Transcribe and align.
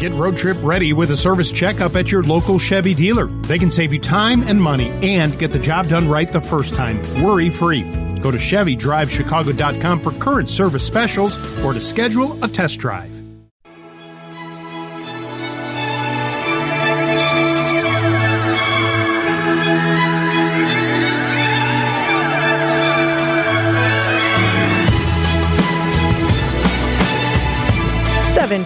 Get 0.00 0.12
road 0.12 0.38
trip 0.38 0.56
ready 0.62 0.94
with 0.94 1.10
a 1.10 1.16
service 1.16 1.52
checkup 1.52 1.94
at 1.94 2.10
your 2.10 2.22
local 2.22 2.58
Chevy 2.58 2.94
dealer. 2.94 3.26
They 3.26 3.58
can 3.58 3.70
save 3.70 3.92
you 3.92 3.98
time 3.98 4.42
and 4.44 4.58
money 4.58 4.88
and 5.02 5.38
get 5.38 5.52
the 5.52 5.58
job 5.58 5.88
done 5.88 6.08
right 6.08 6.32
the 6.32 6.40
first 6.40 6.74
time, 6.74 7.02
worry 7.22 7.50
free. 7.50 7.82
Go 8.20 8.30
to 8.30 8.38
ChevyDriveChicago.com 8.38 10.00
for 10.00 10.12
current 10.12 10.48
service 10.48 10.86
specials 10.86 11.36
or 11.62 11.74
to 11.74 11.80
schedule 11.80 12.42
a 12.42 12.48
test 12.48 12.78
drive. 12.80 13.19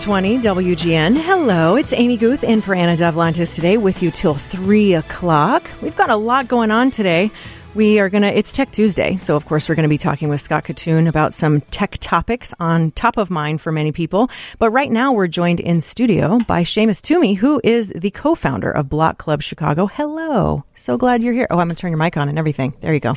Twenty 0.05 0.37
WGN. 0.37 1.17
Hello, 1.17 1.77
it's 1.77 1.95
Amy 1.95 2.19
Guth 2.19 2.45
in 2.45 2.61
for 2.61 2.75
Anna 2.75 2.95
Davlantes 2.95 3.55
today 3.55 3.79
with 3.79 4.03
you 4.03 4.11
till 4.11 4.35
three 4.35 4.93
o'clock. 4.93 5.67
We've 5.81 5.97
got 5.97 6.11
a 6.11 6.15
lot 6.15 6.47
going 6.47 6.71
on 6.71 6.91
today. 6.91 7.31
We 7.75 7.99
are 8.01 8.11
gonna. 8.11 8.27
It's 8.27 8.53
Tech 8.53 8.71
Tuesday, 8.71 9.17
so 9.17 9.35
of 9.35 9.47
course 9.47 9.67
we're 9.67 9.77
gonna 9.77 9.89
be 9.89 9.97
talking 9.97 10.29
with 10.29 10.43
Scott 10.43 10.65
Kitun 10.65 11.09
about 11.09 11.33
some 11.33 11.63
tech 11.63 11.97
topics 12.01 12.53
on 12.61 12.91
top 12.91 13.17
of 13.17 13.31
mind 13.31 13.63
for 13.63 13.73
many 13.73 13.93
people. 13.93 14.29
But 14.59 14.73
right 14.73 14.93
now 14.93 15.11
we're 15.11 15.27
joined 15.27 15.61
in 15.61 15.81
studio 15.81 16.39
by 16.41 16.65
Shamus 16.65 17.01
Toomey, 17.01 17.33
who 17.33 17.63
is 17.65 17.89
the 17.89 18.11
co-founder 18.11 18.71
of 18.71 18.91
Block 18.91 19.17
Club 19.17 19.41
Chicago. 19.41 19.87
Hello, 19.87 20.65
so 20.75 20.99
glad 20.99 21.23
you're 21.23 21.33
here. 21.33 21.47
Oh, 21.49 21.59
I'm 21.59 21.69
gonna 21.69 21.77
turn 21.77 21.93
your 21.93 21.99
mic 21.99 22.19
on 22.19 22.29
and 22.29 22.39
everything. 22.39 22.75
There 22.83 22.93
you 22.93 23.01
go. 23.01 23.15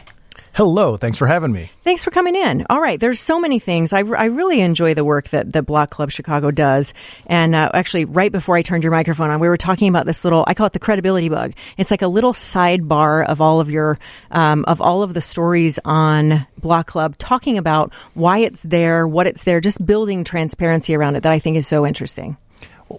Hello, 0.58 0.98
thanks 0.98 1.20
for 1.20 1.28
having 1.28 1.52
me. 1.52 1.70
Thanks 1.84 2.04
for 2.04 2.10
coming 2.10 2.36
in. 2.36 2.66
All 2.68 2.82
right, 2.82 3.00
there's 3.00 3.20
so 3.20 3.40
many 3.40 3.60
things. 3.60 3.94
I, 3.94 4.00
I 4.00 4.26
really 4.26 4.60
enjoy 4.62 4.96
the 4.96 5.06
work 5.06 5.28
that, 5.28 5.54
that 5.54 5.68
Block 5.68 5.92
Club 5.92 6.10
Chicago 6.10 6.50
does. 6.50 6.96
And 7.28 7.54
uh, 7.54 7.70
actually, 7.76 8.06
right 8.06 8.32
before 8.32 8.56
I 8.56 8.64
turned 8.64 8.82
your 8.82 8.92
microphone 8.92 9.30
on, 9.30 9.40
we 9.40 9.50
were 9.50 9.58
talking 9.58 9.88
about 9.88 10.08
this 10.08 10.24
little, 10.24 10.44
I 10.48 10.56
call 10.56 10.66
it 10.66 10.74
the 10.74 10.80
credibility 10.80 11.30
bug. 11.30 11.54
It's 11.78 11.92
like 11.92 12.02
a 12.02 12.08
little 12.08 12.34
sidebar 12.34 13.24
of 13.28 13.40
all 13.40 13.60
of 13.60 13.70
your, 13.70 14.00
um, 14.32 14.66
of 14.68 14.82
all 14.82 15.04
of 15.04 15.14
the 15.14 15.22
stories 15.22 15.78
on 15.86 16.48
Block 16.58 16.88
Club, 16.88 17.20
talking 17.20 17.60
about 17.60 17.94
why 18.16 18.40
it's 18.40 18.64
there, 18.64 19.08
what 19.08 19.28
it's 19.28 19.44
there, 19.44 19.62
just 19.62 19.86
building 19.86 20.24
transparency 20.24 20.96
around 20.96 21.18
it 21.18 21.22
that 21.22 21.32
I 21.32 21.38
think 21.38 21.58
is 21.58 21.68
so 21.68 21.86
interesting. 21.86 22.36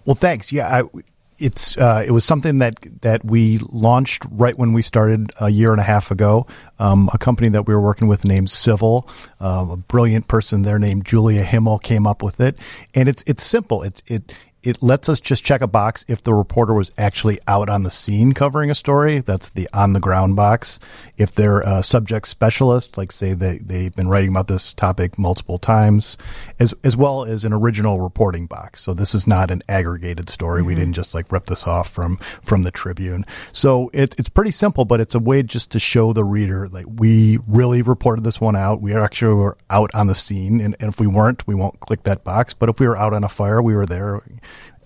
Well, 0.04 0.14
thanks. 0.14 0.52
Yeah, 0.52 0.84
I, 0.84 1.02
it's 1.38 1.78
uh, 1.78 2.02
it 2.06 2.10
was 2.10 2.24
something 2.24 2.58
that 2.58 2.74
that 3.02 3.24
we 3.24 3.58
launched 3.70 4.24
right 4.30 4.58
when 4.58 4.72
we 4.72 4.82
started 4.82 5.32
a 5.40 5.48
year 5.48 5.70
and 5.70 5.80
a 5.80 5.84
half 5.84 6.10
ago. 6.10 6.46
Um, 6.78 7.08
a 7.12 7.18
company 7.18 7.48
that 7.50 7.66
we 7.66 7.74
were 7.74 7.80
working 7.80 8.08
with 8.08 8.24
named 8.24 8.50
Civil, 8.50 9.08
uh, 9.40 9.66
a 9.70 9.76
brilliant 9.76 10.28
person 10.28 10.62
there 10.62 10.78
named 10.78 11.04
Julia 11.04 11.42
Himmel 11.42 11.78
came 11.78 12.06
up 12.06 12.22
with 12.22 12.40
it, 12.40 12.58
and 12.94 13.08
it's 13.08 13.22
it's 13.26 13.44
simple. 13.44 13.82
It 13.82 14.02
it 14.06 14.34
it 14.62 14.82
lets 14.82 15.08
us 15.08 15.20
just 15.20 15.44
check 15.44 15.60
a 15.60 15.66
box 15.66 16.04
if 16.08 16.22
the 16.22 16.34
reporter 16.34 16.74
was 16.74 16.90
actually 16.98 17.38
out 17.46 17.70
on 17.70 17.84
the 17.84 17.90
scene 17.90 18.32
covering 18.32 18.70
a 18.70 18.74
story. 18.74 19.20
That's 19.20 19.50
the 19.50 19.68
on 19.72 19.92
the 19.92 20.00
ground 20.00 20.36
box. 20.36 20.80
If 21.16 21.34
they're 21.34 21.60
a 21.60 21.82
subject 21.82 22.28
specialist, 22.28 22.98
like 22.98 23.12
say 23.12 23.34
they, 23.34 23.58
they've 23.58 23.94
been 23.94 24.08
writing 24.08 24.30
about 24.30 24.48
this 24.48 24.74
topic 24.74 25.18
multiple 25.18 25.58
times, 25.58 26.16
as, 26.58 26.74
as 26.82 26.96
well 26.96 27.24
as 27.24 27.44
an 27.44 27.52
original 27.52 28.00
reporting 28.00 28.46
box. 28.46 28.82
So 28.82 28.94
this 28.94 29.14
is 29.14 29.26
not 29.26 29.50
an 29.50 29.62
aggregated 29.68 30.28
story. 30.28 30.60
Mm-hmm. 30.60 30.66
We 30.66 30.74
didn't 30.74 30.94
just 30.94 31.14
like 31.14 31.30
rip 31.30 31.44
this 31.44 31.66
off 31.66 31.88
from, 31.88 32.16
from 32.16 32.62
the 32.62 32.70
Tribune. 32.70 33.24
So 33.52 33.90
it, 33.94 34.16
it's 34.18 34.28
pretty 34.28 34.50
simple, 34.50 34.84
but 34.84 35.00
it's 35.00 35.14
a 35.14 35.20
way 35.20 35.42
just 35.42 35.70
to 35.72 35.78
show 35.78 36.12
the 36.12 36.24
reader, 36.24 36.68
like 36.68 36.86
we 36.88 37.38
really 37.46 37.82
reported 37.82 38.24
this 38.24 38.40
one 38.40 38.56
out. 38.56 38.80
We 38.80 38.94
actually 38.94 39.34
were 39.34 39.56
out 39.70 39.94
on 39.94 40.08
the 40.08 40.14
scene. 40.14 40.60
And, 40.60 40.74
and 40.80 40.88
if 40.92 40.98
we 40.98 41.06
weren't, 41.06 41.46
we 41.46 41.54
won't 41.54 41.78
click 41.80 42.02
that 42.02 42.24
box. 42.24 42.54
But 42.54 42.68
if 42.68 42.80
we 42.80 42.88
were 42.88 42.96
out 42.96 43.14
on 43.14 43.22
a 43.22 43.28
fire, 43.28 43.62
we 43.62 43.74
were 43.74 43.86
there 43.86 44.20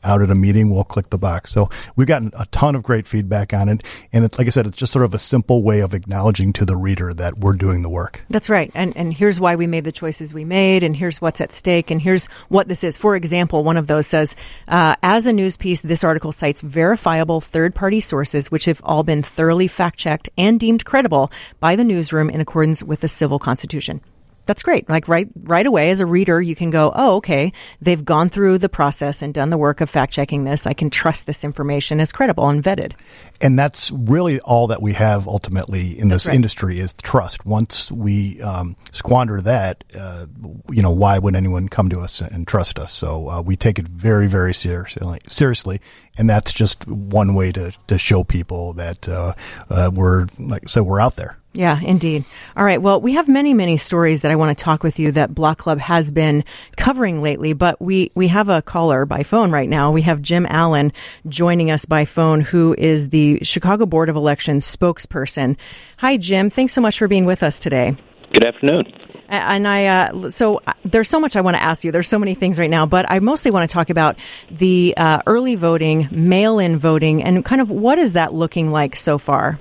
out 0.05 0.23
at 0.23 0.31
a 0.31 0.35
meeting, 0.35 0.73
we'll 0.73 0.85
click 0.85 1.11
the 1.11 1.19
box. 1.19 1.51
So 1.51 1.71
we've 1.97 2.07
gotten 2.07 2.33
a 2.39 2.47
ton 2.47 2.75
of 2.75 2.83
great 2.83 3.07
feedback 3.07 3.53
on 3.53 3.69
it. 3.69 3.83
And 4.13 4.25
it's 4.25 4.39
like 4.39 4.47
I 4.47 4.51
said, 4.51 4.67
it's 4.67 4.77
just 4.77 4.93
sort 4.93 5.05
of 5.05 5.15
a 5.15 5.19
simple 5.19 5.63
way 5.63 5.81
of 5.81 5.95
acknowledging 5.95 6.53
to 6.55 6.65
the 6.65 6.77
reader 6.77 7.15
that 7.15 7.39
we're 7.39 7.55
doing 7.55 7.83
the 7.83 7.89
work. 7.89 8.25
That's 8.29 8.51
right. 8.51 8.71
And 8.75 8.97
and 8.97 9.13
here's 9.13 9.41
why 9.41 9.57
we 9.57 9.67
made 9.67 9.85
the 9.85 9.93
choices 9.93 10.35
we 10.35 10.45
made, 10.45 10.83
and 10.83 10.97
here's 10.97 11.21
what's 11.21 11.41
at 11.41 11.53
stake, 11.53 11.91
and 11.91 12.01
here's 12.01 12.27
what 12.49 12.69
this 12.69 12.85
is. 12.85 12.99
For 12.99 13.17
example, 13.17 13.65
one 13.65 13.77
of 13.77 13.87
those 13.87 14.07
says, 14.07 14.37
uh, 14.69 14.97
as 15.03 15.27
a 15.27 15.33
news 15.33 15.57
piece, 15.57 15.81
this 15.81 16.05
article 16.05 16.33
cites 16.33 16.61
verifiable 16.61 17.41
third 17.41 17.75
party 17.75 18.01
sources 18.01 18.51
which 18.51 18.67
have 18.67 18.81
all 18.85 19.03
been 19.03 19.23
thoroughly 19.23 19.69
fact 19.69 19.99
checked 19.99 20.29
and 20.37 20.59
deemed 20.59 20.85
credible 20.85 21.31
by 21.61 21.77
the 21.77 21.85
newsroom 21.85 22.31
in 22.31 22.41
accordance 22.41 22.83
with 22.83 23.01
the 23.01 23.09
civil 23.09 23.39
constitution 23.39 24.01
that's 24.47 24.63
great. 24.63 24.89
Like 24.89 25.09
right 25.09 25.29
right 25.43 25.67
away 25.67 25.91
as 25.91 26.01
a 26.01 26.07
reader, 26.07 26.41
you 26.41 26.55
can 26.55 26.71
go, 26.71 26.93
"Oh, 26.95 27.17
okay, 27.17 27.53
they've 27.81 28.05
gone 28.05 28.29
through 28.29 28.59
the 28.59 28.69
process 28.69 29.23
and 29.23 29.33
done 29.33 29.51
the 29.51 29.59
work 29.59 29.81
of 29.81 29.89
fact 29.89 30.13
checking 30.13 30.45
this. 30.45 30.67
I 30.67 30.73
can 30.73 30.91
trust 30.91 31.27
this 31.27 31.45
information 31.45 32.01
as 32.01 32.13
credible 32.13 32.49
and 32.49 32.63
vetted." 32.63 32.93
And 33.41 33.59
that's 33.59 33.91
really 33.91 34.41
all 34.41 34.69
that 34.69 34.83
we 34.83 34.93
have 34.95 35.27
ultimately 35.27 35.99
in 35.99 36.09
this 36.09 36.27
right. 36.27 36.35
industry 36.35 36.79
is 36.79 36.93
trust. 36.93 37.45
Once 37.45 37.91
we 37.91 38.41
um, 38.43 38.77
squander 38.91 39.41
that, 39.41 39.85
uh, 39.99 40.27
you 40.71 40.83
know, 40.83 40.93
why 40.93 41.19
would 41.19 41.35
anyone 41.35 41.69
come 41.69 41.89
to 41.89 42.01
us 42.01 42.21
and 42.21 42.47
trust 42.47 42.79
us? 42.79 42.93
So 42.93 43.29
uh, 43.29 43.43
we 43.43 43.57
take 43.57 43.79
it 43.79 43.89
very, 43.89 44.27
very 44.27 44.55
seriously. 44.55 45.21
Seriously, 45.29 45.81
and 46.19 46.29
that's 46.29 46.53
just 46.53 46.87
one 46.89 47.35
way 47.35 47.53
to 47.53 47.73
to 47.87 47.99
show 47.99 48.25
people 48.25 48.73
that 48.75 49.09
uh, 49.09 49.35
uh 49.71 49.91
we're 49.95 50.27
like 50.39 50.69
so 50.69 50.83
we're 50.83 51.01
out 51.01 51.17
there. 51.17 51.39
Yeah, 51.55 51.79
indeed. 51.81 52.25
All 52.57 52.65
right. 52.65 52.81
Well, 52.81 53.01
we 53.01 53.13
have 53.13 53.29
many, 53.29 53.53
many 53.53 53.77
stories 53.77 54.23
that 54.23 54.31
I 54.31 54.37
want 54.37 54.57
to 54.57 54.65
talk 54.65 54.83
with 54.83 54.99
you 54.99 55.13
that 55.13 55.35
Block 55.35 55.59
Club 55.59 55.79
has 55.81 56.11
been 56.11 56.45
covering 56.77 57.21
lately, 57.21 57.53
but 57.53 57.79
we, 57.79 58.11
we 58.15 58.29
have 58.29 58.49
a 58.49 58.63
caller 58.63 59.05
by 59.05 59.23
phone 59.23 59.51
right 59.51 59.69
now. 59.69 59.93
We 59.93 60.03
have 60.03 60.23
Jim 60.23 60.47
Allen 60.49 60.95
joining 61.29 61.71
us 61.71 61.85
by 61.85 62.07
phone, 62.07 62.41
who 62.41 62.75
is 62.79 63.11
the 63.11 63.41
Chicago 63.43 63.85
Board 63.85 64.09
of 64.09 64.17
Elections 64.17 64.65
spokesperson. 64.65 65.57
Hi, 65.99 66.17
Jim. 66.17 66.49
Thanks 66.49 66.73
so 66.73 66.81
much 66.81 66.99
for 66.99 67.07
being 67.07 67.27
with 67.27 67.43
us 67.43 67.61
today. 67.61 67.97
Good 68.33 68.47
afternoon. 68.47 68.91
And 69.29 69.69
I, 69.69 69.87
uh, 69.87 70.31
so 70.31 70.63
uh, 70.67 70.73
there's 70.85 71.09
so 71.11 71.21
much 71.21 71.37
I 71.37 71.43
want 71.43 71.57
to 71.57 71.63
ask 71.63 71.85
you. 71.85 71.93
There's 71.93 72.09
so 72.09 72.19
many 72.19 72.35
things 72.35 72.59
right 72.59 72.71
now, 72.71 72.87
but 72.87 73.11
I 73.11 73.19
mostly 73.19 73.51
want 73.51 73.69
to 73.69 73.73
talk 73.73 73.91
about 73.91 74.17
the 74.51 74.95
uh, 74.97 75.21
early 75.27 75.55
voting, 75.57 76.09
mail 76.11 76.59
in 76.59 76.79
voting, 76.79 77.23
and 77.23 77.45
kind 77.45 77.61
of 77.61 77.71
what 77.71 77.99
is 77.99 78.15
that 78.15 78.33
looking 78.33 78.73
like 78.73 78.97
so 78.97 79.19
far? 79.19 79.61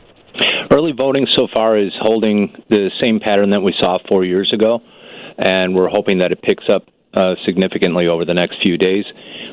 Early 0.71 0.93
voting 0.93 1.27
so 1.35 1.49
far 1.53 1.77
is 1.77 1.91
holding 1.99 2.63
the 2.69 2.91
same 3.01 3.19
pattern 3.19 3.49
that 3.49 3.59
we 3.59 3.73
saw 3.77 3.97
four 4.09 4.23
years 4.23 4.53
ago, 4.53 4.79
and 5.37 5.75
we're 5.75 5.89
hoping 5.89 6.19
that 6.19 6.31
it 6.31 6.41
picks 6.41 6.63
up 6.69 6.87
uh, 7.13 7.35
significantly 7.45 8.07
over 8.07 8.23
the 8.23 8.33
next 8.33 8.61
few 8.63 8.77
days. 8.77 9.03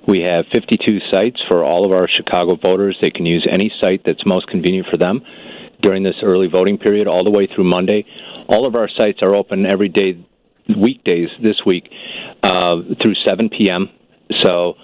We 0.06 0.20
have 0.20 0.44
52 0.54 1.00
sites 1.10 1.42
for 1.48 1.64
all 1.64 1.84
of 1.84 1.90
our 1.90 2.06
Chicago 2.08 2.54
voters. 2.54 2.96
They 3.02 3.10
can 3.10 3.26
use 3.26 3.44
any 3.50 3.72
site 3.80 4.02
that's 4.06 4.24
most 4.24 4.46
convenient 4.46 4.86
for 4.92 4.96
them 4.96 5.22
during 5.82 6.04
this 6.04 6.14
early 6.22 6.46
voting 6.46 6.78
period, 6.78 7.08
all 7.08 7.24
the 7.24 7.36
way 7.36 7.48
through 7.52 7.64
Monday. 7.64 8.06
All 8.48 8.64
of 8.64 8.76
our 8.76 8.88
sites 8.96 9.18
are 9.20 9.34
open 9.34 9.66
every 9.66 9.88
day, 9.88 10.24
weekdays 10.68 11.30
this 11.42 11.56
week, 11.66 11.90
uh, 12.44 12.76
through 13.02 13.14
7 13.26 13.50
p.m. 13.50 13.88
So, 14.44 14.74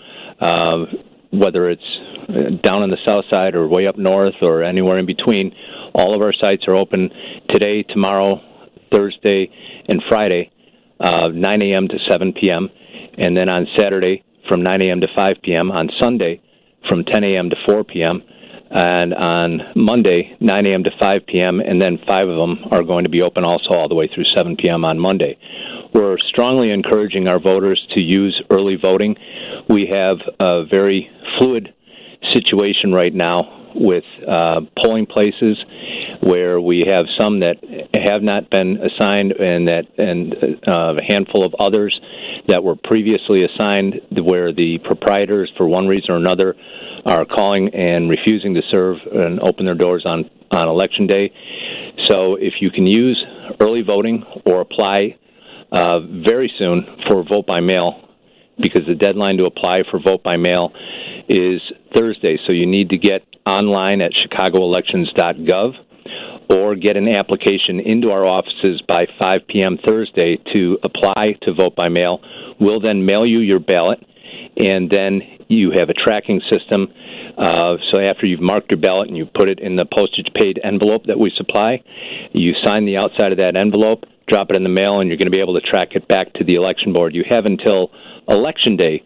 uh, 0.40 0.86
whether 1.30 1.70
it's 1.70 1.98
uh, 2.28 2.56
down 2.62 2.82
on 2.82 2.90
the 2.90 2.98
south 3.06 3.24
side 3.30 3.54
or 3.54 3.68
way 3.68 3.86
up 3.86 3.96
north 3.96 4.34
or 4.42 4.64
anywhere 4.64 4.98
in 4.98 5.06
between, 5.06 5.54
all 5.94 6.14
of 6.14 6.22
our 6.22 6.32
sites 6.32 6.64
are 6.66 6.74
open 6.74 7.10
today, 7.48 7.82
tomorrow, 7.82 8.40
Thursday, 8.92 9.50
and 9.88 10.02
Friday, 10.08 10.50
uh, 11.00 11.28
9 11.32 11.62
a.m. 11.62 11.88
to 11.88 11.98
7 12.08 12.32
p.m., 12.32 12.68
and 13.16 13.36
then 13.36 13.48
on 13.48 13.66
Saturday 13.78 14.24
from 14.48 14.62
9 14.62 14.82
a.m. 14.82 15.00
to 15.00 15.08
5 15.14 15.36
p.m., 15.42 15.70
on 15.70 15.88
Sunday 16.00 16.40
from 16.88 17.04
10 17.04 17.24
a.m. 17.24 17.50
to 17.50 17.56
4 17.66 17.84
p.m., 17.84 18.22
and 18.70 19.14
on 19.14 19.60
Monday, 19.76 20.36
9 20.40 20.66
a.m. 20.66 20.82
to 20.82 20.90
5 20.98 21.26
p.m., 21.28 21.60
and 21.60 21.80
then 21.80 21.98
five 22.08 22.28
of 22.28 22.36
them 22.36 22.58
are 22.72 22.82
going 22.82 23.04
to 23.04 23.10
be 23.10 23.22
open 23.22 23.44
also 23.44 23.70
all 23.70 23.88
the 23.88 23.94
way 23.94 24.10
through 24.12 24.24
7 24.36 24.56
p.m. 24.56 24.84
on 24.84 24.98
Monday. 24.98 25.38
We're 25.94 26.18
strongly 26.28 26.72
encouraging 26.72 27.28
our 27.28 27.38
voters 27.38 27.80
to 27.94 28.02
use 28.02 28.42
early 28.50 28.76
voting. 28.80 29.14
We 29.68 29.86
have 29.92 30.16
a 30.40 30.64
very 30.64 31.08
fluid 31.38 31.72
situation 32.32 32.92
right 32.92 33.14
now 33.14 33.63
with 33.74 34.04
uh, 34.26 34.60
polling 34.82 35.06
places 35.06 35.56
where 36.20 36.60
we 36.60 36.84
have 36.86 37.06
some 37.18 37.40
that 37.40 37.56
have 37.94 38.22
not 38.22 38.50
been 38.50 38.78
assigned 38.78 39.32
and 39.32 39.68
that 39.68 39.84
and 39.98 40.34
uh, 40.66 40.94
a 40.94 41.12
handful 41.12 41.44
of 41.44 41.54
others 41.58 41.98
that 42.48 42.62
were 42.62 42.76
previously 42.76 43.44
assigned 43.44 44.00
where 44.22 44.52
the 44.52 44.78
proprietors 44.84 45.50
for 45.56 45.66
one 45.66 45.86
reason 45.86 46.10
or 46.10 46.16
another 46.16 46.54
are 47.06 47.24
calling 47.24 47.74
and 47.74 48.08
refusing 48.08 48.54
to 48.54 48.62
serve 48.70 48.96
and 49.12 49.40
open 49.40 49.66
their 49.66 49.74
doors 49.74 50.04
on 50.06 50.30
on 50.50 50.68
election 50.68 51.06
day 51.06 51.32
so 52.06 52.36
if 52.36 52.54
you 52.60 52.70
can 52.70 52.86
use 52.86 53.22
early 53.60 53.82
voting 53.82 54.22
or 54.46 54.60
apply 54.60 55.16
uh, 55.72 55.98
very 56.00 56.52
soon 56.58 56.86
for 57.08 57.24
vote 57.24 57.46
by 57.46 57.60
mail 57.60 58.08
because 58.58 58.82
the 58.86 58.94
deadline 58.94 59.36
to 59.38 59.44
apply 59.44 59.82
for 59.90 60.00
vote 60.00 60.22
by 60.22 60.36
mail 60.36 60.72
is 61.28 61.60
Thursday. 61.94 62.38
So 62.46 62.54
you 62.54 62.66
need 62.66 62.90
to 62.90 62.98
get 62.98 63.22
online 63.46 64.00
at 64.00 64.12
chicagoelections.gov 64.12 65.72
or 66.50 66.74
get 66.76 66.96
an 66.96 67.08
application 67.08 67.80
into 67.80 68.10
our 68.10 68.26
offices 68.26 68.82
by 68.86 69.06
5 69.20 69.38
p.m. 69.48 69.78
Thursday 69.86 70.38
to 70.54 70.78
apply 70.82 71.36
to 71.42 71.54
vote 71.54 71.74
by 71.74 71.88
mail. 71.88 72.20
We'll 72.60 72.80
then 72.80 73.06
mail 73.06 73.26
you 73.26 73.38
your 73.40 73.60
ballot, 73.60 74.04
and 74.56 74.90
then 74.90 75.22
you 75.48 75.72
have 75.72 75.88
a 75.88 75.94
tracking 75.94 76.40
system. 76.50 76.88
Uh, 77.36 77.76
so 77.90 78.00
after 78.00 78.26
you've 78.26 78.40
marked 78.40 78.70
your 78.70 78.80
ballot 78.80 79.08
and 79.08 79.16
you 79.16 79.26
put 79.26 79.48
it 79.48 79.58
in 79.58 79.76
the 79.76 79.86
postage 79.92 80.28
paid 80.34 80.60
envelope 80.62 81.06
that 81.06 81.18
we 81.18 81.32
supply, 81.36 81.82
you 82.32 82.52
sign 82.64 82.86
the 82.86 82.96
outside 82.96 83.32
of 83.32 83.38
that 83.38 83.56
envelope, 83.56 84.04
drop 84.28 84.50
it 84.50 84.56
in 84.56 84.62
the 84.62 84.68
mail, 84.68 85.00
and 85.00 85.08
you're 85.08 85.18
going 85.18 85.26
to 85.26 85.32
be 85.32 85.40
able 85.40 85.58
to 85.58 85.66
track 85.66 85.88
it 85.92 86.06
back 86.06 86.32
to 86.34 86.44
the 86.44 86.54
election 86.54 86.92
board. 86.92 87.14
You 87.14 87.24
have 87.28 87.46
until 87.46 87.90
election 88.28 88.76
day 88.76 89.02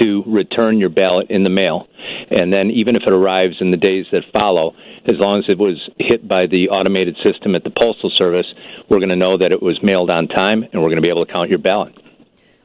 to 0.00 0.22
return 0.26 0.78
your 0.78 0.88
ballot 0.88 1.30
in 1.30 1.42
the 1.44 1.50
mail. 1.50 1.86
And 2.30 2.52
then, 2.52 2.70
even 2.70 2.96
if 2.96 3.02
it 3.06 3.12
arrives 3.12 3.56
in 3.60 3.70
the 3.70 3.76
days 3.76 4.06
that 4.12 4.22
follow, 4.32 4.74
as 5.06 5.14
long 5.18 5.38
as 5.38 5.44
it 5.48 5.58
was 5.58 5.76
hit 5.98 6.26
by 6.26 6.46
the 6.46 6.68
automated 6.68 7.16
system 7.24 7.54
at 7.54 7.64
the 7.64 7.70
Postal 7.70 8.10
Service, 8.16 8.46
we're 8.88 8.98
going 8.98 9.08
to 9.08 9.16
know 9.16 9.38
that 9.38 9.52
it 9.52 9.62
was 9.62 9.78
mailed 9.82 10.10
on 10.10 10.28
time 10.28 10.62
and 10.62 10.82
we're 10.82 10.88
going 10.88 11.02
to 11.02 11.02
be 11.02 11.10
able 11.10 11.26
to 11.26 11.32
count 11.32 11.50
your 11.50 11.58
ballot. 11.58 11.94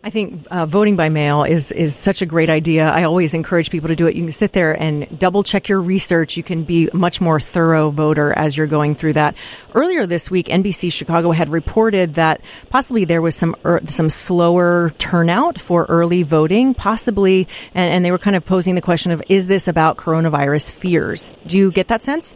I 0.05 0.11
think 0.11 0.45
uh, 0.51 0.67
voting 0.67 0.95
by 0.95 1.09
mail 1.09 1.41
is 1.45 1.71
is 1.71 1.95
such 1.95 2.21
a 2.21 2.27
great 2.27 2.47
idea. 2.47 2.87
I 2.87 3.05
always 3.05 3.33
encourage 3.33 3.71
people 3.71 3.87
to 3.87 3.95
do 3.95 4.05
it. 4.05 4.15
You 4.15 4.21
can 4.21 4.31
sit 4.31 4.51
there 4.51 4.79
and 4.79 5.17
double 5.17 5.41
check 5.41 5.67
your 5.67 5.81
research. 5.81 6.37
You 6.37 6.43
can 6.43 6.63
be 6.63 6.89
a 6.89 6.95
much 6.95 7.19
more 7.19 7.39
thorough 7.39 7.89
voter 7.89 8.31
as 8.31 8.55
you're 8.55 8.67
going 8.67 8.93
through 8.93 9.13
that. 9.13 9.33
Earlier 9.73 10.05
this 10.05 10.29
week, 10.29 10.45
NBC 10.45 10.93
Chicago 10.93 11.31
had 11.31 11.49
reported 11.49 12.13
that 12.13 12.41
possibly 12.69 13.05
there 13.05 13.19
was 13.19 13.35
some 13.35 13.55
er, 13.65 13.81
some 13.87 14.11
slower 14.11 14.93
turnout 14.99 15.57
for 15.57 15.85
early 15.85 16.21
voting, 16.21 16.75
possibly, 16.75 17.47
and, 17.73 17.91
and 17.91 18.05
they 18.05 18.11
were 18.11 18.19
kind 18.19 18.35
of 18.35 18.45
posing 18.45 18.75
the 18.75 18.81
question 18.81 19.11
of 19.11 19.23
is 19.27 19.47
this 19.47 19.67
about 19.67 19.97
coronavirus 19.97 20.71
fears? 20.71 21.33
Do 21.47 21.57
you 21.57 21.71
get 21.71 21.87
that 21.87 22.03
sense? 22.03 22.35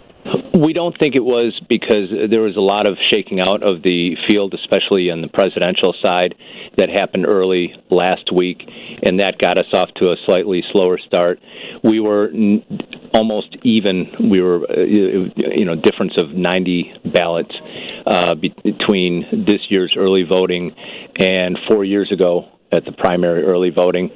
We 0.54 0.74
don't 0.74 0.98
think 0.98 1.16
it 1.16 1.24
was 1.24 1.60
because 1.70 2.10
there 2.32 2.42
was 2.42 2.58
a 2.58 2.62
lot 2.62 2.88
of 2.88 2.98
shaking 3.12 3.40
out 3.40 3.62
of 3.62 3.84
the 3.84 4.16
field, 4.28 4.54
especially 4.54 5.12
on 5.12 5.22
the 5.22 5.28
presidential 5.28 5.94
side, 6.04 6.34
that 6.78 6.90
happened 6.90 7.26
early 7.28 7.74
last 7.92 8.32
week, 8.34 8.58
and 9.04 9.20
that 9.20 9.38
got 9.38 9.58
us 9.58 9.68
off 9.74 9.90
to 9.98 10.08
a 10.08 10.16
slightly 10.26 10.64
slower 10.72 10.98
start. 11.06 11.40
We 11.84 12.00
were 12.00 12.32
almost 13.14 13.58
even. 13.64 14.30
We 14.30 14.42
were, 14.42 14.66
uh, 14.70 14.84
you 14.86 15.66
know, 15.66 15.76
difference 15.76 16.14
of 16.20 16.32
90 16.32 16.94
ballots 17.14 17.54
uh, 18.08 18.36
be- 18.36 18.56
between 18.64 19.46
this 19.46 19.62
year's 19.70 19.94
early 19.98 20.24
voting 20.24 20.72
and 21.20 21.58
four 21.70 21.86
years 21.86 22.12
ago 22.12 22.59
at 22.72 22.86
the 22.86 22.92
primary 22.92 23.44
early 23.44 23.70
voting. 23.70 24.10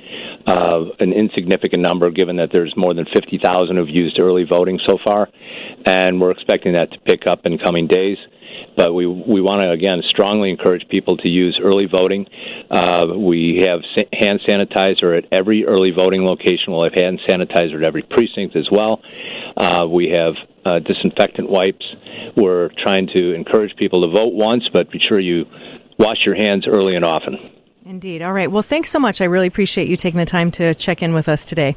Uh, 0.45 0.85
an 0.99 1.13
insignificant 1.13 1.81
number, 1.81 2.11
given 2.11 2.35
that 2.37 2.49
there's 2.51 2.73
more 2.75 2.93
than 2.93 3.05
50,000 3.13 3.77
who've 3.77 3.89
used 3.89 4.19
early 4.19 4.43
voting 4.43 4.79
so 4.87 4.97
far, 5.03 5.29
and 5.85 6.19
we're 6.19 6.31
expecting 6.31 6.73
that 6.73 6.91
to 6.91 6.99
pick 6.99 7.25
up 7.27 7.45
in 7.45 7.57
coming 7.57 7.87
days. 7.87 8.17
But 8.75 8.93
we 8.93 9.05
we 9.05 9.41
want 9.41 9.61
to 9.61 9.71
again 9.71 10.01
strongly 10.09 10.49
encourage 10.49 10.87
people 10.89 11.17
to 11.17 11.29
use 11.29 11.59
early 11.63 11.85
voting. 11.85 12.25
Uh, 12.69 13.07
we 13.15 13.63
have 13.65 13.81
hand 14.11 14.41
sanitizer 14.47 15.17
at 15.17 15.25
every 15.31 15.65
early 15.65 15.91
voting 15.91 16.25
location. 16.25 16.69
We'll 16.69 16.83
have 16.83 16.93
hand 16.93 17.19
sanitizer 17.27 17.75
at 17.77 17.83
every 17.83 18.03
precinct 18.03 18.55
as 18.55 18.67
well. 18.71 19.01
Uh, 19.55 19.85
we 19.87 20.09
have 20.15 20.33
uh, 20.65 20.79
disinfectant 20.79 21.49
wipes. 21.49 21.85
We're 22.35 22.69
trying 22.83 23.07
to 23.15 23.33
encourage 23.33 23.75
people 23.75 24.01
to 24.07 24.13
vote 24.13 24.33
once, 24.33 24.63
but 24.73 24.91
be 24.91 24.99
sure 24.99 25.19
you 25.19 25.45
wash 25.99 26.17
your 26.25 26.35
hands 26.35 26.65
early 26.67 26.95
and 26.95 27.05
often. 27.05 27.52
Indeed. 27.85 28.21
All 28.21 28.33
right. 28.33 28.51
Well, 28.51 28.61
thanks 28.61 28.89
so 28.89 28.99
much. 28.99 29.21
I 29.21 29.25
really 29.25 29.47
appreciate 29.47 29.87
you 29.87 29.95
taking 29.95 30.19
the 30.19 30.25
time 30.25 30.51
to 30.51 30.73
check 30.75 31.01
in 31.01 31.13
with 31.13 31.27
us 31.27 31.45
today. 31.45 31.75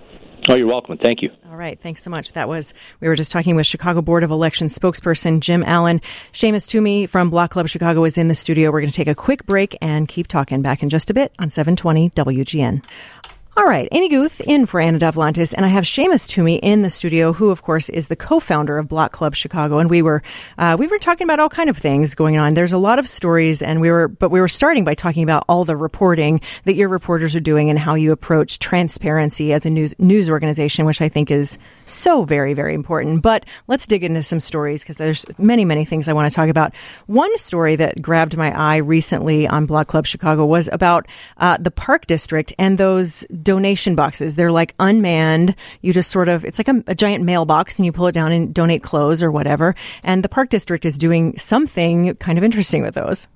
Oh, 0.48 0.56
you're 0.56 0.68
welcome. 0.68 0.96
Thank 0.98 1.22
you. 1.22 1.30
All 1.50 1.56
right. 1.56 1.80
Thanks 1.80 2.02
so 2.02 2.10
much. 2.10 2.34
That 2.34 2.48
was, 2.48 2.72
we 3.00 3.08
were 3.08 3.16
just 3.16 3.32
talking 3.32 3.56
with 3.56 3.66
Chicago 3.66 4.00
Board 4.00 4.22
of 4.22 4.30
Elections 4.30 4.78
spokesperson 4.78 5.40
Jim 5.40 5.64
Allen. 5.64 6.00
Shamus 6.32 6.68
Toomey 6.68 7.06
from 7.06 7.30
Block 7.30 7.50
Club 7.50 7.68
Chicago 7.68 8.04
is 8.04 8.16
in 8.16 8.28
the 8.28 8.34
studio. 8.34 8.70
We're 8.70 8.80
going 8.80 8.90
to 8.90 8.96
take 8.96 9.08
a 9.08 9.14
quick 9.14 9.44
break 9.46 9.76
and 9.80 10.06
keep 10.06 10.28
talking 10.28 10.62
back 10.62 10.82
in 10.82 10.88
just 10.88 11.10
a 11.10 11.14
bit 11.14 11.32
on 11.38 11.50
720 11.50 12.10
WGN. 12.10 12.84
All 13.58 13.64
right, 13.64 13.88
Amy 13.90 14.10
Guth 14.10 14.42
in 14.42 14.66
for 14.66 14.80
Anna 14.80 14.98
Davlantes, 14.98 15.54
and 15.56 15.64
I 15.64 15.70
have 15.70 15.84
Shamus 15.84 16.28
Toomey 16.28 16.56
in 16.56 16.82
the 16.82 16.90
studio, 16.90 17.32
who 17.32 17.48
of 17.48 17.62
course 17.62 17.88
is 17.88 18.08
the 18.08 18.14
co-founder 18.14 18.76
of 18.76 18.86
Block 18.86 19.12
Club 19.12 19.34
Chicago, 19.34 19.78
and 19.78 19.88
we 19.88 20.02
were 20.02 20.22
uh, 20.58 20.76
we 20.78 20.86
were 20.86 20.98
talking 20.98 21.24
about 21.24 21.40
all 21.40 21.48
kind 21.48 21.70
of 21.70 21.78
things 21.78 22.14
going 22.14 22.36
on. 22.36 22.52
There's 22.52 22.74
a 22.74 22.78
lot 22.78 22.98
of 22.98 23.08
stories, 23.08 23.62
and 23.62 23.80
we 23.80 23.90
were 23.90 24.08
but 24.08 24.30
we 24.30 24.40
were 24.40 24.48
starting 24.48 24.84
by 24.84 24.92
talking 24.92 25.22
about 25.22 25.46
all 25.48 25.64
the 25.64 25.74
reporting 25.74 26.42
that 26.64 26.74
your 26.74 26.90
reporters 26.90 27.34
are 27.34 27.40
doing 27.40 27.70
and 27.70 27.78
how 27.78 27.94
you 27.94 28.12
approach 28.12 28.58
transparency 28.58 29.54
as 29.54 29.64
a 29.64 29.70
news 29.70 29.94
news 29.98 30.28
organization, 30.28 30.84
which 30.84 31.00
I 31.00 31.08
think 31.08 31.30
is 31.30 31.56
so 31.86 32.24
very 32.24 32.52
very 32.52 32.74
important. 32.74 33.22
But 33.22 33.46
let's 33.68 33.86
dig 33.86 34.04
into 34.04 34.22
some 34.22 34.38
stories 34.38 34.82
because 34.82 34.98
there's 34.98 35.24
many 35.38 35.64
many 35.64 35.86
things 35.86 36.08
I 36.08 36.12
want 36.12 36.30
to 36.30 36.36
talk 36.36 36.50
about. 36.50 36.74
One 37.06 37.34
story 37.38 37.76
that 37.76 38.02
grabbed 38.02 38.36
my 38.36 38.54
eye 38.54 38.76
recently 38.76 39.48
on 39.48 39.64
Block 39.64 39.86
Club 39.86 40.06
Chicago 40.06 40.44
was 40.44 40.68
about 40.70 41.06
uh, 41.38 41.56
the 41.58 41.70
Park 41.70 42.06
District 42.06 42.52
and 42.58 42.76
those 42.76 43.24
donation 43.46 43.94
boxes. 43.94 44.34
They're 44.34 44.52
like 44.52 44.74
unmanned. 44.78 45.54
You 45.80 45.94
just 45.94 46.10
sort 46.10 46.28
of, 46.28 46.44
it's 46.44 46.58
like 46.58 46.68
a, 46.68 46.84
a, 46.88 46.94
giant 46.94 47.24
mailbox 47.24 47.78
and 47.78 47.86
you 47.86 47.92
pull 47.92 48.08
it 48.08 48.12
down 48.12 48.32
and 48.32 48.52
donate 48.52 48.82
clothes 48.82 49.22
or 49.22 49.30
whatever. 49.30 49.74
And 50.02 50.22
the 50.22 50.28
park 50.28 50.50
district 50.50 50.84
is 50.84 50.98
doing 50.98 51.38
something 51.38 52.14
kind 52.16 52.36
of 52.36 52.44
interesting 52.44 52.82
with 52.82 52.94
those. 52.94 53.28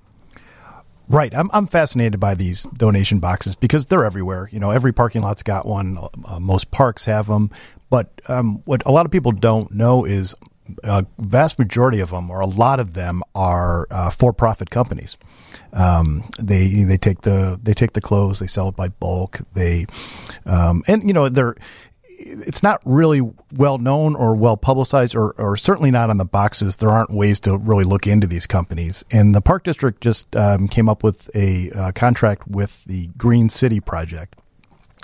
Right. 1.08 1.34
I'm, 1.34 1.48
I'm 1.52 1.66
fascinated 1.66 2.20
by 2.20 2.34
these 2.34 2.64
donation 2.64 3.20
boxes 3.20 3.56
because 3.56 3.86
they're 3.86 4.04
everywhere. 4.04 4.48
You 4.52 4.60
know, 4.60 4.70
every 4.70 4.92
parking 4.92 5.22
lot's 5.22 5.42
got 5.42 5.66
one. 5.66 5.98
Uh, 6.24 6.38
most 6.38 6.70
parks 6.70 7.06
have 7.06 7.26
them. 7.26 7.50
But 7.88 8.20
um, 8.28 8.62
what 8.64 8.84
a 8.86 8.92
lot 8.92 9.06
of 9.06 9.12
people 9.12 9.32
don't 9.32 9.72
know 9.72 10.04
is 10.04 10.34
a 10.84 11.06
vast 11.18 11.58
majority 11.58 12.00
of 12.00 12.10
them, 12.10 12.30
or 12.30 12.40
a 12.40 12.46
lot 12.46 12.80
of 12.80 12.94
them, 12.94 13.22
are 13.34 13.86
uh, 13.90 14.10
for-profit 14.10 14.70
companies. 14.70 15.16
Um, 15.72 16.24
they 16.38 16.84
they 16.84 16.96
take 16.96 17.22
the 17.22 17.58
they 17.62 17.74
take 17.74 17.92
the 17.92 18.00
clothes, 18.00 18.40
they 18.40 18.46
sell 18.46 18.68
it 18.68 18.76
by 18.76 18.88
bulk. 18.88 19.40
They 19.54 19.86
um, 20.46 20.82
and 20.86 21.06
you 21.06 21.12
know 21.12 21.28
they're 21.28 21.56
it's 22.20 22.62
not 22.62 22.80
really 22.84 23.22
well 23.56 23.78
known 23.78 24.14
or 24.14 24.34
well 24.34 24.56
publicized, 24.56 25.14
or, 25.14 25.32
or 25.38 25.56
certainly 25.56 25.90
not 25.90 26.10
on 26.10 26.18
the 26.18 26.24
boxes. 26.24 26.76
There 26.76 26.90
aren't 26.90 27.10
ways 27.10 27.40
to 27.40 27.56
really 27.56 27.84
look 27.84 28.06
into 28.06 28.26
these 28.26 28.46
companies. 28.46 29.04
And 29.10 29.34
the 29.34 29.40
Park 29.40 29.64
District 29.64 30.00
just 30.00 30.34
um, 30.36 30.68
came 30.68 30.88
up 30.88 31.02
with 31.02 31.30
a 31.34 31.70
uh, 31.70 31.92
contract 31.92 32.46
with 32.46 32.84
the 32.84 33.08
Green 33.16 33.48
City 33.48 33.80
Project. 33.80 34.36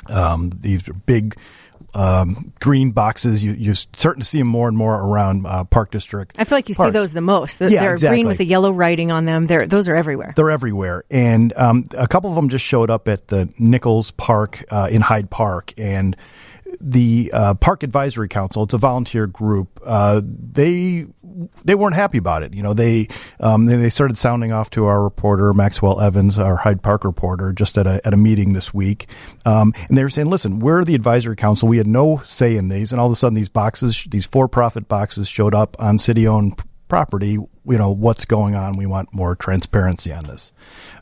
Um, 0.09 0.51
these 0.61 0.89
are 0.89 0.95
big 0.95 1.37
um, 1.97 2.53
green 2.61 2.91
boxes. 2.91 3.43
You, 3.43 3.53
you're 3.53 3.75
starting 3.75 4.21
to 4.21 4.27
see 4.27 4.39
them 4.39 4.49
more 4.49 4.69
and 4.69 4.77
more 4.77 4.95
around 4.95 5.47
uh, 5.47 5.65
Park 5.65 5.91
District. 5.91 6.37
I 6.39 6.45
feel 6.45 6.59
like 6.59 6.69
you 6.69 6.75
parks. 6.75 6.89
see 6.89 6.93
those 6.93 7.13
the 7.15 7.23
most. 7.23 7.59
They're, 7.59 7.71
yeah, 7.71 7.81
they're 7.81 7.95
exactly. 7.95 8.17
green 8.19 8.27
with 8.27 8.39
the 8.39 8.45
yellow 8.45 8.71
writing 8.71 9.11
on 9.11 9.25
them. 9.25 9.47
They're, 9.47 9.67
those 9.67 9.89
are 9.89 9.97
everywhere. 9.97 10.35
They're 10.37 10.51
everywhere. 10.51 11.05
And 11.11 11.55
um, 11.57 11.87
a 11.97 12.07
couple 12.07 12.29
of 12.29 12.37
them 12.37 12.51
just 12.51 12.65
showed 12.65 12.91
up 12.91 13.09
at 13.09 13.29
the 13.29 13.53
Nichols 13.59 14.11
Park 14.13 14.63
uh, 14.71 14.89
in 14.91 15.01
Hyde 15.01 15.31
Park. 15.31 15.73
And 15.79 16.17
the 16.81 17.31
uh, 17.33 17.55
Park 17.55 17.83
Advisory 17.83 18.29
Council, 18.29 18.63
it's 18.63 18.75
a 18.75 18.79
volunteer 18.79 19.27
group, 19.27 19.81
uh, 19.85 20.21
they 20.25 21.07
they 21.65 21.75
weren't 21.75 21.95
happy 21.95 22.19
about 22.19 22.43
it. 22.43 22.55
You 22.55 22.63
know, 22.63 22.73
they, 22.73 23.09
um, 23.41 23.67
they, 23.67 23.91
started 23.91 24.17
sounding 24.17 24.53
off 24.53 24.71
to 24.71 24.87
our 24.87 25.03
reporter 25.03 25.53
Maxwell 25.53 26.01
Evans, 26.01 26.39
our 26.39 26.57
Hyde 26.57 26.83
Park 26.83 27.05
reporter, 27.05 27.53
just 27.53 27.77
at 27.77 27.87
a 27.87 28.01
at 28.07 28.15
a 28.15 28.17
meeting 28.17 28.53
this 28.53 28.73
week, 28.73 29.09
um, 29.45 29.73
and 29.89 29.99
they 29.99 30.03
were 30.03 30.11
saying, 30.11 30.29
"Listen, 30.29 30.59
we're 30.59 30.85
the 30.85 30.95
advisory 30.95 31.37
council. 31.37 31.69
We 31.69 31.79
had 31.79 31.87
no 31.87 32.19
say 32.25 32.57
in 32.57 32.69
these, 32.69 32.93
and 32.93 33.01
all 33.01 33.07
of 33.07 33.13
a 33.13 33.17
sudden, 33.17 33.35
these 33.35 33.49
boxes, 33.49 34.07
these 34.09 34.27
for 34.27 34.49
profit 34.49 34.89
boxes, 34.89 35.29
showed 35.29 35.55
up 35.55 35.77
on 35.79 35.99
city 35.99 36.27
owned 36.27 36.61
property, 36.89 37.39
you 37.69 37.79
know, 37.79 37.91
what's 37.91 38.25
going 38.25 38.55
on. 38.55 38.77
We 38.77 38.87
want 38.87 39.13
more 39.13 39.35
transparency 39.35 40.13
on 40.13 40.25
this. 40.25 40.53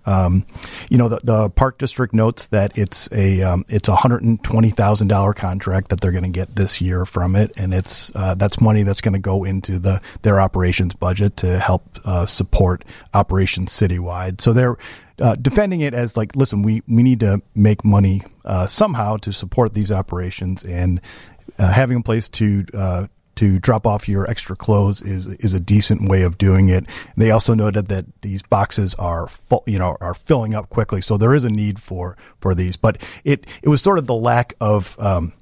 Um, 0.06 0.46
you 0.90 0.98
know, 0.98 1.08
the, 1.08 1.20
the, 1.24 1.50
park 1.50 1.78
district 1.78 2.12
notes 2.12 2.48
that 2.48 2.76
it's 2.76 3.08
a 3.12 3.42
um, 3.42 3.64
it's 3.68 3.88
a 3.88 3.96
hundred 3.96 4.22
and 4.22 4.42
twenty 4.42 4.70
thousand 4.70 5.08
dollar 5.08 5.32
contract 5.32 5.88
that 5.88 6.00
they're 6.00 6.12
going 6.12 6.24
to 6.24 6.30
get 6.30 6.56
this 6.56 6.80
year 6.80 7.06
from 7.06 7.36
it, 7.36 7.52
and 7.56 7.72
it's 7.72 8.14
uh, 8.14 8.34
that's 8.34 8.60
money 8.60 8.82
that's 8.82 9.00
going 9.00 9.14
to 9.14 9.18
go 9.18 9.44
into 9.44 9.78
the 9.78 10.00
their 10.22 10.40
operations 10.40 10.94
budget 10.94 11.36
to 11.38 11.58
help 11.58 11.98
uh, 12.04 12.26
support 12.26 12.84
operations 13.14 13.70
citywide. 13.70 14.40
So 14.40 14.52
they're 14.52 14.76
uh, 15.20 15.36
defending 15.36 15.80
it 15.80 15.94
as 15.94 16.16
like, 16.16 16.36
listen, 16.36 16.62
we 16.62 16.82
we 16.86 17.02
need 17.02 17.20
to 17.20 17.40
make 17.54 17.84
money 17.84 18.22
uh, 18.44 18.66
somehow 18.66 19.16
to 19.18 19.32
support 19.32 19.72
these 19.72 19.90
operations 19.90 20.64
and. 20.64 21.00
Uh, 21.56 21.70
having 21.70 21.98
a 21.98 22.02
place 22.02 22.28
to 22.28 22.64
uh, 22.76 23.06
to 23.36 23.58
drop 23.58 23.86
off 23.86 24.08
your 24.08 24.28
extra 24.30 24.56
clothes 24.56 25.02
is 25.02 25.26
is 25.26 25.54
a 25.54 25.60
decent 25.60 26.08
way 26.08 26.22
of 26.22 26.38
doing 26.38 26.68
it. 26.68 26.86
They 27.16 27.30
also 27.30 27.54
noted 27.54 27.88
that 27.88 28.06
these 28.22 28.42
boxes 28.42 28.94
are 28.96 29.28
full, 29.28 29.62
you 29.66 29.78
know 29.78 29.96
are 30.00 30.14
filling 30.14 30.54
up 30.54 30.70
quickly, 30.70 31.00
so 31.00 31.16
there 31.16 31.34
is 31.34 31.44
a 31.44 31.50
need 31.50 31.78
for 31.78 32.16
for 32.40 32.54
these. 32.54 32.76
But 32.76 33.02
it 33.24 33.46
it 33.62 33.68
was 33.68 33.82
sort 33.82 33.98
of 33.98 34.06
the 34.06 34.14
lack 34.14 34.54
of 34.60 34.96
um, 34.98 35.32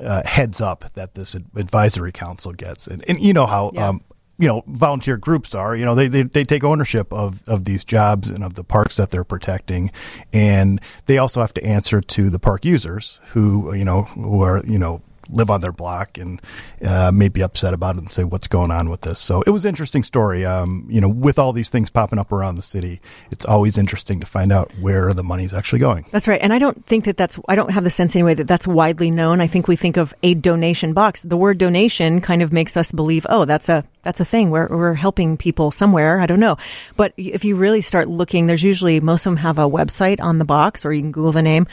uh, 0.00 0.22
heads 0.24 0.60
up 0.60 0.92
that 0.94 1.14
this 1.14 1.34
advisory 1.34 2.12
council 2.12 2.52
gets, 2.52 2.86
and, 2.86 3.04
and 3.08 3.20
you 3.20 3.32
know 3.32 3.46
how. 3.46 3.70
Yeah. 3.74 3.88
Um, 3.88 4.00
you 4.38 4.48
know, 4.48 4.64
volunteer 4.68 5.18
groups 5.18 5.54
are, 5.54 5.76
you 5.76 5.84
know, 5.84 5.94
they, 5.94 6.08
they, 6.08 6.22
they 6.22 6.44
take 6.44 6.64
ownership 6.64 7.12
of, 7.12 7.46
of 7.46 7.66
these 7.66 7.84
jobs 7.84 8.30
and 8.30 8.42
of 8.42 8.54
the 8.54 8.64
parks 8.64 8.96
that 8.96 9.10
they're 9.10 9.22
protecting. 9.22 9.90
And 10.32 10.80
they 11.04 11.18
also 11.18 11.42
have 11.42 11.52
to 11.54 11.62
answer 11.62 12.00
to 12.00 12.30
the 12.30 12.38
park 12.38 12.64
users 12.64 13.20
who, 13.26 13.74
you 13.74 13.84
know, 13.84 14.04
who 14.04 14.40
are, 14.40 14.62
you 14.66 14.78
know, 14.78 15.02
live 15.32 15.50
on 15.50 15.60
their 15.60 15.72
block 15.72 16.18
and 16.18 16.40
uh, 16.84 17.10
may 17.12 17.28
be 17.28 17.42
upset 17.42 17.74
about 17.74 17.96
it 17.96 17.98
and 17.98 18.10
say 18.10 18.24
what's 18.24 18.48
going 18.48 18.70
on 18.70 18.90
with 18.90 19.02
this. 19.02 19.18
So 19.18 19.42
it 19.42 19.50
was 19.50 19.64
an 19.64 19.70
interesting 19.70 20.02
story. 20.02 20.44
Um, 20.44 20.86
you 20.88 21.00
know, 21.00 21.08
with 21.08 21.38
all 21.38 21.52
these 21.52 21.68
things 21.68 21.90
popping 21.90 22.18
up 22.18 22.32
around 22.32 22.56
the 22.56 22.62
city, 22.62 23.00
it's 23.30 23.44
always 23.44 23.78
interesting 23.78 24.20
to 24.20 24.26
find 24.26 24.52
out 24.52 24.70
where 24.80 25.12
the 25.12 25.22
money's 25.22 25.54
actually 25.54 25.78
going. 25.78 26.06
That's 26.10 26.28
right. 26.28 26.40
And 26.40 26.52
I 26.52 26.58
don't 26.58 26.84
think 26.86 27.04
that 27.04 27.16
that's, 27.16 27.38
I 27.48 27.54
don't 27.54 27.70
have 27.70 27.84
the 27.84 27.90
sense 27.90 28.14
anyway 28.14 28.34
that 28.34 28.48
that's 28.48 28.66
widely 28.66 29.10
known. 29.10 29.40
I 29.40 29.46
think 29.46 29.68
we 29.68 29.76
think 29.76 29.96
of 29.96 30.14
a 30.22 30.34
donation 30.34 30.92
box. 30.92 31.22
The 31.22 31.36
word 31.36 31.58
donation 31.58 32.20
kind 32.20 32.42
of 32.42 32.52
makes 32.52 32.76
us 32.76 32.92
believe, 32.92 33.26
oh, 33.28 33.44
that's 33.44 33.68
a, 33.68 33.84
that's 34.02 34.20
a 34.20 34.24
thing. 34.24 34.50
We're, 34.50 34.68
we're 34.68 34.94
helping 34.94 35.36
people 35.36 35.70
somewhere. 35.70 36.20
I 36.20 36.26
don't 36.26 36.40
know. 36.40 36.56
But 36.96 37.12
if 37.16 37.44
you 37.44 37.56
really 37.56 37.80
start 37.80 38.08
looking, 38.08 38.46
there's 38.46 38.62
usually, 38.62 39.00
most 39.00 39.26
of 39.26 39.32
them 39.32 39.38
have 39.38 39.58
a 39.58 39.68
website 39.68 40.20
on 40.20 40.38
the 40.38 40.44
box 40.44 40.84
or 40.84 40.92
you 40.92 41.02
can 41.02 41.12
Google 41.12 41.32
the 41.32 41.42
name. 41.42 41.66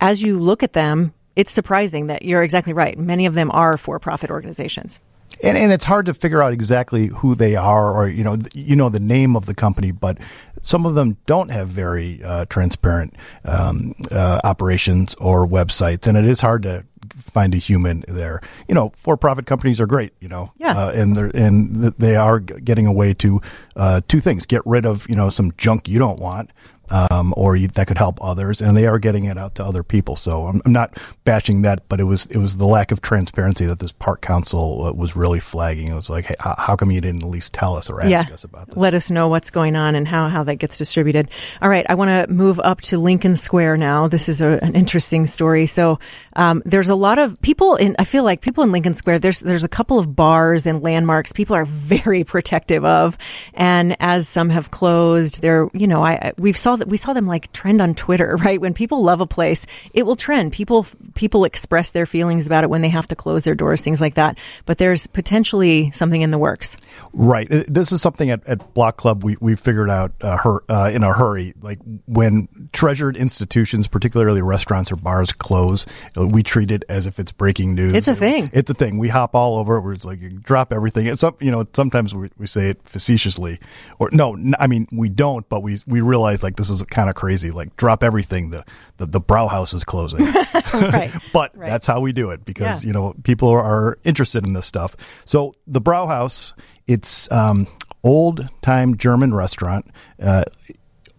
As 0.00 0.22
you 0.22 0.38
look 0.38 0.62
at 0.62 0.72
them, 0.72 1.14
it's 1.36 1.52
surprising 1.52 2.06
that 2.06 2.22
you're 2.22 2.42
exactly 2.42 2.72
right. 2.72 2.98
Many 2.98 3.26
of 3.26 3.34
them 3.34 3.50
are 3.50 3.76
for 3.76 3.98
profit 3.98 4.30
organizations. 4.30 5.00
And, 5.42 5.58
and 5.58 5.72
it's 5.72 5.84
hard 5.84 6.06
to 6.06 6.14
figure 6.14 6.42
out 6.42 6.52
exactly 6.52 7.08
who 7.08 7.34
they 7.34 7.56
are 7.56 7.92
or 7.92 8.08
you 8.08 8.22
know 8.22 8.38
you 8.52 8.76
know 8.76 8.88
the 8.88 9.00
name 9.00 9.34
of 9.34 9.46
the 9.46 9.54
company 9.54 9.90
but 9.90 10.18
some 10.62 10.86
of 10.86 10.94
them 10.94 11.16
don't 11.26 11.48
have 11.48 11.68
very 11.68 12.22
uh, 12.22 12.44
transparent 12.44 13.16
um, 13.44 13.94
uh, 14.12 14.40
operations 14.44 15.14
or 15.16 15.46
websites 15.46 16.06
and 16.06 16.16
it 16.16 16.24
is 16.24 16.40
hard 16.40 16.62
to 16.62 16.84
find 17.16 17.52
a 17.54 17.58
human 17.58 18.04
there 18.06 18.40
you 18.68 18.74
know 18.74 18.92
for-profit 18.94 19.44
companies 19.46 19.80
are 19.80 19.86
great 19.86 20.12
you 20.20 20.28
know 20.28 20.52
yeah. 20.58 20.78
Uh, 20.78 20.90
and 20.92 21.16
they're 21.16 21.32
and 21.34 21.74
they 21.98 22.14
are 22.16 22.38
getting 22.38 22.86
a 22.86 22.92
way 22.92 23.12
to 23.12 23.40
uh, 23.76 24.00
two 24.06 24.20
things 24.20 24.46
get 24.46 24.62
rid 24.64 24.86
of 24.86 25.08
you 25.08 25.16
know 25.16 25.30
some 25.30 25.50
junk 25.56 25.88
you 25.88 25.98
don't 25.98 26.20
want 26.20 26.50
um, 26.90 27.34
or 27.36 27.56
you, 27.56 27.68
that 27.68 27.86
could 27.86 27.98
help 27.98 28.22
others, 28.22 28.60
and 28.60 28.76
they 28.76 28.86
are 28.86 28.98
getting 28.98 29.24
it 29.24 29.36
out 29.36 29.54
to 29.56 29.64
other 29.64 29.82
people. 29.82 30.16
So 30.16 30.46
I'm, 30.46 30.60
I'm, 30.64 30.72
not 30.72 30.98
bashing 31.24 31.62
that, 31.62 31.88
but 31.88 32.00
it 32.00 32.04
was 32.04 32.26
it 32.26 32.38
was 32.38 32.56
the 32.56 32.66
lack 32.66 32.90
of 32.90 33.00
transparency 33.00 33.64
that 33.66 33.78
this 33.78 33.92
park 33.92 34.20
council 34.20 34.86
uh, 34.86 34.92
was 34.92 35.16
really 35.16 35.40
flagging. 35.40 35.88
It 35.88 35.94
was 35.94 36.10
like, 36.10 36.26
hey, 36.26 36.34
how 36.40 36.76
come 36.76 36.90
you 36.90 37.00
didn't 37.00 37.22
at 37.22 37.28
least 37.28 37.52
tell 37.52 37.76
us 37.76 37.88
or 37.88 38.00
ask 38.00 38.10
yeah. 38.10 38.26
us 38.32 38.44
about 38.44 38.68
this? 38.68 38.76
Let 38.76 38.94
us 38.94 39.10
know 39.10 39.28
what's 39.28 39.50
going 39.50 39.76
on 39.76 39.94
and 39.94 40.06
how 40.06 40.28
how 40.28 40.42
that 40.44 40.56
gets 40.56 40.78
distributed. 40.78 41.28
All 41.62 41.68
right, 41.68 41.86
I 41.88 41.94
want 41.94 42.08
to 42.08 42.32
move 42.32 42.60
up 42.60 42.80
to 42.82 42.98
Lincoln 42.98 43.36
Square 43.36 43.78
now. 43.78 44.08
This 44.08 44.28
is 44.28 44.40
a, 44.40 44.58
an 44.62 44.74
interesting 44.74 45.26
story. 45.26 45.66
So 45.66 45.98
um, 46.34 46.62
there's 46.64 46.90
a 46.90 46.94
lot 46.94 47.18
of 47.18 47.40
people 47.40 47.76
in. 47.76 47.96
I 47.98 48.04
feel 48.04 48.24
like 48.24 48.40
people 48.40 48.64
in 48.64 48.72
Lincoln 48.72 48.94
Square. 48.94 49.20
There's 49.20 49.40
there's 49.40 49.64
a 49.64 49.68
couple 49.68 49.98
of 49.98 50.14
bars 50.14 50.66
and 50.66 50.82
landmarks 50.82 51.32
people 51.32 51.56
are 51.56 51.64
very 51.68 52.24
protective 52.24 52.84
of, 52.84 53.16
and 53.54 53.96
as 54.00 54.28
some 54.28 54.50
have 54.50 54.70
closed, 54.70 55.40
they're 55.40 55.68
you 55.72 55.86
know 55.86 56.02
I 56.02 56.32
we've 56.36 56.58
saw 56.58 56.73
that 56.76 56.88
we 56.88 56.96
saw 56.96 57.12
them 57.12 57.26
like 57.26 57.52
trend 57.52 57.80
on 57.80 57.94
Twitter, 57.94 58.36
right? 58.44 58.60
When 58.60 58.74
people 58.74 59.02
love 59.02 59.20
a 59.20 59.26
place, 59.26 59.66
it 59.92 60.04
will 60.04 60.16
trend. 60.16 60.52
People 60.52 60.86
people 61.14 61.44
express 61.44 61.90
their 61.90 62.06
feelings 62.06 62.46
about 62.46 62.64
it 62.64 62.70
when 62.70 62.82
they 62.82 62.88
have 62.88 63.06
to 63.08 63.16
close 63.16 63.44
their 63.44 63.54
doors, 63.54 63.82
things 63.82 64.00
like 64.00 64.14
that. 64.14 64.38
But 64.66 64.78
there's 64.78 65.06
potentially 65.06 65.90
something 65.90 66.20
in 66.20 66.30
the 66.30 66.38
works. 66.38 66.76
Right. 67.12 67.50
Uh, 67.50 67.64
this 67.68 67.92
is 67.92 68.02
something 68.02 68.30
at, 68.30 68.46
at 68.46 68.74
Block 68.74 68.96
Club 68.96 69.24
we, 69.24 69.36
we 69.40 69.56
figured 69.56 69.90
out 69.90 70.12
uh, 70.20 70.36
her, 70.38 70.64
uh, 70.68 70.90
in 70.92 71.02
a 71.02 71.12
hurry. 71.12 71.54
Like 71.60 71.78
when 72.06 72.48
treasured 72.72 73.16
institutions, 73.16 73.88
particularly 73.88 74.42
restaurants 74.42 74.90
or 74.90 74.96
bars, 74.96 75.32
close, 75.32 75.86
uh, 76.16 76.26
we 76.26 76.42
treat 76.42 76.70
it 76.70 76.84
as 76.88 77.06
if 77.06 77.18
it's 77.18 77.32
breaking 77.32 77.74
news. 77.74 77.94
It's 77.94 78.08
a 78.08 78.14
thing. 78.14 78.50
It's 78.52 78.70
a 78.70 78.74
thing. 78.74 78.98
We 78.98 79.08
hop 79.08 79.34
all 79.34 79.58
over 79.58 79.78
it. 79.78 79.82
We're 79.82 79.96
like 80.04 80.42
drop 80.42 80.72
everything. 80.72 81.06
It's 81.06 81.20
some, 81.20 81.36
you 81.40 81.50
know, 81.50 81.66
sometimes 81.72 82.14
we, 82.14 82.30
we 82.38 82.46
say 82.46 82.70
it 82.70 82.80
facetiously, 82.84 83.58
or 83.98 84.08
no, 84.12 84.36
I 84.58 84.66
mean 84.66 84.86
we 84.92 85.08
don't, 85.08 85.48
but 85.48 85.62
we 85.62 85.78
we 85.86 86.00
realize 86.00 86.42
like 86.42 86.56
this 86.56 86.63
is 86.70 86.82
kind 86.84 87.08
of 87.08 87.14
crazy. 87.14 87.50
Like 87.50 87.76
drop 87.76 88.02
everything. 88.02 88.50
The 88.50 88.64
the, 88.96 89.06
the 89.06 89.20
Brauhaus 89.20 89.74
is 89.74 89.84
closing. 89.84 90.24
right. 90.74 91.12
but 91.32 91.56
right. 91.56 91.68
that's 91.68 91.86
how 91.86 92.00
we 92.00 92.12
do 92.12 92.30
it 92.30 92.44
because 92.44 92.84
yeah. 92.84 92.88
you 92.88 92.92
know 92.92 93.14
people 93.22 93.48
are 93.48 93.98
interested 94.04 94.46
in 94.46 94.52
this 94.52 94.66
stuff. 94.66 95.22
So 95.24 95.52
the 95.66 95.80
Brauhaus, 95.80 96.54
it's 96.86 97.30
um, 97.32 97.66
old 98.02 98.48
time 98.62 98.96
German 98.96 99.34
restaurant. 99.34 99.86
Uh, 100.20 100.44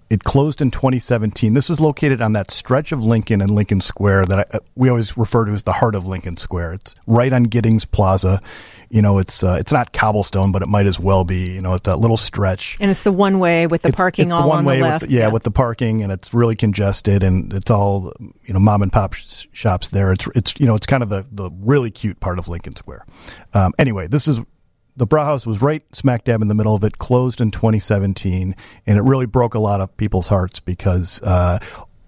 it 0.09 0.23
closed 0.23 0.61
in 0.61 0.69
2017. 0.69 1.53
This 1.55 1.69
is 1.69 1.79
located 1.79 2.21
on 2.21 2.33
that 2.33 2.51
stretch 2.51 2.91
of 2.91 3.03
Lincoln 3.03 3.41
and 3.41 3.49
Lincoln 3.49 3.81
Square 3.81 4.27
that 4.27 4.47
I, 4.53 4.59
we 4.75 4.89
always 4.89 5.17
refer 5.17 5.45
to 5.45 5.51
as 5.51 5.63
the 5.63 5.73
heart 5.73 5.95
of 5.95 6.05
Lincoln 6.05 6.37
Square. 6.37 6.73
It's 6.73 6.95
right 7.07 7.33
on 7.33 7.43
Giddings 7.43 7.85
Plaza. 7.85 8.39
You 8.95 9.01
know, 9.01 9.17
it's 9.17 9.43
uh, 9.43 9.57
it's 9.59 9.73
not 9.73 9.91
cobblestone, 9.91 10.53
but 10.53 10.61
it 10.61 10.69
might 10.69 10.85
as 10.85 10.97
well 10.97 11.25
be. 11.25 11.51
You 11.51 11.61
know, 11.61 11.73
it's 11.73 11.83
that 11.83 11.97
little 11.97 12.15
stretch. 12.15 12.77
And 12.79 12.89
it's 12.89 13.03
the 13.03 13.11
one 13.11 13.39
way 13.39 13.67
with 13.67 13.81
the 13.81 13.89
it's, 13.89 13.97
parking 13.97 14.27
it's 14.27 14.31
all 14.31 14.43
the 14.43 14.47
one 14.47 14.59
on 14.59 14.65
way 14.65 14.77
the 14.77 14.83
left. 14.83 15.01
With 15.01 15.09
the, 15.09 15.15
yeah, 15.17 15.21
yeah, 15.23 15.27
with 15.27 15.43
the 15.43 15.51
parking, 15.51 16.01
and 16.01 16.13
it's 16.13 16.33
really 16.33 16.55
congested, 16.55 17.21
and 17.21 17.53
it's 17.53 17.69
all 17.69 18.13
you 18.45 18.53
know, 18.53 18.59
mom 18.61 18.81
and 18.81 18.93
pop 18.93 19.11
sh- 19.11 19.47
shops 19.51 19.89
there. 19.89 20.13
It's 20.13 20.29
it's 20.33 20.57
you 20.61 20.65
know, 20.65 20.75
it's 20.75 20.87
kind 20.87 21.03
of 21.03 21.09
the 21.09 21.25
the 21.29 21.51
really 21.59 21.91
cute 21.91 22.21
part 22.21 22.39
of 22.39 22.47
Lincoln 22.47 22.73
Square. 22.77 23.05
Um, 23.53 23.73
anyway, 23.77 24.07
this 24.07 24.29
is 24.29 24.39
the 24.95 25.05
Brauhaus 25.05 25.45
was 25.45 25.61
right 25.61 25.83
smack 25.93 26.23
dab 26.23 26.41
in 26.41 26.47
the 26.47 26.55
middle 26.55 26.73
of 26.73 26.85
it, 26.85 26.97
closed 26.97 27.41
in 27.41 27.51
2017, 27.51 28.55
and 28.87 28.97
it 28.97 29.01
really 29.01 29.25
broke 29.25 29.55
a 29.55 29.59
lot 29.59 29.81
of 29.81 29.97
people's 29.97 30.29
hearts 30.29 30.61
because 30.61 31.21
uh, 31.21 31.59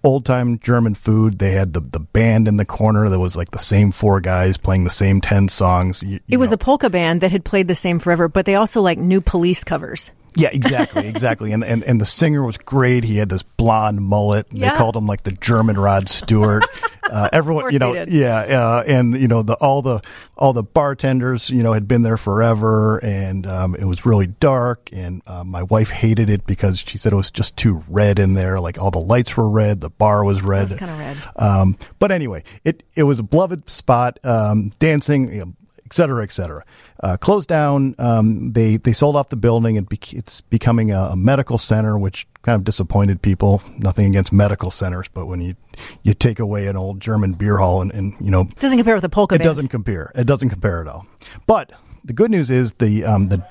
old 0.07 0.25
time 0.25 0.57
German 0.59 0.95
food. 0.95 1.39
They 1.39 1.51
had 1.51 1.73
the, 1.73 1.81
the 1.81 1.99
band 1.99 2.47
in 2.47 2.57
the 2.57 2.65
corner 2.65 3.09
that 3.09 3.19
was 3.19 3.35
like 3.35 3.51
the 3.51 3.59
same 3.59 3.91
four 3.91 4.21
guys 4.21 4.57
playing 4.57 4.85
the 4.85 4.89
same 4.89 5.19
10 5.19 5.49
songs. 5.49 6.01
You, 6.01 6.13
you 6.13 6.19
it 6.29 6.37
was 6.37 6.51
know. 6.51 6.55
a 6.55 6.57
polka 6.57 6.89
band 6.89 7.21
that 7.21 7.31
had 7.31 7.43
played 7.43 7.67
the 7.67 7.75
same 7.75 7.99
forever, 7.99 8.27
but 8.27 8.45
they 8.45 8.55
also 8.55 8.81
like 8.81 8.97
new 8.97 9.21
police 9.21 9.63
covers. 9.63 10.11
Yeah, 10.37 10.49
exactly, 10.51 11.07
exactly. 11.13 11.51
And, 11.51 11.63
and 11.63 11.83
and 11.83 11.99
the 11.99 12.05
singer 12.05 12.45
was 12.45 12.57
great. 12.57 13.03
He 13.03 13.17
had 13.17 13.29
this 13.29 13.43
blonde 13.43 14.01
mullet. 14.01 14.45
Yeah. 14.51 14.69
They 14.69 14.77
called 14.77 14.95
him 14.95 15.07
like 15.07 15.23
the 15.23 15.31
German 15.31 15.77
Rod 15.77 16.07
Stewart. 16.07 16.63
Uh, 17.09 17.29
everyone, 17.31 17.71
you 17.71 17.79
know, 17.79 17.93
yeah, 17.93 18.39
uh, 18.39 18.83
and 18.85 19.15
you 19.15 19.29
know 19.29 19.41
the 19.41 19.53
all 19.61 19.81
the 19.81 20.01
all 20.35 20.51
the 20.51 20.61
bartenders, 20.61 21.49
you 21.49 21.63
know, 21.63 21.71
had 21.71 21.87
been 21.87 22.01
there 22.01 22.17
forever, 22.17 22.97
and 22.97 23.47
um, 23.47 23.75
it 23.75 23.85
was 23.85 24.05
really 24.05 24.27
dark. 24.27 24.89
And 24.91 25.21
uh, 25.25 25.45
my 25.45 25.63
wife 25.63 25.89
hated 25.89 26.29
it 26.29 26.45
because 26.45 26.79
she 26.79 26.97
said 26.97 27.13
it 27.13 27.15
was 27.15 27.31
just 27.31 27.55
too 27.55 27.81
red 27.87 28.19
in 28.19 28.33
there. 28.33 28.59
Like 28.59 28.77
all 28.77 28.91
the 28.91 28.99
lights 28.99 29.37
were 29.37 29.49
red, 29.49 29.79
the 29.79 29.89
bar 29.89 30.25
was 30.25 30.41
red. 30.41 30.63
It 30.63 30.71
was 30.71 30.79
kind 30.79 30.91
of 30.91 30.99
red. 30.99 31.17
Um, 31.37 31.77
but 31.97 32.11
anyway, 32.11 32.43
it 32.65 32.83
it 32.93 33.03
was 33.03 33.19
a 33.19 33.23
beloved 33.23 33.69
spot. 33.69 34.19
Um, 34.25 34.73
dancing. 34.79 35.33
You 35.33 35.39
know, 35.39 35.53
et 35.87 35.93
cetera, 35.93 36.21
et 36.21 36.31
cetera. 36.31 36.65
Uh, 37.01 37.15
closed 37.15 37.47
down. 37.47 37.95
Um, 37.97 38.51
they 38.51 38.75
they 38.75 38.91
sold 38.91 39.15
off 39.15 39.29
the 39.29 39.37
building. 39.37 39.77
and 39.77 39.87
bec- 39.87 40.13
it's 40.13 40.41
becoming 40.41 40.91
a, 40.91 41.11
a, 41.11 41.15
medical 41.15 41.57
center, 41.57 41.97
which 41.97 42.27
kind 42.41 42.57
of 42.57 42.65
disappointed 42.65 43.21
people. 43.21 43.61
Nothing 43.77 44.07
against 44.07 44.33
medical 44.33 44.69
centers, 44.69 45.07
but 45.07 45.27
when 45.27 45.39
you 45.39 45.55
you 46.03 46.13
take 46.13 46.39
away 46.39 46.67
an 46.67 46.75
old 46.75 46.99
German 46.99 47.33
beer 47.33 47.57
hall 47.57 47.81
and, 47.81 47.93
and 47.93 48.13
you 48.19 48.31
know 48.31 48.41
it 48.41 48.59
doesn't 48.59 48.77
compare 48.77 48.95
with 48.95 49.05
a 49.05 49.09
polka. 49.09 49.35
It 49.35 49.37
band. 49.39 49.45
doesn't 49.45 49.67
compare. 49.69 50.11
It 50.13 50.27
doesn't 50.27 50.49
compare 50.49 50.81
at 50.81 50.87
all. 50.87 51.07
But 51.45 51.71
the 52.03 52.13
good 52.13 52.31
news 52.31 52.51
is 52.51 52.73
the 52.73 53.05
um, 53.05 53.27
the 53.27 53.45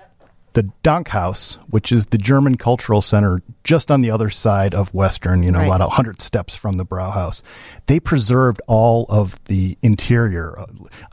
the 0.56 0.62
Dankhaus, 0.82 1.58
which 1.68 1.92
is 1.92 2.06
the 2.06 2.16
German 2.16 2.56
Cultural 2.56 3.02
Center 3.02 3.38
just 3.62 3.90
on 3.90 4.00
the 4.00 4.10
other 4.10 4.30
side 4.30 4.74
of 4.74 4.94
Western, 4.94 5.42
you 5.42 5.50
know, 5.50 5.58
right. 5.58 5.66
about 5.66 5.80
100 5.80 6.22
steps 6.22 6.56
from 6.56 6.78
the 6.78 6.84
Brauhaus. 6.86 7.42
They 7.88 8.00
preserved 8.00 8.62
all 8.66 9.04
of 9.10 9.38
the 9.44 9.76
interior. 9.82 10.56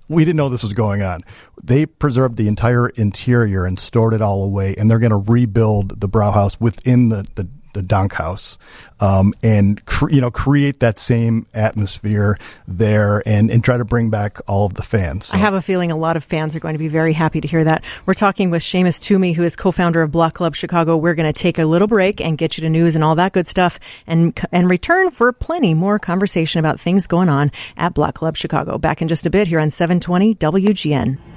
We 0.07 0.23
didn't 0.23 0.37
know 0.37 0.47
this 0.47 0.63
was 0.63 0.71
going 0.71 1.01
on. 1.01 1.23
They 1.61 1.85
preserved 1.85 2.37
the 2.37 2.47
entire 2.47 2.87
interior 2.87 3.65
and 3.65 3.77
stored 3.77 4.13
it 4.13 4.21
all 4.21 4.45
away, 4.45 4.75
and 4.77 4.89
they're 4.89 4.99
going 4.99 5.09
to 5.09 5.31
rebuild 5.31 5.99
the 5.99 6.07
Brauhaus 6.07 6.61
within 6.61 7.09
the, 7.09 7.27
the 7.35 7.45
the 7.73 7.81
Dankhaus, 7.81 8.57
um, 8.99 9.33
and 9.43 9.83
cre- 9.85 10.09
you 10.09 10.21
know 10.21 10.31
create 10.31 10.79
that 10.79 10.99
same 10.99 11.45
atmosphere 11.53 12.37
there, 12.67 13.21
and 13.25 13.49
and 13.49 13.63
try 13.63 13.77
to 13.77 13.85
bring 13.85 14.09
back 14.09 14.39
all 14.47 14.65
of 14.65 14.75
the 14.75 14.83
fans. 14.83 15.27
So. 15.27 15.35
I 15.35 15.39
have 15.39 15.53
a 15.53 15.61
feeling 15.61 15.91
a 15.91 15.97
lot 15.97 16.17
of 16.17 16.23
fans 16.23 16.55
are 16.55 16.59
going 16.59 16.73
to 16.73 16.79
be 16.79 16.87
very 16.87 17.13
happy 17.13 17.41
to 17.41 17.47
hear 17.47 17.63
that. 17.63 17.83
We're 18.05 18.13
talking 18.13 18.49
with 18.49 18.61
Shamus 18.61 19.01
Toomey, 19.01 19.33
who 19.33 19.43
is 19.43 19.55
co-founder 19.55 20.01
of 20.01 20.11
Block 20.11 20.33
Club 20.33 20.55
Chicago. 20.55 20.97
We're 20.97 21.15
going 21.15 21.31
to 21.31 21.37
take 21.37 21.59
a 21.59 21.65
little 21.65 21.87
break 21.87 22.21
and 22.21 22.37
get 22.37 22.57
you 22.57 22.61
to 22.61 22.69
news 22.69 22.95
and 22.95 23.03
all 23.03 23.15
that 23.15 23.33
good 23.33 23.47
stuff, 23.47 23.79
and 24.07 24.39
and 24.51 24.69
return 24.69 25.11
for 25.11 25.31
plenty 25.31 25.73
more 25.73 25.99
conversation 25.99 26.59
about 26.59 26.79
things 26.79 27.07
going 27.07 27.29
on 27.29 27.51
at 27.77 27.93
Block 27.93 28.15
Club 28.15 28.37
Chicago. 28.37 28.77
Back 28.77 29.01
in 29.01 29.07
just 29.07 29.25
a 29.25 29.29
bit 29.29 29.47
here 29.47 29.59
on 29.59 29.69
720 29.69 30.35
WGN. 30.35 31.32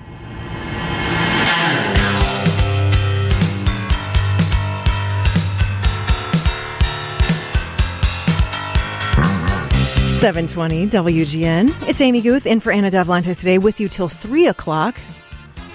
Seven 10.17 10.47
twenty 10.47 10.87
WGN. 10.89 11.89
It's 11.89 12.01
Amy 12.01 12.23
Guth 12.23 12.47
in 12.47 12.61
for 12.61 12.73
Anna 12.73 12.91
Davlantes 12.91 13.39
today, 13.39 13.59
with 13.59 13.81
you 13.81 13.89
till 13.89 14.09
three 14.09 14.47
o'clock. 14.47 14.99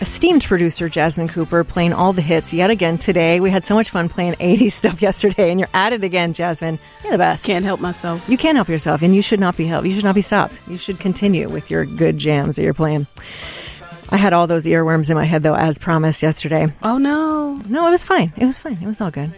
Esteemed 0.01 0.43
producer 0.43 0.89
Jasmine 0.89 1.27
Cooper 1.27 1.63
playing 1.63 1.93
all 1.93 2.11
the 2.11 2.23
hits 2.23 2.51
yet 2.51 2.71
again 2.71 2.97
today. 2.97 3.39
We 3.39 3.51
had 3.51 3.63
so 3.63 3.75
much 3.75 3.91
fun 3.91 4.09
playing 4.09 4.33
80s 4.33 4.71
stuff 4.71 4.99
yesterday, 4.99 5.51
and 5.51 5.59
you're 5.59 5.69
at 5.75 5.93
it 5.93 6.03
again, 6.03 6.33
Jasmine. 6.33 6.79
You're 7.03 7.11
the 7.11 7.17
best. 7.19 7.45
Can't 7.45 7.63
help 7.63 7.79
myself. 7.79 8.27
You 8.27 8.35
can 8.35 8.55
help 8.55 8.67
yourself, 8.67 9.03
and 9.03 9.15
you 9.15 9.21
should 9.21 9.39
not 9.39 9.55
be 9.55 9.67
helped. 9.67 9.87
You 9.87 9.93
should 9.93 10.03
not 10.03 10.15
be 10.15 10.21
stopped. 10.21 10.59
You 10.67 10.77
should 10.77 10.99
continue 10.99 11.47
with 11.47 11.69
your 11.69 11.85
good 11.85 12.17
jams 12.17 12.55
that 12.55 12.63
you're 12.63 12.73
playing. 12.73 13.05
I 14.09 14.17
had 14.17 14.33
all 14.33 14.47
those 14.47 14.65
earworms 14.65 15.11
in 15.11 15.15
my 15.15 15.25
head, 15.25 15.43
though, 15.43 15.55
as 15.55 15.77
promised 15.77 16.23
yesterday. 16.23 16.73
Oh, 16.83 16.97
no. 16.97 17.61
No, 17.67 17.87
it 17.87 17.91
was 17.91 18.03
fine. 18.03 18.33
It 18.37 18.45
was 18.47 18.57
fine. 18.57 18.79
It 18.81 18.87
was 18.87 18.99
all 18.99 19.11
good. 19.11 19.31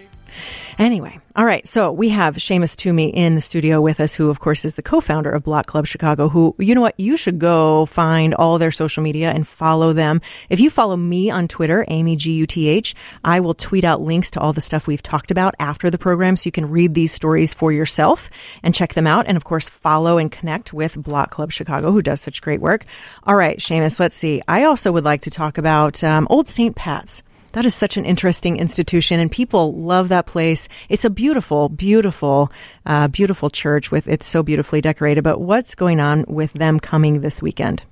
Anyway, 0.79 1.19
all 1.35 1.45
right. 1.45 1.67
So 1.67 1.91
we 1.91 2.09
have 2.09 2.35
Shamus 2.35 2.75
Toomey 2.75 3.09
in 3.09 3.35
the 3.35 3.41
studio 3.41 3.81
with 3.81 3.99
us, 3.99 4.13
who, 4.15 4.29
of 4.29 4.39
course, 4.39 4.65
is 4.65 4.73
the 4.73 4.81
co-founder 4.81 5.31
of 5.31 5.43
Block 5.43 5.67
Club 5.67 5.85
Chicago. 5.85 6.29
Who, 6.29 6.55
you 6.57 6.73
know 6.75 6.81
what? 6.81 6.99
You 6.99 7.15
should 7.15 7.39
go 7.39 7.85
find 7.85 8.33
all 8.33 8.57
their 8.57 8.71
social 8.71 9.03
media 9.03 9.31
and 9.31 9.47
follow 9.47 9.93
them. 9.93 10.21
If 10.49 10.59
you 10.59 10.69
follow 10.69 10.95
me 10.95 11.29
on 11.29 11.47
Twitter, 11.47 11.85
Amy 11.87 12.15
G 12.15 12.31
U 12.33 12.47
T 12.47 12.67
H, 12.67 12.95
I 13.23 13.39
will 13.39 13.53
tweet 13.53 13.83
out 13.83 14.01
links 14.01 14.31
to 14.31 14.39
all 14.39 14.53
the 14.53 14.61
stuff 14.61 14.87
we've 14.87 15.03
talked 15.03 15.31
about 15.31 15.55
after 15.59 15.89
the 15.89 15.97
program, 15.97 16.37
so 16.37 16.47
you 16.47 16.51
can 16.51 16.69
read 16.69 16.93
these 16.93 17.11
stories 17.11 17.53
for 17.53 17.71
yourself 17.71 18.29
and 18.63 18.75
check 18.75 18.93
them 18.93 19.07
out. 19.07 19.27
And 19.27 19.37
of 19.37 19.43
course, 19.43 19.69
follow 19.69 20.17
and 20.17 20.31
connect 20.31 20.73
with 20.73 21.01
Block 21.01 21.31
Club 21.31 21.51
Chicago, 21.51 21.91
who 21.91 22.01
does 22.01 22.21
such 22.21 22.41
great 22.41 22.61
work. 22.61 22.85
All 23.23 23.35
right, 23.35 23.59
Shamus. 23.59 23.99
Let's 23.99 24.15
see. 24.15 24.41
I 24.47 24.63
also 24.63 24.91
would 24.91 25.05
like 25.05 25.21
to 25.21 25.29
talk 25.29 25.57
about 25.57 26.03
um, 26.03 26.27
Old 26.29 26.47
St. 26.47 26.75
Pat's. 26.75 27.23
That 27.53 27.65
is 27.65 27.75
such 27.75 27.97
an 27.97 28.05
interesting 28.05 28.57
institution, 28.57 29.19
and 29.19 29.31
people 29.31 29.73
love 29.73 30.09
that 30.09 30.25
place. 30.25 30.67
It's 30.89 31.05
a 31.05 31.09
beautiful, 31.09 31.69
beautiful, 31.69 32.51
uh, 32.85 33.07
beautiful 33.07 33.49
church 33.49 33.91
with 33.91 34.07
it's 34.07 34.27
so 34.27 34.43
beautifully 34.43 34.81
decorated. 34.81 35.23
But 35.23 35.39
what's 35.39 35.75
going 35.75 35.99
on 35.99 36.25
with 36.27 36.53
them 36.53 36.79
coming 36.79 37.21
this 37.21 37.41
weekend? 37.41 37.83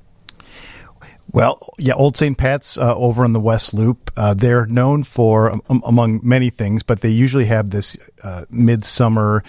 Well, 1.32 1.60
yeah, 1.78 1.94
Old 1.94 2.18
St. 2.18 2.38
Pat's 2.38 2.78
uh, 2.78 2.96
over 2.96 3.24
in 3.24 3.34
the 3.34 3.40
West 3.40 3.74
Loop. 3.74 4.12
Uh, 4.18 4.34
they're 4.34 4.66
known 4.66 5.04
for, 5.04 5.52
um, 5.52 5.82
among 5.86 6.20
many 6.24 6.50
things, 6.50 6.84
but 6.84 7.02
they 7.02 7.10
usually 7.10 7.46
have 7.46 7.70
this 7.70 7.98
uh, 8.24 8.46
midsummer 8.50 9.44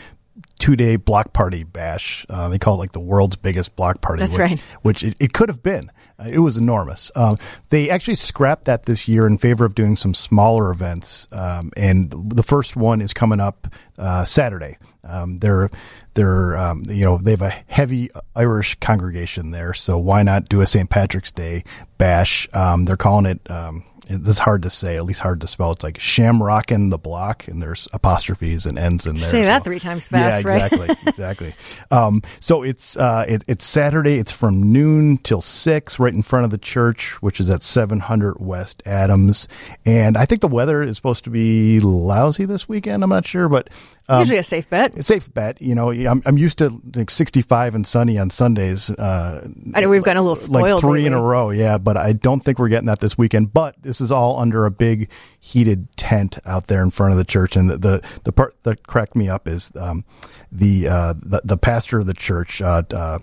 two 0.63 0.77
day 0.77 0.95
block 0.95 1.33
party 1.33 1.65
bash. 1.65 2.25
Uh, 2.31 2.49
they 2.49 2.57
call 2.57 2.75
it 2.75 2.79
like 2.79 2.93
the 2.93 3.01
world's 3.01 3.35
biggest 3.35 3.75
block 3.75 4.01
party. 4.01 4.21
That's 4.21 4.39
which, 4.39 4.51
right. 4.51 4.61
Which 4.83 5.03
it, 5.03 5.17
it 5.19 5.33
could 5.33 5.49
have 5.49 5.61
been. 5.61 5.91
Uh, 6.21 6.29
it 6.29 6.39
was 6.39 6.57
enormous. 6.57 7.11
Um, 7.17 7.37
they 7.71 7.91
actually 7.91 8.15
scrapped 8.15 8.67
that 8.67 8.87
this 8.87 9.09
year 9.09 9.27
in 9.27 9.39
favor 9.39 9.65
of 9.65 9.75
doing 9.75 9.97
some 9.97 10.15
smaller 10.15 10.71
events. 10.71 11.27
Um, 11.33 11.73
and 11.77 12.13
the 12.13 12.45
first 12.45 12.77
one 12.77 13.01
is 13.01 13.13
coming 13.13 13.41
up 13.41 13.67
uh, 13.99 14.25
Saturday. 14.25 14.79
Um, 15.03 15.39
they're 15.39 15.69
they're 16.15 16.57
um, 16.57 16.85
you 16.89 17.05
know 17.05 17.19
they 17.19 17.33
have 17.33 17.43
a 17.43 17.53
heavy 17.67 18.11
Irish 18.37 18.77
congregation 18.77 19.51
there, 19.51 19.75
so 19.75 19.99
why 19.99 20.23
not 20.23 20.49
do 20.49 20.61
a 20.61 20.67
St. 20.67 20.89
Patrick's 20.89 21.33
Day 21.33 21.65
bash? 21.99 22.49
Um, 22.55 22.85
they're 22.85 22.95
calling 22.95 23.27
it 23.27 23.51
um, 23.51 23.85
is 24.13 24.39
hard 24.39 24.63
to 24.63 24.71
say, 24.71 24.97
at 24.97 25.05
least 25.05 25.21
hard 25.21 25.41
to 25.41 25.47
spell. 25.47 25.73
It's 25.73 25.83
like 25.83 25.99
Shamrockin' 25.99 26.91
the 26.91 26.99
Block, 26.99 27.49
and 27.49 27.63
there's 27.63 27.89
apostrophes 27.93 28.67
and 28.67 28.79
ends 28.79 29.07
in 29.07 29.17
there. 29.17 29.31
Say 29.31 29.43
that 29.43 29.65
three 29.65 29.81
times 29.81 30.09
fast, 30.09 30.45
yeah, 30.45 30.51
right? 30.51 30.73
exactly, 30.73 30.97
exactly. 31.07 31.55
Um, 31.91 32.23
so 32.41 32.63
it's 32.63 32.97
uh, 32.97 33.25
it, 33.29 33.45
it's 33.47 33.65
Saturday. 33.65 34.19
It's 34.19 34.33
from 34.33 34.73
noon 34.73 35.19
till 35.19 35.41
six, 35.41 35.99
right 35.99 36.13
in 36.13 36.23
front 36.23 36.45
of 36.45 36.51
the 36.51 36.59
church, 36.59 37.21
which 37.23 37.41
is 37.41 37.51
at 37.51 37.63
700 37.63 38.41
West 38.41 38.83
Adams. 38.87 39.49
And 39.85 40.17
I 40.17 40.27
think 40.27 40.41
the 40.41 40.49
weather 40.49 40.83
is 40.83 40.97
supposed 40.97 41.25
to 41.25 41.31
be 41.31 41.81
lousy 41.81 42.45
this 42.45 42.69
weekend. 42.69 43.03
I'm 43.03 43.11
not 43.11 43.27
sure, 43.27 43.49
but 43.49 43.69
um, 44.13 44.21
Usually 44.21 44.39
a 44.39 44.43
safe 44.43 44.69
bet. 44.69 44.95
A 44.99 45.03
safe 45.03 45.33
bet. 45.33 45.63
You 45.63 45.75
know, 45.75 45.91
I'm, 45.91 46.23
I'm 46.27 46.37
used 46.37 46.59
to 46.59 46.79
like 46.95 47.09
65 47.09 47.75
and 47.75 47.87
sunny 47.87 48.19
on 48.19 48.29
Sundays. 48.29 48.91
Uh, 48.91 49.49
I 49.75 49.81
know 49.81 49.89
we've 49.89 50.03
gotten 50.03 50.19
a 50.19 50.23
little 50.23 50.37
spoiled. 50.37 50.65
Like 50.65 50.81
three 50.81 50.91
lately. 51.01 51.07
in 51.07 51.13
a 51.15 51.23
row, 51.23 51.49
yeah. 51.49 51.79
But 51.79 51.97
I 51.97 52.13
don't 52.13 52.41
think 52.41 52.59
we're 52.59 52.69
getting 52.69 52.89
that 52.89 52.99
this 52.99 53.17
weekend. 53.17 53.55
But 53.55 53.83
this 53.83 54.03
is 54.03 54.13
all 54.13 54.39
under 54.39 54.67
a 54.67 54.71
big 54.71 55.11
heated 55.41 55.97
tent 55.97 56.39
out 56.45 56.67
there 56.67 56.83
in 56.83 56.91
front 56.91 57.13
of 57.13 57.19
the 57.19 57.25
church. 57.25 57.57
And 57.57 57.71
the 57.71 57.79
the, 57.79 58.03
the 58.25 58.33
part 58.33 58.55
that 58.65 58.87
cracked 58.87 59.17
me 59.17 59.31
up 59.31 59.49
is 59.49 59.73
um, 59.81 60.05
the, 60.51 60.89
uh, 60.89 61.15
the 61.15 61.41
the 61.43 61.57
pastor 61.57 62.01
of 62.01 62.07
the 62.07 62.15
church, 62.15 62.61
uh, 62.61 62.83
uh, 62.93 63.19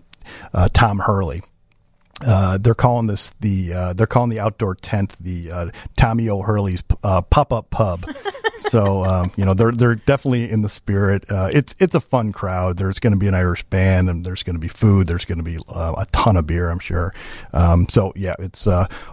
uh 0.55 0.69
Tom 0.73 0.97
Hurley. 0.97 1.41
Uh, 2.21 2.57
they're 2.57 2.73
calling 2.73 3.07
this 3.07 3.31
the 3.39 3.73
uh, 3.73 3.93
they're 3.93 4.07
calling 4.07 4.29
the 4.29 4.39
outdoor 4.39 4.75
tent 4.75 5.15
the 5.19 5.51
uh, 5.51 5.69
Tommy 5.95 6.29
O'Hurley's 6.29 6.83
uh, 7.03 7.21
pop 7.21 7.53
up 7.53 7.69
pub. 7.69 8.05
so 8.57 9.03
um, 9.05 9.31
you 9.37 9.45
know 9.45 9.53
they're 9.53 9.71
they're 9.71 9.95
definitely 9.95 10.49
in 10.49 10.61
the 10.61 10.69
spirit. 10.69 11.23
Uh, 11.31 11.49
it's 11.51 11.75
it's 11.79 11.95
a 11.95 12.01
fun 12.01 12.31
crowd. 12.31 12.77
There's 12.77 12.99
going 12.99 13.13
to 13.13 13.19
be 13.19 13.27
an 13.27 13.35
Irish 13.35 13.63
band 13.63 14.09
and 14.09 14.25
there's 14.25 14.43
going 14.43 14.55
to 14.55 14.59
be 14.59 14.67
food. 14.67 15.07
There's 15.07 15.25
going 15.25 15.37
to 15.37 15.43
be 15.43 15.57
uh, 15.69 15.95
a 15.97 16.05
ton 16.07 16.35
of 16.35 16.45
beer, 16.45 16.69
I'm 16.69 16.79
sure. 16.79 17.13
Um, 17.53 17.87
so 17.89 18.11
yeah, 18.15 18.35
it's 18.39 18.67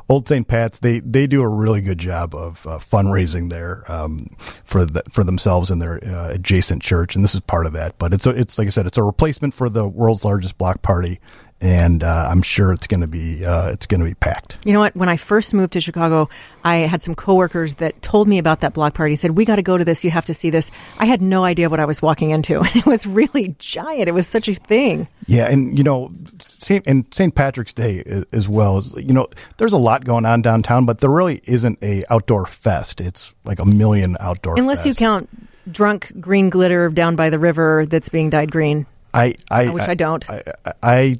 Old 0.08 0.28
St. 0.28 0.46
Pat's. 0.46 0.80
They 0.80 0.98
they 1.00 1.26
do 1.26 1.42
a 1.42 1.48
really 1.48 1.80
good 1.80 1.98
job 1.98 2.34
of 2.34 2.62
fundraising 2.64 3.50
there 3.50 3.84
um, 3.88 4.26
for 4.64 4.84
the, 4.84 5.02
for 5.08 5.22
themselves 5.22 5.70
and 5.70 5.80
their 5.80 5.96
adjacent 6.30 6.82
church, 6.82 7.14
and 7.14 7.22
this 7.22 7.34
is 7.34 7.40
part 7.40 7.66
of 7.66 7.72
that. 7.74 7.98
But 7.98 8.12
it's 8.12 8.26
a, 8.26 8.30
it's 8.30 8.58
like 8.58 8.66
I 8.66 8.70
said, 8.70 8.86
it's 8.86 8.98
a 8.98 9.02
replacement 9.02 9.54
for 9.54 9.68
the 9.68 9.86
world's 9.86 10.24
largest 10.24 10.58
block 10.58 10.82
party 10.82 11.20
and 11.60 12.02
uh, 12.02 12.28
I'm 12.30 12.42
sure 12.42 12.72
it's 12.72 12.86
going 12.86 13.00
to 13.00 13.06
be 13.06 13.44
uh, 13.44 13.70
it's 13.70 13.86
going 13.86 14.00
to 14.00 14.06
be 14.06 14.14
packed. 14.14 14.58
You 14.64 14.72
know 14.72 14.80
what? 14.80 14.94
When 14.94 15.08
I 15.08 15.16
first 15.16 15.54
moved 15.54 15.72
to 15.72 15.80
Chicago, 15.80 16.28
I 16.64 16.76
had 16.76 17.02
some 17.02 17.14
coworkers 17.14 17.76
that 17.76 18.02
told 18.02 18.28
me 18.28 18.38
about 18.38 18.60
that 18.60 18.74
block 18.74 18.94
party. 18.94 19.16
Said 19.16 19.32
we 19.32 19.44
got 19.44 19.56
to 19.56 19.62
go 19.62 19.78
to 19.78 19.84
this. 19.84 20.04
You 20.04 20.10
have 20.10 20.26
to 20.26 20.34
see 20.34 20.50
this. 20.50 20.70
I 20.98 21.06
had 21.06 21.22
no 21.22 21.44
idea 21.44 21.70
what 21.70 21.80
I 21.80 21.86
was 21.86 22.02
walking 22.02 22.30
into, 22.30 22.60
and 22.60 22.76
it 22.76 22.86
was 22.86 23.06
really 23.06 23.54
giant. 23.58 24.08
It 24.08 24.12
was 24.12 24.26
such 24.26 24.48
a 24.48 24.54
thing. 24.54 25.08
Yeah, 25.26 25.50
and 25.50 25.76
you 25.76 25.84
know, 25.84 26.12
Saint, 26.58 26.86
and 26.86 27.06
St. 27.12 27.34
Patrick's 27.34 27.72
Day 27.72 28.04
as 28.32 28.48
well. 28.48 28.78
Is, 28.78 28.94
you 28.96 29.14
know, 29.14 29.28
there's 29.56 29.72
a 29.72 29.78
lot 29.78 30.04
going 30.04 30.26
on 30.26 30.42
downtown, 30.42 30.84
but 30.84 30.98
there 30.98 31.10
really 31.10 31.40
isn't 31.44 31.78
a 31.82 32.04
outdoor 32.10 32.46
fest. 32.46 33.00
It's 33.00 33.34
like 33.44 33.60
a 33.60 33.66
million 33.66 34.16
outdoor. 34.20 34.58
Unless 34.58 34.84
you 34.84 34.94
count 34.94 35.28
drunk 35.70 36.12
green 36.20 36.50
glitter 36.50 36.88
down 36.90 37.16
by 37.16 37.30
the 37.30 37.38
river 37.38 37.86
that's 37.86 38.08
being 38.08 38.30
dyed 38.30 38.50
green. 38.52 38.86
I, 39.16 39.34
I, 39.50 39.68
which 39.70 39.84
I, 39.84 39.92
I 39.92 39.94
don't. 39.94 40.30
I, 40.30 40.42
I, 40.82 41.16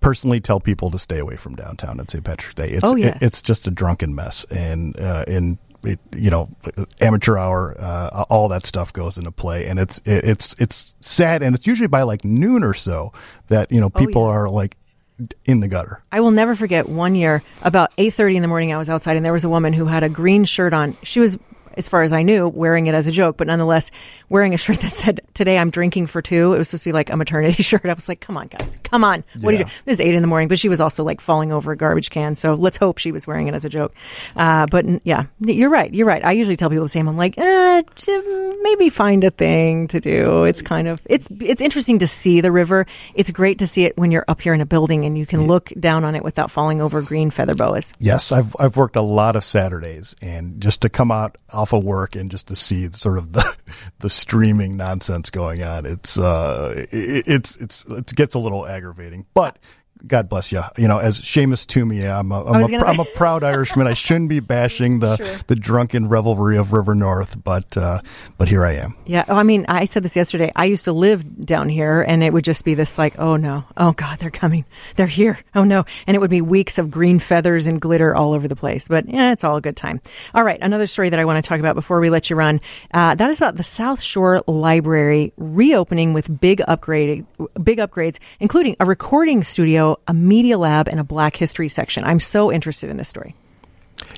personally 0.00 0.38
tell 0.38 0.60
people 0.60 0.88
to 0.90 0.98
stay 0.98 1.18
away 1.18 1.34
from 1.34 1.56
downtown 1.56 1.98
on 1.98 2.06
St. 2.06 2.22
Patrick's 2.22 2.54
Day. 2.54 2.68
It's 2.68 2.84
oh, 2.84 2.94
yes. 2.94 3.16
it, 3.16 3.22
it's 3.22 3.42
just 3.42 3.66
a 3.66 3.70
drunken 3.70 4.14
mess, 4.14 4.44
and 4.44 4.98
uh, 4.98 5.24
and 5.26 5.58
it, 5.82 5.98
you 6.14 6.30
know, 6.30 6.48
amateur 7.00 7.36
hour, 7.36 7.74
uh, 7.78 8.24
all 8.30 8.48
that 8.48 8.66
stuff 8.66 8.92
goes 8.92 9.18
into 9.18 9.30
play, 9.32 9.66
and 9.66 9.78
it's 9.78 9.98
it, 10.04 10.24
it's 10.24 10.54
it's 10.60 10.94
sad, 11.00 11.42
and 11.42 11.54
it's 11.54 11.66
usually 11.66 11.88
by 11.88 12.02
like 12.02 12.24
noon 12.24 12.62
or 12.62 12.74
so 12.74 13.12
that 13.48 13.72
you 13.72 13.80
know 13.80 13.90
people 13.90 14.24
oh, 14.24 14.28
yeah. 14.28 14.36
are 14.36 14.48
like 14.48 14.76
in 15.44 15.60
the 15.60 15.68
gutter. 15.68 16.02
I 16.12 16.20
will 16.20 16.30
never 16.30 16.54
forget 16.54 16.88
one 16.88 17.14
year 17.14 17.42
about 17.62 17.90
8:30 17.96 18.36
in 18.36 18.42
the 18.42 18.48
morning 18.48 18.72
I 18.72 18.78
was 18.78 18.90
outside 18.90 19.16
and 19.16 19.24
there 19.24 19.32
was 19.32 19.44
a 19.44 19.48
woman 19.48 19.72
who 19.72 19.86
had 19.86 20.02
a 20.02 20.08
green 20.08 20.44
shirt 20.44 20.74
on. 20.74 20.96
She 21.02 21.20
was 21.20 21.38
as 21.76 21.88
far 21.88 22.02
as 22.02 22.12
I 22.12 22.22
knew, 22.22 22.48
wearing 22.48 22.86
it 22.86 22.94
as 22.94 23.06
a 23.06 23.12
joke, 23.12 23.36
but 23.36 23.46
nonetheless, 23.46 23.90
wearing 24.28 24.54
a 24.54 24.56
shirt 24.56 24.80
that 24.80 24.92
said, 24.92 25.20
Today 25.34 25.58
I'm 25.58 25.70
drinking 25.70 26.06
for 26.06 26.22
two. 26.22 26.54
It 26.54 26.58
was 26.58 26.68
supposed 26.68 26.84
to 26.84 26.88
be 26.88 26.92
like 26.92 27.10
a 27.10 27.16
maternity 27.16 27.62
shirt. 27.62 27.84
I 27.84 27.92
was 27.92 28.08
like, 28.08 28.20
Come 28.20 28.36
on, 28.36 28.48
guys. 28.48 28.78
Come 28.82 29.04
on. 29.04 29.24
What 29.40 29.52
yeah. 29.52 29.58
do 29.58 29.64
you 29.64 29.64
do? 29.64 29.70
This 29.84 29.94
is 29.94 30.00
eight 30.00 30.14
in 30.14 30.22
the 30.22 30.28
morning, 30.28 30.48
but 30.48 30.58
she 30.58 30.68
was 30.68 30.80
also 30.80 31.04
like 31.04 31.20
falling 31.20 31.52
over 31.52 31.72
a 31.72 31.76
garbage 31.76 32.10
can. 32.10 32.34
So 32.34 32.54
let's 32.54 32.76
hope 32.76 32.98
she 32.98 33.12
was 33.12 33.26
wearing 33.26 33.48
it 33.48 33.54
as 33.54 33.64
a 33.64 33.68
joke. 33.68 33.94
Uh, 34.34 34.66
but 34.70 34.84
yeah, 35.04 35.26
you're 35.40 35.70
right. 35.70 35.92
You're 35.92 36.06
right. 36.06 36.24
I 36.24 36.32
usually 36.32 36.56
tell 36.56 36.70
people 36.70 36.84
the 36.84 36.88
same. 36.88 37.08
I'm 37.08 37.16
like, 37.16 37.38
eh, 37.38 37.82
maybe 38.62 38.88
find 38.88 39.24
a 39.24 39.30
thing 39.30 39.88
to 39.88 40.00
do. 40.00 40.44
It's 40.44 40.62
kind 40.62 40.88
of, 40.88 41.00
it's, 41.06 41.28
it's 41.40 41.62
interesting 41.62 42.00
to 42.00 42.06
see 42.06 42.40
the 42.40 42.52
river. 42.52 42.86
It's 43.14 43.30
great 43.30 43.58
to 43.58 43.66
see 43.66 43.84
it 43.84 43.96
when 43.96 44.10
you're 44.10 44.24
up 44.28 44.40
here 44.40 44.54
in 44.54 44.60
a 44.60 44.66
building 44.66 45.04
and 45.04 45.16
you 45.16 45.26
can 45.26 45.42
yeah. 45.42 45.46
look 45.46 45.72
down 45.78 46.04
on 46.04 46.14
it 46.14 46.24
without 46.24 46.50
falling 46.50 46.80
over 46.80 47.02
green 47.02 47.30
feather 47.30 47.54
boas. 47.54 47.92
Yes. 47.98 48.32
I've, 48.32 48.56
I've 48.58 48.76
worked 48.76 48.96
a 48.96 49.02
lot 49.02 49.36
of 49.36 49.44
Saturdays 49.44 50.16
and 50.22 50.60
just 50.60 50.82
to 50.82 50.88
come 50.88 51.10
out 51.10 51.36
of 51.72 51.84
work 51.84 52.16
and 52.16 52.30
just 52.30 52.48
to 52.48 52.56
see 52.56 52.90
sort 52.92 53.18
of 53.18 53.32
the 53.32 53.56
the 54.00 54.08
streaming 54.08 54.76
nonsense 54.76 55.30
going 55.30 55.62
on. 55.62 55.86
It's 55.86 56.18
uh, 56.18 56.86
it, 56.90 57.24
it's 57.26 57.56
it's 57.56 57.84
it 57.86 58.14
gets 58.14 58.34
a 58.34 58.38
little 58.38 58.66
aggravating, 58.66 59.26
but 59.34 59.58
God 60.06 60.28
bless 60.28 60.52
you. 60.52 60.60
You 60.76 60.88
know, 60.88 60.98
as 60.98 61.20
Shamus 61.20 61.66
Toomey, 61.66 62.06
I'm 62.06 62.30
a, 62.30 62.44
I'm, 62.44 62.62
a, 62.62 62.76
I'm 62.78 63.00
a 63.00 63.04
proud 63.14 63.42
Irishman. 63.42 63.86
I 63.86 63.94
shouldn't 63.94 64.28
be 64.28 64.40
bashing 64.40 65.00
the, 65.00 65.16
sure. 65.16 65.26
the 65.46 65.56
drunken 65.56 66.08
revelry 66.08 66.56
of 66.56 66.72
River 66.72 66.94
North, 66.94 67.42
but 67.42 67.76
uh, 67.76 68.00
but 68.38 68.48
here 68.48 68.64
I 68.64 68.74
am. 68.74 68.96
Yeah, 69.06 69.24
I 69.28 69.42
mean, 69.42 69.64
I 69.68 69.84
said 69.84 70.02
this 70.02 70.16
yesterday. 70.16 70.52
I 70.54 70.66
used 70.66 70.84
to 70.84 70.92
live 70.92 71.44
down 71.44 71.68
here, 71.68 72.02
and 72.02 72.22
it 72.22 72.32
would 72.32 72.44
just 72.44 72.64
be 72.64 72.74
this 72.74 72.98
like, 72.98 73.18
oh 73.18 73.36
no, 73.36 73.64
oh 73.76 73.92
God, 73.92 74.18
they're 74.18 74.30
coming, 74.30 74.64
they're 74.96 75.06
here, 75.06 75.38
oh 75.54 75.64
no, 75.64 75.84
and 76.06 76.14
it 76.14 76.20
would 76.20 76.30
be 76.30 76.40
weeks 76.40 76.78
of 76.78 76.90
green 76.90 77.18
feathers 77.18 77.66
and 77.66 77.80
glitter 77.80 78.14
all 78.14 78.32
over 78.32 78.48
the 78.48 78.56
place. 78.56 78.88
But 78.88 79.08
yeah, 79.08 79.32
it's 79.32 79.44
all 79.44 79.56
a 79.56 79.60
good 79.60 79.76
time. 79.76 80.00
All 80.34 80.44
right, 80.44 80.58
another 80.60 80.86
story 80.86 81.10
that 81.10 81.18
I 81.18 81.24
want 81.24 81.42
to 81.42 81.48
talk 81.48 81.58
about 81.58 81.74
before 81.74 82.00
we 82.00 82.10
let 82.10 82.30
you 82.30 82.36
run. 82.36 82.60
Uh, 82.92 83.14
that 83.14 83.30
is 83.30 83.38
about 83.38 83.56
the 83.56 83.62
South 83.62 84.00
Shore 84.00 84.42
Library 84.46 85.32
reopening 85.36 86.12
with 86.12 86.40
big 86.40 86.62
upgrade, 86.66 87.26
big 87.62 87.78
upgrades, 87.78 88.18
including 88.40 88.76
a 88.78 88.84
recording 88.84 89.42
studio 89.42 89.85
a 90.08 90.14
media 90.14 90.58
lab, 90.58 90.88
and 90.88 91.00
a 91.00 91.04
Black 91.04 91.36
History 91.36 91.68
section. 91.68 92.04
I'm 92.04 92.20
so 92.20 92.52
interested 92.52 92.90
in 92.90 92.96
this 92.96 93.08
story. 93.08 93.34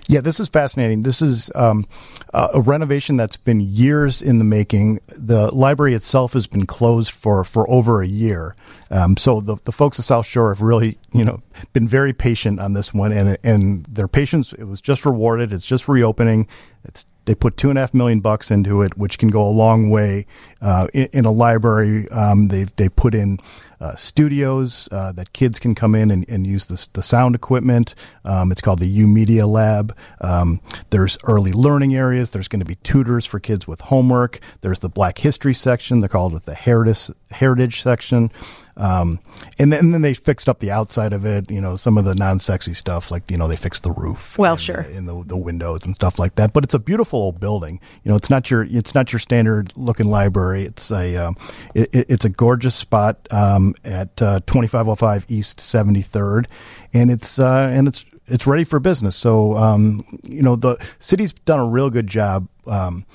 Yeah, 0.09 0.23
this 0.23 0.41
is 0.41 0.49
fascinating. 0.49 1.03
This 1.03 1.23
is 1.23 1.51
um, 1.55 1.85
a 2.33 2.61
renovation 2.61 3.17
that's 3.17 3.37
been 3.37 3.61
years 3.61 4.23
in 4.23 4.39
the 4.39 4.45
making. 4.45 5.01
The 5.09 5.55
library 5.55 5.95
itself 5.95 6.33
has 6.33 6.47
been 6.47 6.67
closed 6.67 7.11
for, 7.11 7.45
for 7.45 7.69
over 7.71 8.03
a 8.03 8.07
year. 8.07 8.55
Um, 8.91 9.17
so 9.17 9.41
the, 9.41 9.57
the 9.65 9.73
folks 9.73 9.99
at 9.99 10.05
South 10.05 10.27
Shore 10.27 10.53
have 10.53 10.63
really, 10.63 10.99
you 11.13 11.25
know, 11.25 11.41
been 11.75 11.87
very 11.87 12.13
patient 12.13 12.59
on 12.59 12.73
this 12.73 12.95
one, 12.95 13.13
and 13.13 13.37
and 13.45 13.85
their 13.85 14.09
patience 14.09 14.53
it 14.55 14.65
was 14.65 14.81
just 14.81 15.05
rewarded. 15.05 15.53
It's 15.53 15.67
just 15.67 15.89
reopening. 15.89 16.49
It's 16.85 17.05
they 17.29 17.35
put 17.35 17.59
two 17.59 17.69
and 17.69 17.79
a 17.79 17.83
half 17.83 17.93
million 17.93 18.21
bucks 18.21 18.51
into 18.51 18.81
it, 18.81 18.97
which 18.97 19.19
can 19.19 19.29
go 19.29 19.47
a 19.47 19.53
long 19.53 19.91
way 19.91 20.25
uh, 20.62 20.87
in, 20.95 21.11
in, 21.12 21.25
a 21.27 21.31
library. 21.31 22.09
Um, 22.09 22.49
they 22.49 22.64
they 22.64 22.88
put 22.88 23.14
in 23.14 23.37
uh, 23.83 23.95
studios 23.97 24.88
uh, 24.93 25.12
that 25.12 25.35
kids 25.35 25.59
can 25.59 25.75
come 25.75 25.95
in 25.95 26.11
and, 26.11 26.27
and 26.27 26.47
use 26.47 26.64
the, 26.67 26.88
the 26.95 27.03
sound 27.03 27.35
equipment. 27.35 27.95
Um, 28.25 28.51
it's 28.51 28.62
called 28.62 28.79
the 28.79 28.88
U 28.88 29.07
Media 29.07 29.47
Lab. 29.47 29.95
Um, 30.23 30.62
there's 30.88 31.19
early 31.27 31.53
learning 31.53 31.95
areas. 31.95 32.31
There's 32.31 32.49
going 32.49 32.61
to 32.61 32.67
be 32.67 32.77
tutors 32.77 33.27
for 33.27 33.38
kids 33.38 33.69
with 33.69 33.83
homework. 33.83 34.41
There's 34.62 34.79
the 34.79 34.88
Black 34.88 35.19
History 35.19 35.55
section. 35.55 36.01
They're 36.01 36.09
called 36.09 36.35
it 36.35 36.47
the 36.47 36.55
Heritage 36.55 37.11
Heritage 37.31 37.83
section. 37.83 38.31
Um, 38.79 39.19
and 39.59 39.73
then, 39.73 39.81
and 39.81 39.95
then 39.95 40.03
they 40.03 40.14
fixed 40.14 40.49
up 40.49 40.61
the 40.61 40.71
outside 40.71 41.12
of 41.12 41.27
it, 41.27 41.51
you 41.51 41.61
know, 41.61 41.77
some 41.77 41.99
of 41.99 42.05
the 42.05 42.14
non-sexy 42.14 42.75
stuff, 42.75 43.11
like, 43.11 43.29
you 43.31 43.37
know, 43.37 43.49
they 43.49 43.57
fixed 43.57 43.83
the 43.83 43.91
roof. 43.91 44.38
Well, 44.38 44.53
and, 44.53 44.61
sure. 44.61 44.81
in 44.83 45.07
the, 45.07 45.23
the 45.27 45.37
windows 45.37 45.85
and 45.85 45.95
stuff 45.95 46.19
like 46.19 46.37
that. 46.37 46.53
But 46.53 46.64
it's 46.64 46.75
a 46.75 46.79
beautiful 46.79 47.19
old 47.19 47.41
building. 47.41 47.81
You 48.05 48.11
know, 48.11 48.17
it's 48.17 48.31
not 48.31 48.51
your, 48.51 48.62
it's 48.62 48.95
not 48.95 49.12
your 49.12 49.19
standard 49.19 49.73
looking 49.77 50.07
library. 50.07 50.62
It's 50.62 50.91
a, 50.93 51.17
um, 51.17 51.35
it, 51.75 51.91
it's 51.93 52.25
a 52.25 52.31
gorgeous 52.31 52.77
spot, 52.77 53.27
um, 53.33 53.75
at, 53.85 54.23
uh, 54.23 54.41
2505 54.47 55.27
East 55.29 55.59
73rd. 55.59 56.47
And 56.95 57.11
it's, 57.11 57.38
uh, 57.38 57.71
and 57.73 57.88
it's, 57.88 58.05
it's 58.29 58.47
ready 58.47 58.64
for 58.64 58.81
business. 58.81 59.17
So, 59.17 59.57
um, 59.57 60.05
you 60.23 60.43
know, 60.43 60.57
the 60.57 60.77
city's 60.99 61.33
done 61.33 61.61
a 61.61 61.67
real 61.67 61.91
good 61.91 62.07
job, 62.07 62.49
um, 62.67 63.07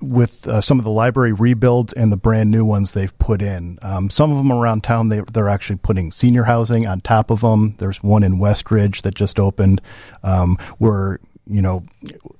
with 0.00 0.46
uh, 0.46 0.60
some 0.60 0.78
of 0.78 0.84
the 0.84 0.90
library 0.90 1.32
rebuilds 1.32 1.92
and 1.92 2.10
the 2.10 2.16
brand 2.16 2.50
new 2.50 2.64
ones 2.64 2.92
they've 2.92 3.16
put 3.18 3.42
in. 3.42 3.78
Um, 3.82 4.08
some 4.08 4.30
of 4.30 4.38
them 4.38 4.50
around 4.50 4.84
town, 4.84 5.10
they, 5.10 5.20
they're 5.20 5.50
actually 5.50 5.76
putting 5.76 6.10
senior 6.10 6.44
housing 6.44 6.86
on 6.86 7.00
top 7.00 7.30
of 7.30 7.42
them. 7.42 7.74
There's 7.78 8.02
one 8.02 8.22
in 8.22 8.40
Westridge 8.40 9.02
that 9.02 9.14
just 9.14 9.38
opened 9.38 9.82
um, 10.22 10.56
where 10.78 11.20
you 11.48 11.62
know, 11.62 11.82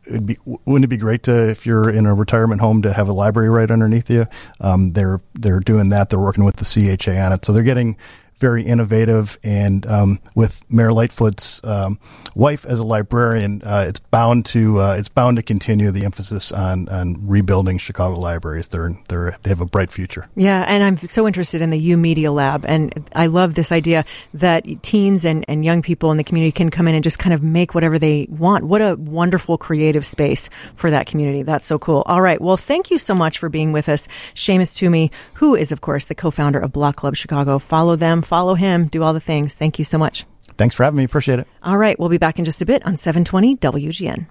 it'd 0.06 0.26
be 0.26 0.36
wouldn't 0.44 0.84
it 0.84 0.88
be 0.88 0.98
great 0.98 1.22
to 1.22 1.48
if 1.48 1.64
you're 1.64 1.88
in 1.88 2.04
a 2.04 2.14
retirement 2.14 2.60
home 2.60 2.82
to 2.82 2.92
have 2.92 3.08
a 3.08 3.12
library 3.12 3.48
right 3.48 3.70
underneath 3.70 4.10
you? 4.10 4.26
Um, 4.60 4.92
they're 4.92 5.20
they're 5.32 5.60
doing 5.60 5.88
that. 5.88 6.10
They're 6.10 6.18
working 6.18 6.44
with 6.44 6.56
the 6.56 6.96
CHA 6.96 7.12
on 7.12 7.32
it, 7.32 7.44
so 7.44 7.54
they're 7.54 7.62
getting 7.62 7.96
very 8.38 8.62
innovative. 8.62 9.38
And 9.42 9.86
um, 9.86 10.20
with 10.34 10.64
Mayor 10.70 10.92
Lightfoot's 10.92 11.62
um, 11.64 11.98
wife 12.34 12.64
as 12.64 12.78
a 12.78 12.84
librarian, 12.84 13.62
uh, 13.64 13.84
it's 13.88 14.00
bound 14.00 14.46
to 14.46 14.80
uh, 14.80 14.96
it's 14.98 15.08
bound 15.08 15.36
to 15.36 15.42
continue 15.42 15.90
the 15.90 16.04
emphasis 16.04 16.52
on 16.52 16.88
on 16.88 17.26
rebuilding 17.26 17.78
Chicago 17.78 18.18
libraries. 18.18 18.68
They're 18.68 18.90
they're 19.08 19.36
they 19.42 19.50
have 19.50 19.60
a 19.60 19.66
bright 19.66 19.90
future. 19.90 20.28
Yeah, 20.36 20.64
and 20.66 20.82
I'm 20.82 20.96
so 20.98 21.26
interested 21.26 21.60
in 21.60 21.70
the 21.70 21.78
U 21.78 21.96
Media 21.96 22.32
Lab, 22.32 22.64
and 22.66 23.08
I 23.14 23.26
love 23.26 23.54
this 23.54 23.72
idea 23.72 24.04
that 24.34 24.64
teens 24.82 25.24
and, 25.24 25.44
and 25.48 25.64
young 25.64 25.82
people 25.82 26.10
in 26.10 26.16
the 26.16 26.24
community 26.24 26.52
can 26.52 26.70
come 26.70 26.88
in 26.88 26.94
and 26.94 27.04
just 27.04 27.18
kind 27.18 27.34
of 27.34 27.42
make 27.42 27.74
whatever 27.74 27.98
they 27.98 28.26
want. 28.30 28.64
What 28.64 28.80
a 28.80 28.96
wonderful 28.96 29.58
creative 29.58 30.06
space 30.06 30.48
for 30.74 30.90
that 30.90 31.06
community. 31.06 31.42
That's 31.42 31.66
so 31.66 31.78
cool. 31.78 32.02
All 32.06 32.20
right, 32.20 32.40
well, 32.40 32.56
thank 32.56 32.90
you 32.90 32.98
so 32.98 33.14
much 33.14 33.38
for 33.38 33.48
being 33.48 33.72
with 33.72 33.88
us, 33.88 34.08
Shamus 34.34 34.76
Toomey, 34.76 35.10
who 35.34 35.54
is 35.54 35.72
of 35.72 35.80
course 35.80 36.06
the 36.06 36.14
co-founder 36.14 36.58
of 36.58 36.72
Block 36.72 36.96
Club 36.96 37.16
Chicago. 37.16 37.58
Follow 37.58 37.96
them 37.96 38.22
follow 38.28 38.54
him, 38.54 38.86
do 38.86 39.02
all 39.02 39.12
the 39.12 39.20
things. 39.20 39.54
Thank 39.54 39.78
you 39.78 39.84
so 39.84 39.98
much. 39.98 40.24
Thanks 40.58 40.74
for 40.74 40.82
having 40.82 40.98
me. 40.98 41.04
Appreciate 41.04 41.38
it. 41.38 41.46
All 41.62 41.78
right. 41.78 41.98
We'll 42.00 42.08
be 42.08 42.18
back 42.18 42.40
in 42.40 42.44
just 42.44 42.60
a 42.60 42.66
bit 42.66 42.84
on 42.84 42.96
720 42.96 43.56
WGN. 43.58 44.26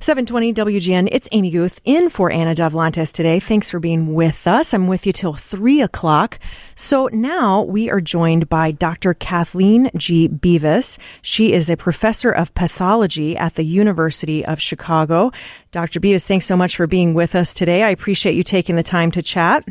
720 0.00 0.54
WGN. 0.54 1.08
It's 1.12 1.28
Amy 1.30 1.50
Guth 1.50 1.78
in 1.84 2.08
for 2.08 2.32
Anna 2.32 2.54
Davlantes 2.54 3.12
today. 3.12 3.38
Thanks 3.38 3.68
for 3.68 3.78
being 3.78 4.14
with 4.14 4.46
us. 4.46 4.72
I'm 4.72 4.86
with 4.86 5.06
you 5.06 5.12
till 5.12 5.34
three 5.34 5.82
o'clock. 5.82 6.38
So 6.74 7.10
now 7.12 7.60
we 7.62 7.90
are 7.90 8.00
joined 8.00 8.48
by 8.48 8.70
Dr. 8.70 9.12
Kathleen 9.12 9.90
G. 9.94 10.26
Beavis. 10.26 10.96
She 11.20 11.52
is 11.52 11.68
a 11.68 11.76
professor 11.76 12.30
of 12.30 12.54
pathology 12.54 13.36
at 13.36 13.56
the 13.56 13.64
University 13.64 14.46
of 14.46 14.62
Chicago. 14.62 15.32
Dr. 15.70 16.00
Beavis, 16.00 16.24
thanks 16.24 16.46
so 16.46 16.56
much 16.56 16.76
for 16.76 16.86
being 16.86 17.12
with 17.12 17.34
us 17.34 17.52
today. 17.52 17.82
I 17.82 17.90
appreciate 17.90 18.36
you 18.36 18.42
taking 18.42 18.76
the 18.76 18.82
time 18.82 19.10
to 19.10 19.22
chat. 19.22 19.68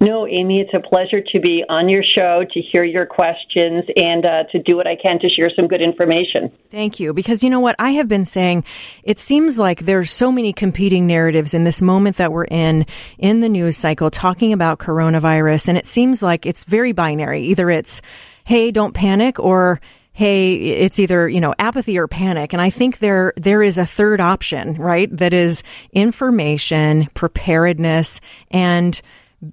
No, 0.00 0.26
Amy, 0.26 0.60
it's 0.60 0.72
a 0.74 0.80
pleasure 0.80 1.20
to 1.32 1.40
be 1.40 1.62
on 1.68 1.88
your 1.88 2.02
show, 2.02 2.44
to 2.52 2.60
hear 2.60 2.84
your 2.84 3.06
questions, 3.06 3.84
and 3.96 4.24
uh, 4.24 4.44
to 4.52 4.62
do 4.62 4.76
what 4.76 4.86
I 4.86 4.96
can 4.96 5.18
to 5.20 5.28
share 5.28 5.50
some 5.54 5.68
good 5.68 5.82
information. 5.82 6.50
Thank 6.70 7.00
you. 7.00 7.12
Because 7.12 7.42
you 7.42 7.50
know 7.50 7.60
what? 7.60 7.76
I 7.78 7.90
have 7.90 8.08
been 8.08 8.24
saying 8.24 8.64
it 9.02 9.20
seems 9.20 9.58
like 9.58 9.80
there's 9.80 10.10
so 10.10 10.32
many 10.32 10.52
competing 10.52 11.06
narratives 11.06 11.54
in 11.54 11.64
this 11.64 11.82
moment 11.82 12.16
that 12.16 12.32
we're 12.32 12.44
in, 12.44 12.86
in 13.18 13.40
the 13.40 13.48
news 13.48 13.76
cycle, 13.76 14.10
talking 14.10 14.52
about 14.52 14.78
coronavirus. 14.78 15.68
And 15.68 15.78
it 15.78 15.86
seems 15.86 16.22
like 16.22 16.46
it's 16.46 16.64
very 16.64 16.92
binary. 16.92 17.42
Either 17.44 17.70
it's, 17.70 18.00
hey, 18.44 18.70
don't 18.70 18.94
panic, 18.94 19.38
or 19.38 19.80
hey, 20.12 20.56
it's 20.56 20.98
either, 20.98 21.28
you 21.28 21.40
know, 21.40 21.54
apathy 21.58 21.96
or 21.98 22.06
panic. 22.06 22.52
And 22.52 22.60
I 22.60 22.68
think 22.68 22.98
there, 22.98 23.32
there 23.36 23.62
is 23.62 23.78
a 23.78 23.86
third 23.86 24.20
option, 24.20 24.74
right? 24.74 25.08
That 25.16 25.32
is 25.32 25.62
information, 25.92 27.08
preparedness, 27.14 28.20
and 28.50 29.00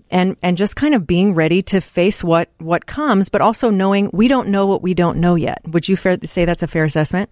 and 0.10 0.36
and 0.42 0.58
just 0.58 0.76
kind 0.76 0.94
of 0.94 1.08
being 1.08 1.34
ready 1.34 1.62
to 1.64 1.82
face 1.82 2.24
what 2.24 2.50
what 2.60 2.86
comes, 2.86 3.30
but 3.30 3.42
also 3.42 3.70
knowing 3.70 4.10
we 4.14 4.28
don't 4.28 4.50
know 4.50 4.66
what 4.66 4.82
we 4.82 4.94
don't 4.94 5.18
know 5.18 5.36
yet. 5.36 5.62
Would 5.68 5.88
you 5.88 5.96
fair, 5.96 6.18
say 6.24 6.46
that's 6.46 6.64
a 6.64 6.68
fair 6.68 6.84
assessment? 6.84 7.32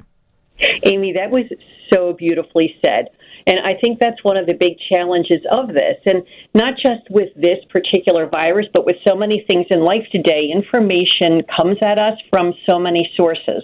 Amy, 0.84 1.14
that 1.14 1.32
was 1.32 1.46
so 1.94 2.14
beautifully 2.14 2.76
said. 2.84 3.10
And 3.48 3.60
I 3.60 3.80
think 3.80 4.00
that's 4.00 4.24
one 4.24 4.38
of 4.38 4.48
the 4.48 4.54
big 4.54 4.74
challenges 4.92 5.42
of 5.52 5.68
this. 5.68 5.98
And 6.06 6.24
not 6.56 6.74
just 6.78 7.06
with 7.12 7.30
this 7.36 7.60
particular 7.70 8.28
virus, 8.28 8.66
but 8.74 8.86
with 8.86 8.96
so 9.08 9.16
many 9.16 9.46
things 9.48 9.68
in 9.70 9.84
life 9.84 10.08
today, 10.12 10.50
information 10.52 11.44
comes 11.56 11.78
at 11.82 12.00
us 12.00 12.18
from 12.32 12.54
so 12.68 12.80
many 12.80 13.08
sources. 13.16 13.64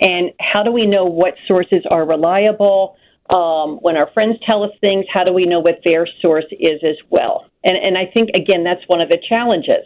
And 0.00 0.30
how 0.40 0.62
do 0.62 0.72
we 0.72 0.86
know 0.86 1.04
what 1.04 1.34
sources 1.46 1.84
are 1.90 2.06
reliable? 2.06 2.96
Um, 3.30 3.78
when 3.82 3.98
our 3.98 4.10
friends 4.12 4.36
tell 4.48 4.62
us 4.62 4.70
things, 4.80 5.04
how 5.12 5.24
do 5.24 5.32
we 5.32 5.44
know 5.44 5.60
what 5.60 5.80
their 5.84 6.06
source 6.22 6.46
is 6.50 6.80
as 6.82 6.96
well? 7.10 7.46
And, 7.64 7.76
and 7.76 7.98
I 7.98 8.10
think, 8.12 8.30
again, 8.34 8.64
that's 8.64 8.82
one 8.86 9.00
of 9.00 9.08
the 9.08 9.18
challenges. 9.28 9.84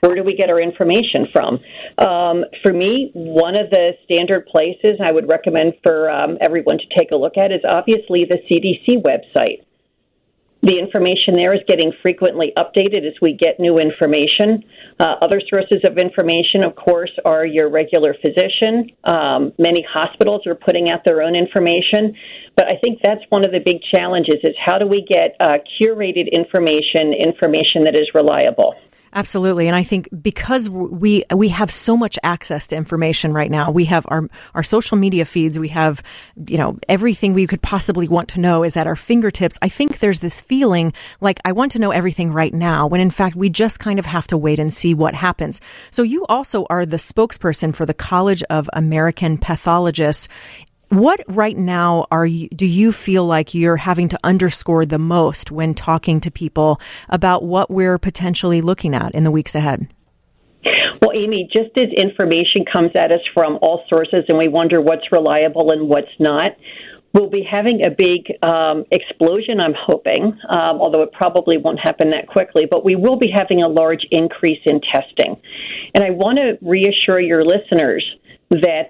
Where 0.00 0.14
do 0.14 0.22
we 0.22 0.36
get 0.36 0.50
our 0.50 0.60
information 0.60 1.26
from? 1.32 1.58
Um, 1.98 2.44
for 2.62 2.72
me, 2.72 3.10
one 3.14 3.56
of 3.56 3.70
the 3.70 3.92
standard 4.04 4.46
places 4.46 5.00
I 5.02 5.10
would 5.10 5.28
recommend 5.28 5.74
for 5.82 6.10
um, 6.10 6.38
everyone 6.40 6.78
to 6.78 6.84
take 6.96 7.10
a 7.10 7.16
look 7.16 7.36
at 7.36 7.50
is 7.50 7.62
obviously 7.66 8.24
the 8.24 8.38
CDC 8.48 9.02
website. 9.02 9.64
The 10.66 10.80
information 10.80 11.36
there 11.36 11.54
is 11.54 11.60
getting 11.68 11.92
frequently 12.02 12.52
updated 12.56 13.06
as 13.06 13.14
we 13.22 13.34
get 13.34 13.60
new 13.60 13.78
information. 13.78 14.64
Uh, 14.98 15.14
other 15.22 15.40
sources 15.48 15.78
of 15.84 15.96
information, 15.96 16.64
of 16.64 16.74
course, 16.74 17.12
are 17.24 17.46
your 17.46 17.70
regular 17.70 18.16
physician. 18.20 18.90
Um, 19.04 19.52
many 19.60 19.86
hospitals 19.88 20.44
are 20.44 20.56
putting 20.56 20.90
out 20.90 21.04
their 21.04 21.22
own 21.22 21.36
information. 21.36 22.16
But 22.56 22.66
I 22.66 22.78
think 22.82 22.98
that's 23.00 23.22
one 23.28 23.44
of 23.44 23.52
the 23.52 23.60
big 23.64 23.78
challenges 23.94 24.42
is 24.42 24.56
how 24.58 24.78
do 24.78 24.88
we 24.88 25.06
get 25.06 25.36
uh, 25.38 25.58
curated 25.80 26.32
information, 26.32 27.14
information 27.14 27.84
that 27.84 27.94
is 27.94 28.10
reliable. 28.12 28.74
Absolutely. 29.16 29.66
And 29.66 29.74
I 29.74 29.82
think 29.82 30.10
because 30.20 30.68
we, 30.68 31.24
we 31.34 31.48
have 31.48 31.70
so 31.70 31.96
much 31.96 32.18
access 32.22 32.66
to 32.66 32.76
information 32.76 33.32
right 33.32 33.50
now, 33.50 33.70
we 33.70 33.86
have 33.86 34.04
our, 34.08 34.28
our 34.54 34.62
social 34.62 34.98
media 34.98 35.24
feeds, 35.24 35.58
we 35.58 35.68
have, 35.68 36.02
you 36.46 36.58
know, 36.58 36.78
everything 36.86 37.32
we 37.32 37.46
could 37.46 37.62
possibly 37.62 38.08
want 38.08 38.28
to 38.28 38.40
know 38.40 38.62
is 38.62 38.76
at 38.76 38.86
our 38.86 38.94
fingertips. 38.94 39.58
I 39.62 39.70
think 39.70 40.00
there's 40.00 40.20
this 40.20 40.42
feeling 40.42 40.92
like 41.22 41.40
I 41.46 41.52
want 41.52 41.72
to 41.72 41.78
know 41.78 41.92
everything 41.92 42.30
right 42.30 42.52
now 42.52 42.86
when 42.88 43.00
in 43.00 43.08
fact 43.08 43.36
we 43.36 43.48
just 43.48 43.80
kind 43.80 43.98
of 43.98 44.04
have 44.04 44.26
to 44.26 44.36
wait 44.36 44.58
and 44.58 44.70
see 44.70 44.92
what 44.92 45.14
happens. 45.14 45.62
So 45.90 46.02
you 46.02 46.26
also 46.26 46.66
are 46.68 46.84
the 46.84 46.98
spokesperson 46.98 47.74
for 47.74 47.86
the 47.86 47.94
College 47.94 48.42
of 48.50 48.68
American 48.74 49.38
Pathologists. 49.38 50.28
What 50.88 51.20
right 51.26 51.56
now 51.56 52.06
are 52.12 52.26
you, 52.26 52.48
do 52.50 52.64
you 52.64 52.92
feel 52.92 53.26
like 53.26 53.54
you're 53.54 53.76
having 53.76 54.08
to 54.10 54.18
underscore 54.22 54.86
the 54.86 54.98
most 54.98 55.50
when 55.50 55.74
talking 55.74 56.20
to 56.20 56.30
people 56.30 56.80
about 57.08 57.42
what 57.42 57.70
we're 57.70 57.98
potentially 57.98 58.60
looking 58.60 58.94
at 58.94 59.12
in 59.14 59.24
the 59.24 59.32
weeks 59.32 59.54
ahead? 59.56 59.88
Well, 61.02 61.12
Amy, 61.12 61.48
just 61.52 61.76
as 61.76 61.88
information 61.96 62.64
comes 62.72 62.92
at 62.94 63.10
us 63.10 63.20
from 63.34 63.58
all 63.62 63.82
sources 63.88 64.24
and 64.28 64.38
we 64.38 64.48
wonder 64.48 64.80
what's 64.80 65.10
reliable 65.10 65.72
and 65.72 65.88
what's 65.88 66.10
not, 66.20 66.52
we'll 67.12 67.30
be 67.30 67.46
having 67.48 67.82
a 67.84 67.90
big 67.90 68.32
um, 68.42 68.84
explosion, 68.90 69.60
I'm 69.60 69.74
hoping, 69.76 70.38
um, 70.48 70.80
although 70.80 71.02
it 71.02 71.12
probably 71.12 71.56
won't 71.58 71.80
happen 71.80 72.10
that 72.10 72.28
quickly, 72.28 72.66
but 72.70 72.84
we 72.84 72.94
will 72.94 73.16
be 73.16 73.30
having 73.34 73.62
a 73.62 73.68
large 73.68 74.06
increase 74.10 74.60
in 74.64 74.80
testing. 74.80 75.36
And 75.94 76.04
I 76.04 76.10
want 76.10 76.38
to 76.38 76.58
reassure 76.64 77.20
your 77.20 77.44
listeners 77.44 78.04
that 78.50 78.88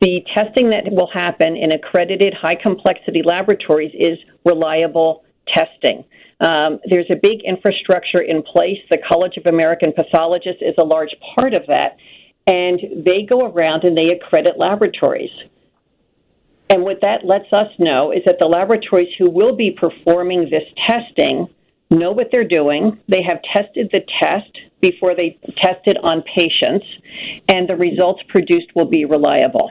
the 0.00 0.20
testing 0.34 0.70
that 0.70 0.84
will 0.90 1.10
happen 1.12 1.56
in 1.56 1.72
accredited 1.72 2.34
high 2.34 2.56
complexity 2.60 3.22
laboratories 3.24 3.92
is 3.94 4.18
reliable 4.44 5.24
testing. 5.48 6.04
Um, 6.40 6.80
there's 6.88 7.10
a 7.10 7.16
big 7.16 7.40
infrastructure 7.44 8.20
in 8.20 8.42
place. 8.42 8.78
The 8.90 8.98
College 9.08 9.38
of 9.38 9.46
American 9.46 9.92
Pathologists 9.92 10.60
is 10.60 10.74
a 10.78 10.84
large 10.84 11.14
part 11.34 11.54
of 11.54 11.62
that. 11.68 11.96
And 12.46 13.04
they 13.04 13.22
go 13.28 13.46
around 13.46 13.84
and 13.84 13.96
they 13.96 14.10
accredit 14.10 14.58
laboratories. 14.58 15.30
And 16.68 16.82
what 16.82 17.00
that 17.00 17.24
lets 17.24 17.50
us 17.52 17.68
know 17.78 18.12
is 18.12 18.22
that 18.26 18.36
the 18.38 18.46
laboratories 18.46 19.08
who 19.18 19.30
will 19.30 19.56
be 19.56 19.70
performing 19.70 20.50
this 20.50 20.64
testing 20.86 21.48
know 21.90 22.12
what 22.12 22.28
they're 22.32 22.46
doing. 22.46 23.00
They 23.08 23.22
have 23.22 23.38
tested 23.54 23.90
the 23.92 24.02
test 24.22 24.50
before 24.80 25.14
they 25.14 25.38
test 25.62 25.80
it 25.86 25.96
on 26.02 26.22
patients, 26.22 26.84
and 27.48 27.68
the 27.68 27.76
results 27.76 28.22
produced 28.28 28.74
will 28.74 28.90
be 28.90 29.04
reliable. 29.04 29.70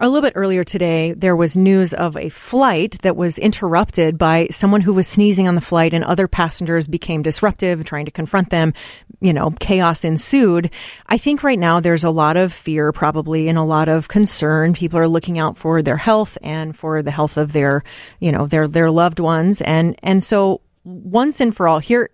A 0.00 0.08
little 0.08 0.22
bit 0.22 0.34
earlier 0.36 0.62
today, 0.62 1.12
there 1.12 1.34
was 1.34 1.56
news 1.56 1.92
of 1.92 2.16
a 2.16 2.28
flight 2.28 2.98
that 3.02 3.16
was 3.16 3.36
interrupted 3.36 4.16
by 4.16 4.46
someone 4.48 4.82
who 4.82 4.94
was 4.94 5.08
sneezing 5.08 5.48
on 5.48 5.56
the 5.56 5.60
flight, 5.60 5.92
and 5.92 6.04
other 6.04 6.28
passengers 6.28 6.86
became 6.86 7.20
disruptive, 7.20 7.82
trying 7.82 8.04
to 8.04 8.12
confront 8.12 8.50
them. 8.50 8.74
You 9.20 9.32
know, 9.32 9.50
chaos 9.58 10.04
ensued. 10.04 10.70
I 11.08 11.18
think 11.18 11.42
right 11.42 11.58
now 11.58 11.80
there's 11.80 12.04
a 12.04 12.10
lot 12.10 12.36
of 12.36 12.52
fear, 12.52 12.92
probably, 12.92 13.48
and 13.48 13.58
a 13.58 13.64
lot 13.64 13.88
of 13.88 14.06
concern. 14.06 14.72
People 14.72 15.00
are 15.00 15.08
looking 15.08 15.36
out 15.36 15.58
for 15.58 15.82
their 15.82 15.96
health 15.96 16.38
and 16.44 16.76
for 16.76 17.02
the 17.02 17.10
health 17.10 17.36
of 17.36 17.52
their, 17.52 17.82
you 18.20 18.30
know, 18.30 18.46
their 18.46 18.68
their 18.68 18.92
loved 18.92 19.18
ones, 19.18 19.60
and 19.62 19.98
and 20.04 20.22
so 20.22 20.60
once 20.84 21.40
and 21.40 21.56
for 21.56 21.66
all, 21.66 21.80
here 21.80 22.08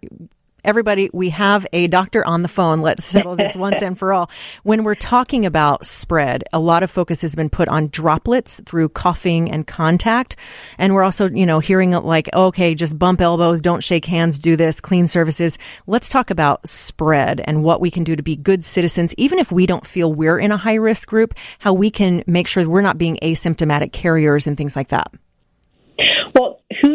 everybody, 0.64 1.10
we 1.12 1.30
have 1.30 1.66
a 1.72 1.86
doctor 1.86 2.26
on 2.26 2.42
the 2.42 2.48
phone. 2.48 2.80
Let's 2.80 3.04
settle 3.04 3.36
this 3.36 3.54
once 3.56 3.82
and 3.82 3.98
for 3.98 4.12
all. 4.12 4.30
When 4.62 4.84
we're 4.84 4.94
talking 4.94 5.46
about 5.46 5.84
spread, 5.84 6.44
a 6.52 6.58
lot 6.58 6.82
of 6.82 6.90
focus 6.90 7.22
has 7.22 7.34
been 7.34 7.50
put 7.50 7.68
on 7.68 7.88
droplets 7.88 8.60
through 8.64 8.88
coughing 8.90 9.50
and 9.50 9.66
contact. 9.66 10.36
And 10.78 10.94
we're 10.94 11.02
also, 11.02 11.28
you 11.30 11.46
know, 11.46 11.60
hearing 11.60 11.92
like, 11.92 12.28
okay, 12.34 12.74
just 12.74 12.98
bump 12.98 13.20
elbows, 13.20 13.60
don't 13.60 13.82
shake 13.82 14.06
hands, 14.06 14.38
do 14.38 14.56
this, 14.56 14.80
clean 14.80 15.06
surfaces. 15.06 15.58
Let's 15.86 16.08
talk 16.08 16.30
about 16.30 16.68
spread 16.68 17.40
and 17.44 17.62
what 17.62 17.80
we 17.80 17.90
can 17.90 18.04
do 18.04 18.16
to 18.16 18.22
be 18.22 18.36
good 18.36 18.64
citizens, 18.64 19.14
even 19.16 19.38
if 19.38 19.52
we 19.52 19.66
don't 19.66 19.86
feel 19.86 20.12
we're 20.12 20.38
in 20.38 20.52
a 20.52 20.56
high 20.56 20.74
risk 20.74 21.08
group, 21.08 21.34
how 21.58 21.72
we 21.72 21.90
can 21.90 22.24
make 22.26 22.46
sure 22.46 22.68
we're 22.68 22.80
not 22.80 22.98
being 22.98 23.18
asymptomatic 23.22 23.92
carriers 23.92 24.46
and 24.46 24.56
things 24.56 24.76
like 24.76 24.88
that 24.88 25.12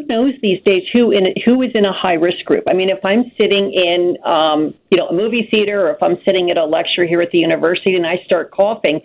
knows 0.10 0.34
these 0.42 0.62
days 0.66 0.84
who 0.92 1.12
in 1.12 1.34
who 1.46 1.62
is 1.62 1.72
in 1.74 1.86
a 1.86 1.94
high 1.94 2.16
risk 2.16 2.44
group? 2.46 2.64
I 2.68 2.74
mean, 2.74 2.90
if 2.90 3.00
I'm 3.06 3.32
sitting 3.40 3.72
in 3.72 4.18
um, 4.26 4.74
you 4.92 4.98
know 4.98 5.08
a 5.08 5.14
movie 5.14 5.48
theater 5.52 5.88
or 5.88 5.92
if 5.92 6.02
I'm 6.02 6.18
sitting 6.26 6.50
at 6.52 6.58
a 6.58 6.66
lecture 6.66 7.06
here 7.08 7.22
at 7.22 7.32
the 7.32 7.38
university 7.38 7.96
and 7.96 8.06
I 8.06 8.18
start 8.26 8.52
coughing, 8.52 9.02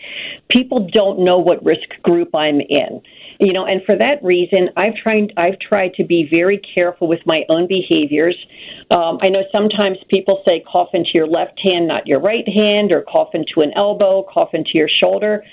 people 0.48 0.88
don't 0.92 1.24
know 1.24 1.38
what 1.38 1.64
risk 1.64 1.88
group 2.02 2.34
I'm 2.34 2.60
in. 2.60 3.02
You 3.40 3.52
know, 3.52 3.66
and 3.66 3.82
for 3.84 3.96
that 3.96 4.22
reason, 4.22 4.70
I've 4.76 4.94
tried 4.94 5.32
I've 5.36 5.58
tried 5.58 5.94
to 5.94 6.04
be 6.04 6.28
very 6.32 6.60
careful 6.74 7.08
with 7.08 7.20
my 7.26 7.42
own 7.48 7.68
behaviors. 7.68 8.36
Um, 8.90 9.18
I 9.22 9.28
know 9.28 9.42
sometimes 9.52 9.98
people 10.08 10.42
say 10.46 10.64
cough 10.70 10.90
into 10.94 11.10
your 11.14 11.26
left 11.26 11.60
hand, 11.62 11.88
not 11.88 12.06
your 12.06 12.20
right 12.20 12.48
hand, 12.48 12.92
or 12.92 13.02
cough 13.02 13.30
into 13.34 13.60
an 13.60 13.72
elbow, 13.76 14.24
cough 14.32 14.50
into 14.54 14.70
your 14.74 14.88
shoulder. 15.02 15.44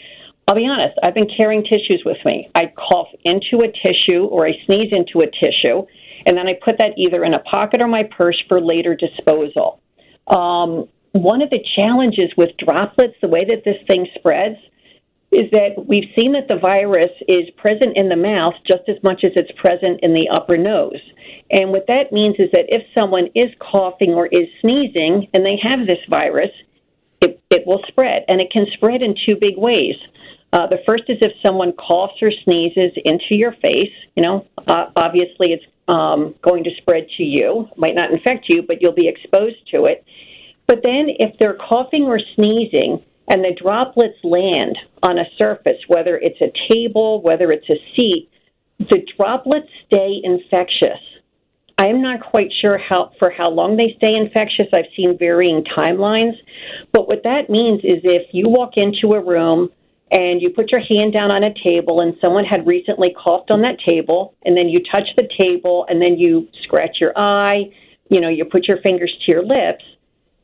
I'll 0.51 0.57
be 0.57 0.67
honest, 0.67 0.99
I've 1.01 1.13
been 1.13 1.29
carrying 1.37 1.63
tissues 1.63 2.03
with 2.05 2.17
me. 2.25 2.49
I 2.53 2.73
cough 2.75 3.07
into 3.23 3.63
a 3.63 3.71
tissue 3.71 4.25
or 4.25 4.45
I 4.45 4.51
sneeze 4.65 4.91
into 4.91 5.21
a 5.21 5.27
tissue, 5.27 5.87
and 6.25 6.35
then 6.35 6.45
I 6.45 6.59
put 6.61 6.77
that 6.79 6.97
either 6.97 7.23
in 7.23 7.33
a 7.33 7.39
pocket 7.39 7.79
or 7.79 7.87
my 7.87 8.03
purse 8.03 8.35
for 8.49 8.59
later 8.59 8.93
disposal. 8.93 9.79
Um, 10.27 10.89
one 11.13 11.41
of 11.41 11.51
the 11.51 11.63
challenges 11.77 12.33
with 12.35 12.49
droplets, 12.57 13.15
the 13.21 13.29
way 13.29 13.45
that 13.45 13.63
this 13.63 13.77
thing 13.87 14.07
spreads, 14.15 14.57
is 15.31 15.49
that 15.51 15.85
we've 15.87 16.11
seen 16.19 16.33
that 16.33 16.49
the 16.49 16.59
virus 16.59 17.11
is 17.29 17.49
present 17.55 17.95
in 17.95 18.09
the 18.09 18.17
mouth 18.17 18.55
just 18.67 18.83
as 18.89 19.01
much 19.03 19.23
as 19.23 19.31
it's 19.37 19.57
present 19.57 20.01
in 20.03 20.13
the 20.13 20.27
upper 20.35 20.57
nose. 20.57 20.99
And 21.49 21.71
what 21.71 21.87
that 21.87 22.11
means 22.11 22.35
is 22.39 22.51
that 22.51 22.65
if 22.67 22.83
someone 22.93 23.29
is 23.35 23.51
coughing 23.71 24.15
or 24.15 24.27
is 24.27 24.49
sneezing 24.59 25.29
and 25.33 25.45
they 25.45 25.57
have 25.63 25.87
this 25.87 26.03
virus, 26.09 26.51
it, 27.21 27.41
it 27.49 27.65
will 27.65 27.81
spread. 27.87 28.25
And 28.27 28.41
it 28.41 28.51
can 28.51 28.65
spread 28.73 29.01
in 29.01 29.15
two 29.25 29.37
big 29.39 29.55
ways. 29.55 29.95
Uh, 30.53 30.67
the 30.67 30.79
first 30.87 31.03
is 31.07 31.17
if 31.21 31.31
someone 31.45 31.71
coughs 31.73 32.15
or 32.21 32.31
sneezes 32.43 32.91
into 33.05 33.35
your 33.35 33.53
face. 33.61 33.93
You 34.15 34.23
know, 34.23 34.47
uh, 34.67 34.91
obviously 34.95 35.53
it's 35.53 35.65
um, 35.87 36.35
going 36.41 36.63
to 36.65 36.71
spread 36.77 37.07
to 37.17 37.23
you. 37.23 37.67
It 37.71 37.77
might 37.77 37.95
not 37.95 38.11
infect 38.11 38.45
you, 38.49 38.61
but 38.61 38.81
you'll 38.81 38.93
be 38.93 39.07
exposed 39.07 39.57
to 39.71 39.85
it. 39.85 40.03
But 40.67 40.79
then 40.83 41.07
if 41.19 41.37
they're 41.39 41.57
coughing 41.69 42.03
or 42.03 42.19
sneezing 42.35 43.03
and 43.29 43.43
the 43.43 43.55
droplets 43.61 44.17
land 44.23 44.77
on 45.03 45.17
a 45.17 45.25
surface, 45.37 45.77
whether 45.87 46.17
it's 46.17 46.39
a 46.41 46.51
table, 46.73 47.21
whether 47.21 47.49
it's 47.49 47.69
a 47.69 47.79
seat, 47.95 48.29
the 48.79 49.05
droplets 49.17 49.69
stay 49.85 50.19
infectious. 50.23 50.99
I'm 51.77 52.01
not 52.01 52.21
quite 52.21 52.51
sure 52.61 52.77
how 52.77 53.11
for 53.17 53.31
how 53.31 53.49
long 53.49 53.75
they 53.75 53.95
stay 53.97 54.15
infectious. 54.15 54.67
I've 54.73 54.91
seen 54.95 55.17
varying 55.17 55.63
timelines, 55.63 56.33
but 56.91 57.07
what 57.07 57.23
that 57.23 57.49
means 57.49 57.81
is 57.83 58.01
if 58.03 58.27
you 58.33 58.49
walk 58.49 58.73
into 58.75 59.15
a 59.15 59.23
room 59.23 59.69
and 60.11 60.41
you 60.41 60.49
put 60.49 60.71
your 60.71 60.81
hand 60.81 61.13
down 61.13 61.31
on 61.31 61.43
a 61.43 61.53
table 61.65 62.01
and 62.01 62.15
someone 62.21 62.43
had 62.43 62.67
recently 62.67 63.15
coughed 63.17 63.49
on 63.49 63.61
that 63.61 63.77
table 63.87 64.35
and 64.43 64.57
then 64.57 64.67
you 64.67 64.81
touch 64.91 65.07
the 65.15 65.27
table 65.39 65.85
and 65.87 66.01
then 66.01 66.17
you 66.17 66.49
scratch 66.63 66.97
your 66.99 67.17
eye, 67.17 67.71
you 68.09 68.19
know, 68.19 68.27
you 68.27 68.43
put 68.43 68.67
your 68.67 68.81
fingers 68.81 69.11
to 69.25 69.31
your 69.31 69.43
lips, 69.43 69.83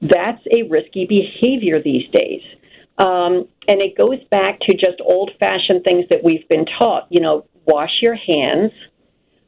that's 0.01 0.41
a 0.51 0.63
risky 0.69 1.05
behavior 1.05 1.81
these 1.83 2.09
days. 2.13 2.41
Um, 2.97 3.47
and 3.67 3.81
it 3.81 3.97
goes 3.97 4.23
back 4.31 4.59
to 4.61 4.73
just 4.73 5.01
old 5.03 5.31
fashioned 5.39 5.83
things 5.83 6.05
that 6.09 6.23
we've 6.23 6.47
been 6.47 6.65
taught. 6.79 7.07
You 7.09 7.19
know, 7.19 7.45
wash 7.65 8.01
your 8.01 8.15
hands, 8.15 8.71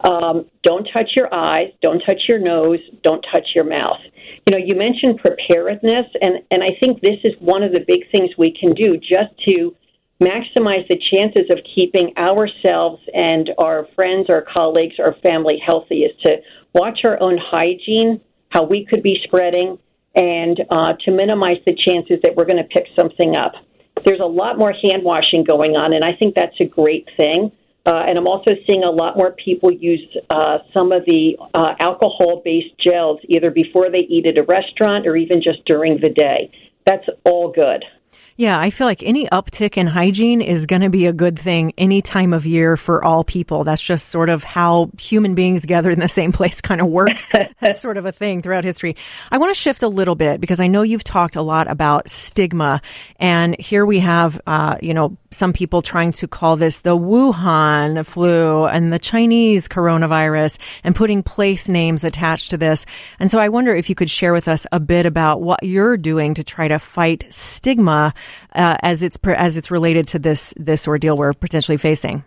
um, 0.01 0.45
don't 0.63 0.87
touch 0.93 1.11
your 1.15 1.33
eyes, 1.33 1.71
don't 1.81 1.99
touch 1.99 2.21
your 2.27 2.39
nose, 2.39 2.79
don't 3.03 3.25
touch 3.33 3.47
your 3.55 3.63
mouth. 3.63 3.99
You 4.45 4.57
know, 4.57 4.63
you 4.63 4.75
mentioned 4.75 5.19
preparedness, 5.19 6.05
and, 6.21 6.43
and 6.51 6.63
I 6.63 6.77
think 6.79 7.01
this 7.01 7.19
is 7.23 7.33
one 7.39 7.63
of 7.63 7.71
the 7.71 7.79
big 7.79 8.09
things 8.11 8.31
we 8.37 8.55
can 8.57 8.73
do 8.73 8.97
just 8.97 9.37
to 9.47 9.75
maximize 10.21 10.87
the 10.89 10.99
chances 11.11 11.49
of 11.49 11.59
keeping 11.75 12.13
ourselves 12.17 13.01
and 13.13 13.49
our 13.57 13.87
friends, 13.95 14.29
our 14.29 14.45
colleagues, 14.55 14.95
our 14.99 15.15
family 15.25 15.61
healthy 15.65 16.01
is 16.01 16.11
to 16.23 16.37
watch 16.73 16.99
our 17.03 17.19
own 17.21 17.37
hygiene, 17.41 18.21
how 18.49 18.63
we 18.63 18.85
could 18.85 19.01
be 19.01 19.17
spreading, 19.23 19.77
and 20.15 20.59
uh, 20.69 20.93
to 21.05 21.11
minimize 21.11 21.57
the 21.65 21.75
chances 21.75 22.17
that 22.23 22.35
we're 22.35 22.45
going 22.45 22.57
to 22.57 22.63
pick 22.63 22.85
something 22.99 23.37
up. 23.37 23.53
There's 24.05 24.19
a 24.19 24.25
lot 24.25 24.57
more 24.57 24.73
hand 24.73 25.03
washing 25.03 25.43
going 25.43 25.77
on, 25.77 25.93
and 25.93 26.03
I 26.03 26.15
think 26.17 26.35
that's 26.35 26.59
a 26.59 26.65
great 26.65 27.07
thing. 27.17 27.51
Uh, 27.85 28.03
and 28.07 28.17
I'm 28.17 28.27
also 28.27 28.51
seeing 28.67 28.83
a 28.83 28.91
lot 28.91 29.17
more 29.17 29.31
people 29.31 29.71
use 29.71 30.05
uh, 30.29 30.59
some 30.73 30.91
of 30.91 31.05
the 31.05 31.37
uh, 31.53 31.75
alcohol 31.81 32.41
based 32.43 32.77
gels 32.79 33.19
either 33.29 33.51
before 33.51 33.89
they 33.89 33.99
eat 33.99 34.25
at 34.25 34.37
a 34.37 34.43
restaurant 34.43 35.07
or 35.07 35.15
even 35.15 35.41
just 35.41 35.65
during 35.65 35.99
the 36.01 36.09
day. 36.09 36.51
That's 36.85 37.05
all 37.23 37.51
good. 37.51 37.83
Yeah, 38.39 38.57
I 38.57 38.69
feel 38.69 38.87
like 38.87 39.03
any 39.03 39.27
uptick 39.27 39.75
in 39.75 39.85
hygiene 39.85 40.39
is 40.39 40.65
going 40.65 40.81
to 40.81 40.89
be 40.89 41.07
a 41.07 41.11
good 41.11 41.37
thing 41.37 41.73
any 41.77 42.01
time 42.01 42.31
of 42.31 42.45
year 42.45 42.77
for 42.77 43.03
all 43.03 43.25
people. 43.25 43.65
That's 43.65 43.81
just 43.81 44.07
sort 44.07 44.29
of 44.29 44.45
how 44.45 44.91
human 44.97 45.35
beings 45.35 45.65
gathered 45.65 45.91
in 45.91 45.99
the 45.99 46.07
same 46.07 46.31
place 46.39 46.61
kind 46.61 46.79
of 46.79 46.87
works. 46.87 47.27
That's 47.59 47.81
sort 47.81 47.97
of 47.97 48.05
a 48.05 48.13
thing 48.13 48.41
throughout 48.41 48.63
history. 48.63 48.95
I 49.29 49.39
want 49.39 49.53
to 49.53 49.59
shift 49.59 49.83
a 49.83 49.89
little 49.89 50.15
bit 50.15 50.39
because 50.39 50.61
I 50.61 50.67
know 50.67 50.83
you've 50.83 51.03
talked 51.03 51.35
a 51.35 51.41
lot 51.41 51.69
about 51.69 52.07
stigma, 52.09 52.81
and 53.17 53.59
here 53.59 53.85
we 53.85 53.99
have, 53.99 54.39
uh, 54.47 54.77
you 54.81 54.93
know, 54.93 55.17
some 55.31 55.51
people 55.51 55.81
trying 55.81 56.13
to 56.13 56.27
call 56.27 56.55
this 56.55 56.79
the 56.79 56.97
Wuhan 56.97 58.05
flu 58.05 58.65
and 58.67 58.93
the 58.93 58.99
Chinese 58.99 59.67
coronavirus 59.67 60.57
and 60.85 60.95
putting 60.95 61.23
place 61.23 61.67
names 61.67 62.05
attached 62.05 62.51
to 62.51 62.57
this. 62.57 62.85
And 63.19 63.29
so 63.29 63.37
I 63.37 63.49
wonder 63.49 63.75
if 63.75 63.89
you 63.89 63.95
could 63.95 64.09
share 64.09 64.31
with 64.31 64.47
us 64.47 64.65
a 64.71 64.79
bit 64.79 65.05
about 65.05 65.41
what 65.41 65.61
you're 65.61 65.97
doing 65.97 66.35
to 66.35 66.43
try 66.43 66.69
to 66.69 66.79
fight 66.79 67.25
stigma 67.29 67.98
uh, 67.99 68.11
as 68.81 69.03
it's 69.03 69.17
as 69.25 69.57
it's 69.57 69.71
related 69.71 70.07
to 70.09 70.19
this 70.19 70.53
this 70.57 70.87
ordeal 70.87 71.17
we're 71.17 71.33
potentially 71.33 71.77
facing. 71.77 72.23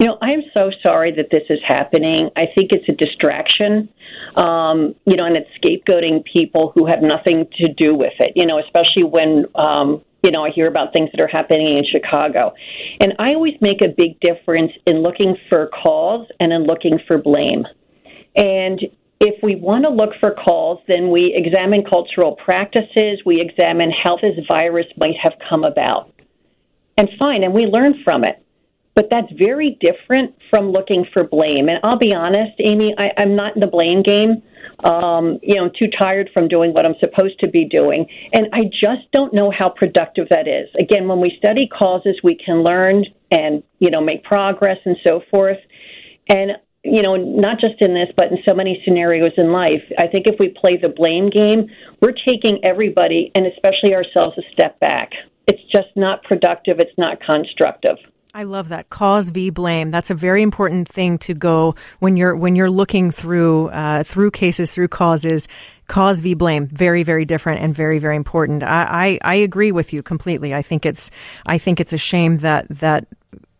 You 0.00 0.06
know, 0.06 0.18
I 0.20 0.32
am 0.32 0.42
so 0.52 0.70
sorry 0.82 1.12
that 1.12 1.28
this 1.30 1.44
is 1.48 1.60
happening. 1.66 2.30
I 2.36 2.46
think 2.54 2.72
it's 2.72 2.88
a 2.88 2.92
distraction, 2.92 3.88
um, 4.36 4.94
you 5.06 5.16
know, 5.16 5.24
and 5.24 5.36
it's 5.36 5.48
scapegoating 5.62 6.24
people 6.24 6.72
who 6.74 6.86
have 6.86 7.00
nothing 7.00 7.46
to 7.58 7.72
do 7.72 7.94
with 7.94 8.12
it. 8.18 8.32
You 8.34 8.46
know, 8.46 8.58
especially 8.58 9.04
when 9.04 9.46
um, 9.54 10.02
you 10.22 10.30
know 10.30 10.44
I 10.44 10.50
hear 10.50 10.66
about 10.66 10.92
things 10.92 11.10
that 11.12 11.20
are 11.20 11.28
happening 11.28 11.78
in 11.78 11.84
Chicago, 11.90 12.54
and 13.00 13.14
I 13.18 13.34
always 13.34 13.54
make 13.60 13.82
a 13.82 13.88
big 13.88 14.18
difference 14.20 14.72
in 14.86 15.02
looking 15.02 15.36
for 15.48 15.70
cause 15.82 16.26
and 16.40 16.52
in 16.52 16.64
looking 16.64 16.98
for 17.06 17.18
blame. 17.18 17.64
And 18.36 18.80
if 19.20 19.42
we 19.42 19.56
want 19.56 19.84
to 19.84 19.90
look 19.90 20.10
for 20.20 20.32
calls, 20.32 20.80
then 20.88 21.10
we 21.10 21.32
examine 21.34 21.84
cultural 21.84 22.36
practices, 22.36 23.20
we 23.24 23.40
examine 23.40 23.90
how 23.90 24.16
this 24.16 24.34
virus 24.48 24.86
might 24.96 25.16
have 25.22 25.32
come 25.48 25.64
about. 25.64 26.10
And 26.96 27.08
fine, 27.18 27.42
and 27.42 27.52
we 27.52 27.66
learn 27.66 27.94
from 28.04 28.24
it. 28.24 28.44
But 28.94 29.08
that's 29.10 29.32
very 29.36 29.76
different 29.80 30.36
from 30.50 30.70
looking 30.70 31.04
for 31.12 31.24
blame. 31.24 31.68
And 31.68 31.78
I'll 31.82 31.98
be 31.98 32.14
honest, 32.14 32.52
Amy, 32.60 32.94
I, 32.96 33.10
I'm 33.18 33.34
not 33.34 33.56
in 33.56 33.60
the 33.60 33.66
blame 33.66 34.02
game. 34.02 34.42
Um, 34.84 35.40
you 35.42 35.56
know, 35.56 35.64
I'm 35.64 35.72
too 35.76 35.88
tired 35.98 36.30
from 36.32 36.46
doing 36.46 36.72
what 36.72 36.86
I'm 36.86 36.94
supposed 37.00 37.40
to 37.40 37.48
be 37.48 37.64
doing. 37.64 38.06
And 38.32 38.46
I 38.52 38.64
just 38.64 39.10
don't 39.12 39.34
know 39.34 39.50
how 39.50 39.68
productive 39.68 40.28
that 40.30 40.46
is. 40.46 40.68
Again, 40.78 41.08
when 41.08 41.20
we 41.20 41.34
study 41.38 41.66
causes, 41.66 42.20
we 42.22 42.36
can 42.36 42.62
learn 42.62 43.04
and, 43.32 43.64
you 43.80 43.90
know, 43.90 44.00
make 44.00 44.22
progress 44.22 44.78
and 44.84 44.96
so 45.04 45.22
forth. 45.28 45.58
And 46.28 46.52
you 46.84 47.00
know, 47.02 47.16
not 47.16 47.58
just 47.60 47.80
in 47.80 47.94
this, 47.94 48.08
but 48.16 48.30
in 48.30 48.38
so 48.46 48.54
many 48.54 48.82
scenarios 48.84 49.32
in 49.38 49.50
life. 49.50 49.82
I 49.98 50.06
think 50.06 50.26
if 50.26 50.36
we 50.38 50.48
play 50.48 50.76
the 50.76 50.90
blame 50.90 51.30
game, 51.30 51.70
we're 52.00 52.12
taking 52.12 52.60
everybody, 52.62 53.32
and 53.34 53.46
especially 53.46 53.94
ourselves, 53.94 54.36
a 54.38 54.42
step 54.52 54.78
back. 54.80 55.10
It's 55.46 55.62
just 55.72 55.88
not 55.96 56.22
productive. 56.24 56.80
It's 56.80 56.96
not 56.98 57.20
constructive. 57.20 57.96
I 58.36 58.42
love 58.42 58.70
that 58.70 58.90
cause 58.90 59.30
v 59.30 59.50
blame. 59.50 59.92
That's 59.92 60.10
a 60.10 60.14
very 60.14 60.42
important 60.42 60.88
thing 60.88 61.18
to 61.18 61.34
go 61.34 61.76
when 62.00 62.16
you're 62.16 62.34
when 62.34 62.56
you're 62.56 62.70
looking 62.70 63.12
through 63.12 63.68
uh, 63.68 64.02
through 64.02 64.32
cases 64.32 64.72
through 64.74 64.88
causes. 64.88 65.46
Cause 65.86 66.18
v 66.20 66.34
blame, 66.34 66.66
very 66.66 67.04
very 67.04 67.24
different 67.24 67.62
and 67.62 67.74
very 67.74 68.00
very 68.00 68.16
important. 68.16 68.64
I, 68.64 69.18
I 69.22 69.34
I 69.34 69.34
agree 69.36 69.70
with 69.70 69.92
you 69.92 70.02
completely. 70.02 70.52
I 70.52 70.62
think 70.62 70.84
it's 70.84 71.12
I 71.46 71.58
think 71.58 71.78
it's 71.78 71.92
a 71.92 71.98
shame 71.98 72.38
that 72.38 72.68
that 72.70 73.06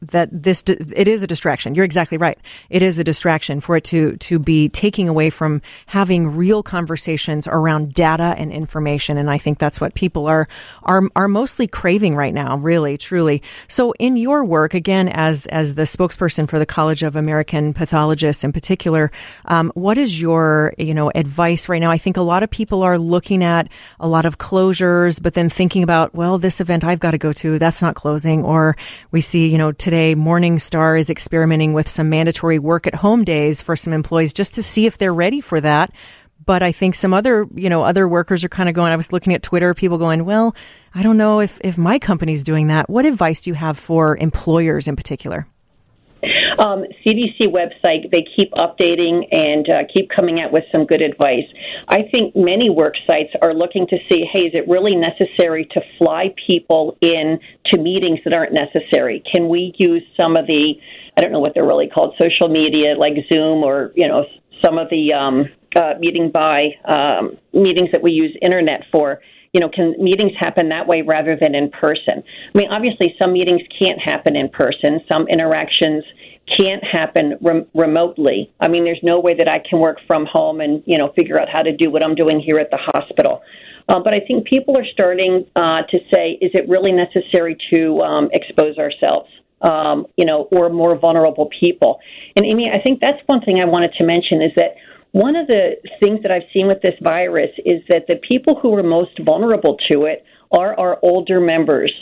that 0.08 0.28
this 0.30 0.62
it 0.66 1.08
is 1.08 1.22
a 1.22 1.26
distraction. 1.26 1.74
You're 1.74 1.84
exactly 1.84 2.18
right. 2.18 2.38
It 2.70 2.82
is 2.82 2.98
a 2.98 3.04
distraction 3.04 3.60
for 3.60 3.76
it 3.76 3.84
to 3.84 4.16
to 4.16 4.38
be 4.38 4.68
taking 4.68 5.08
away 5.08 5.30
from 5.30 5.62
having 5.86 6.36
real 6.36 6.62
conversations 6.62 7.46
around 7.46 7.94
data 7.94 8.34
and 8.36 8.52
information. 8.52 9.16
And 9.16 9.30
I 9.30 9.38
think 9.38 9.58
that's 9.58 9.80
what 9.80 9.94
people 9.94 10.26
are 10.26 10.48
are 10.82 11.02
are 11.16 11.28
mostly 11.28 11.66
craving 11.66 12.16
right 12.16 12.34
now. 12.34 12.56
Really, 12.56 12.98
truly. 12.98 13.42
So, 13.68 13.92
in 13.98 14.16
your 14.16 14.44
work, 14.44 14.74
again, 14.74 15.08
as 15.08 15.46
as 15.46 15.74
the 15.74 15.82
spokesperson 15.82 16.48
for 16.48 16.58
the 16.58 16.66
College 16.66 17.02
of 17.02 17.16
American 17.16 17.72
Pathologists 17.72 18.44
in 18.44 18.52
particular, 18.52 19.10
um, 19.46 19.72
what 19.74 19.98
is 19.98 20.20
your 20.20 20.74
you 20.78 20.94
know 20.94 21.10
advice 21.14 21.68
right 21.68 21.80
now? 21.80 21.90
I 21.90 21.98
think 21.98 22.16
a 22.16 22.22
lot 22.22 22.42
of 22.42 22.50
people 22.50 22.82
are 22.82 22.98
looking 22.98 23.42
at 23.42 23.68
a 24.00 24.08
lot 24.08 24.26
of 24.26 24.38
closures, 24.38 25.22
but 25.22 25.34
then 25.34 25.48
thinking 25.48 25.82
about 25.82 26.14
well, 26.14 26.38
this 26.38 26.60
event 26.60 26.84
I've 26.84 27.00
got 27.00 27.12
to 27.12 27.18
go 27.18 27.32
to 27.32 27.58
that's 27.58 27.82
not 27.82 27.94
closing, 27.94 28.44
or 28.44 28.76
we 29.10 29.20
see 29.20 29.48
you 29.48 29.58
know 29.58 29.72
today 29.72 29.93
today, 29.94 30.16
Morningstar 30.16 30.98
is 30.98 31.08
experimenting 31.08 31.72
with 31.72 31.88
some 31.88 32.10
mandatory 32.10 32.58
work 32.58 32.88
at 32.88 32.96
home 32.96 33.22
days 33.22 33.62
for 33.62 33.76
some 33.76 33.92
employees 33.92 34.34
just 34.34 34.54
to 34.54 34.62
see 34.62 34.86
if 34.86 34.98
they're 34.98 35.14
ready 35.14 35.40
for 35.40 35.60
that. 35.60 35.92
But 36.44 36.64
I 36.64 36.72
think 36.72 36.96
some 36.96 37.14
other, 37.14 37.46
you 37.54 37.70
know, 37.70 37.84
other 37.84 38.08
workers 38.08 38.42
are 38.42 38.48
kind 38.48 38.68
of 38.68 38.74
going, 38.74 38.92
I 38.92 38.96
was 38.96 39.12
looking 39.12 39.34
at 39.34 39.44
Twitter, 39.44 39.72
people 39.72 39.98
going, 39.98 40.24
well, 40.24 40.56
I 40.96 41.04
don't 41.04 41.16
know 41.16 41.38
if, 41.38 41.60
if 41.62 41.78
my 41.78 42.00
company's 42.00 42.42
doing 42.42 42.66
that. 42.66 42.90
What 42.90 43.06
advice 43.06 43.42
do 43.42 43.50
you 43.50 43.54
have 43.54 43.78
for 43.78 44.16
employers 44.16 44.88
in 44.88 44.96
particular? 44.96 45.46
Um, 46.58 46.84
CDC 47.04 47.46
website, 47.48 48.10
they 48.10 48.24
keep 48.36 48.52
updating 48.52 49.26
and 49.32 49.68
uh, 49.68 49.82
keep 49.92 50.10
coming 50.14 50.40
out 50.40 50.52
with 50.52 50.64
some 50.72 50.86
good 50.86 51.02
advice. 51.02 51.46
I 51.88 52.02
think 52.10 52.36
many 52.36 52.70
work 52.70 52.94
sites 53.06 53.30
are 53.42 53.54
looking 53.54 53.86
to 53.88 53.96
see, 54.10 54.24
hey, 54.32 54.40
is 54.40 54.54
it 54.54 54.68
really 54.68 54.94
necessary 54.94 55.66
to 55.72 55.80
fly 55.98 56.34
people 56.46 56.96
in 57.00 57.38
to 57.66 57.78
meetings 57.78 58.20
that 58.24 58.34
aren't 58.34 58.52
necessary? 58.52 59.22
Can 59.32 59.48
we 59.48 59.74
use 59.78 60.02
some 60.16 60.36
of 60.36 60.46
the, 60.46 60.74
I 61.16 61.20
don't 61.20 61.32
know 61.32 61.40
what 61.40 61.54
they're 61.54 61.66
really 61.66 61.88
called, 61.88 62.14
social 62.20 62.48
media 62.48 62.94
like 62.96 63.14
Zoom 63.32 63.62
or, 63.62 63.92
you 63.94 64.08
know, 64.08 64.24
some 64.64 64.78
of 64.78 64.88
the 64.90 65.12
um, 65.12 65.46
uh, 65.76 65.94
meeting 65.98 66.30
by 66.30 66.68
um, 66.84 67.36
meetings 67.52 67.90
that 67.92 68.02
we 68.02 68.12
use 68.12 68.36
internet 68.40 68.82
for? 68.92 69.20
you 69.54 69.60
know, 69.60 69.68
can 69.68 69.94
meetings 70.02 70.32
happen 70.38 70.68
that 70.70 70.88
way 70.88 71.02
rather 71.02 71.38
than 71.40 71.54
in 71.54 71.70
person? 71.70 72.24
I 72.24 72.58
mean, 72.58 72.70
obviously, 72.72 73.14
some 73.20 73.32
meetings 73.32 73.62
can't 73.78 74.00
happen 74.04 74.34
in 74.34 74.48
person. 74.48 74.98
Some 75.08 75.28
interactions 75.28 76.02
can't 76.46 76.82
happen 76.84 77.38
rem- 77.40 77.66
remotely. 77.74 78.52
I 78.60 78.68
mean, 78.68 78.84
there's 78.84 79.02
no 79.02 79.20
way 79.20 79.34
that 79.36 79.50
I 79.50 79.58
can 79.68 79.80
work 79.80 79.98
from 80.06 80.26
home 80.30 80.60
and 80.60 80.82
you 80.86 80.98
know 80.98 81.12
figure 81.14 81.40
out 81.40 81.48
how 81.48 81.62
to 81.62 81.74
do 81.76 81.90
what 81.90 82.02
I'm 82.02 82.14
doing 82.14 82.40
here 82.40 82.58
at 82.58 82.70
the 82.70 82.78
hospital. 82.78 83.42
Uh, 83.88 84.00
but 84.02 84.14
I 84.14 84.20
think 84.20 84.46
people 84.46 84.76
are 84.78 84.86
starting 84.92 85.46
uh, 85.56 85.82
to 85.90 85.98
say, 86.12 86.38
is 86.40 86.52
it 86.54 86.68
really 86.68 86.92
necessary 86.92 87.56
to 87.70 88.00
um, 88.00 88.30
expose 88.32 88.78
ourselves? 88.78 89.28
Um, 89.60 90.06
you 90.16 90.26
know, 90.26 90.48
or 90.52 90.68
more 90.68 90.98
vulnerable 90.98 91.48
people. 91.60 91.98
And 92.36 92.44
Amy, 92.44 92.70
I 92.70 92.82
think 92.82 93.00
that's 93.00 93.18
one 93.26 93.40
thing 93.40 93.60
I 93.60 93.64
wanted 93.64 93.92
to 93.98 94.04
mention 94.04 94.42
is 94.42 94.52
that 94.56 94.74
one 95.12 95.36
of 95.36 95.46
the 95.46 95.76
things 96.00 96.20
that 96.22 96.32
I've 96.32 96.50
seen 96.52 96.66
with 96.66 96.82
this 96.82 96.94
virus 97.00 97.50
is 97.64 97.80
that 97.88 98.06
the 98.08 98.16
people 98.16 98.58
who 98.60 98.74
are 98.74 98.82
most 98.82 99.18
vulnerable 99.24 99.78
to 99.90 100.04
it 100.04 100.24
are 100.50 100.78
our 100.78 100.98
older 101.02 101.40
members. 101.40 101.92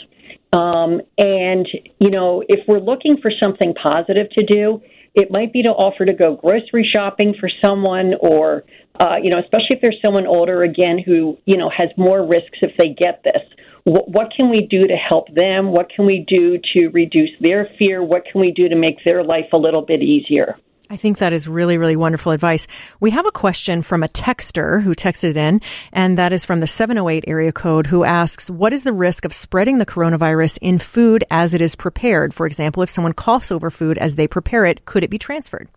Um, 0.53 1.01
and, 1.17 1.67
you 1.99 2.11
know, 2.11 2.43
if 2.47 2.67
we're 2.67 2.79
looking 2.79 3.17
for 3.21 3.31
something 3.41 3.73
positive 3.73 4.29
to 4.31 4.45
do, 4.45 4.81
it 5.15 5.31
might 5.31 5.51
be 5.51 5.63
to 5.63 5.69
offer 5.69 6.05
to 6.05 6.13
go 6.13 6.35
grocery 6.35 6.89
shopping 6.95 7.35
for 7.39 7.49
someone 7.63 8.13
or, 8.19 8.63
uh, 8.99 9.15
you 9.21 9.29
know, 9.29 9.39
especially 9.39 9.71
if 9.71 9.81
there's 9.81 9.99
someone 10.01 10.27
older, 10.27 10.61
again, 10.63 10.99
who, 11.03 11.37
you 11.45 11.57
know, 11.57 11.69
has 11.75 11.89
more 11.97 12.25
risks 12.25 12.59
if 12.61 12.75
they 12.77 12.89
get 12.89 13.23
this. 13.23 13.41
What, 13.83 14.09
what 14.09 14.27
can 14.35 14.49
we 14.49 14.67
do 14.69 14.87
to 14.87 14.95
help 14.95 15.33
them? 15.33 15.71
What 15.71 15.89
can 15.89 16.05
we 16.05 16.25
do 16.27 16.59
to 16.75 16.87
reduce 16.89 17.31
their 17.41 17.69
fear? 17.79 18.03
What 18.03 18.23
can 18.31 18.39
we 18.39 18.51
do 18.51 18.69
to 18.69 18.75
make 18.75 19.03
their 19.05 19.23
life 19.23 19.47
a 19.53 19.57
little 19.57 19.81
bit 19.81 20.01
easier? 20.01 20.57
I 20.93 20.95
think 20.95 21.17
that 21.17 21.33
is 21.33 21.47
really, 21.47 21.79
really 21.79 21.95
wonderful 21.95 22.33
advice. 22.33 22.67
We 22.99 23.09
have 23.09 23.25
a 23.25 23.31
question 23.31 23.81
from 23.81 24.03
a 24.03 24.07
texter 24.07 24.83
who 24.83 24.93
texted 24.93 25.35
in, 25.35 25.59
and 25.91 26.19
that 26.19 26.31
is 26.31 26.45
from 26.45 26.59
the 26.59 26.67
708 26.67 27.23
area 27.25 27.51
code 27.51 27.87
who 27.87 28.03
asks, 28.03 28.47
what 28.47 28.73
is 28.73 28.83
the 28.83 28.93
risk 28.93 29.25
of 29.25 29.33
spreading 29.33 29.79
the 29.79 29.87
coronavirus 29.87 30.59
in 30.61 30.77
food 30.77 31.23
as 31.31 31.55
it 31.55 31.61
is 31.61 31.75
prepared? 31.75 32.31
For 32.31 32.45
example, 32.45 32.83
if 32.83 32.91
someone 32.91 33.13
coughs 33.13 33.51
over 33.51 33.71
food 33.71 33.97
as 33.97 34.17
they 34.17 34.27
prepare 34.27 34.67
it, 34.67 34.85
could 34.85 35.03
it 35.03 35.09
be 35.09 35.17
transferred? 35.17 35.67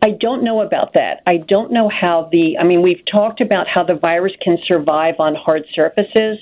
I 0.00 0.10
don't 0.20 0.44
know 0.44 0.60
about 0.60 0.92
that. 0.94 1.20
I 1.26 1.38
don't 1.38 1.72
know 1.72 1.88
how 1.88 2.28
the, 2.30 2.56
I 2.56 2.62
mean, 2.62 2.82
we've 2.82 3.02
talked 3.12 3.40
about 3.40 3.66
how 3.66 3.82
the 3.82 3.96
virus 3.96 4.34
can 4.40 4.58
survive 4.64 5.16
on 5.18 5.34
hard 5.34 5.64
surfaces. 5.74 6.38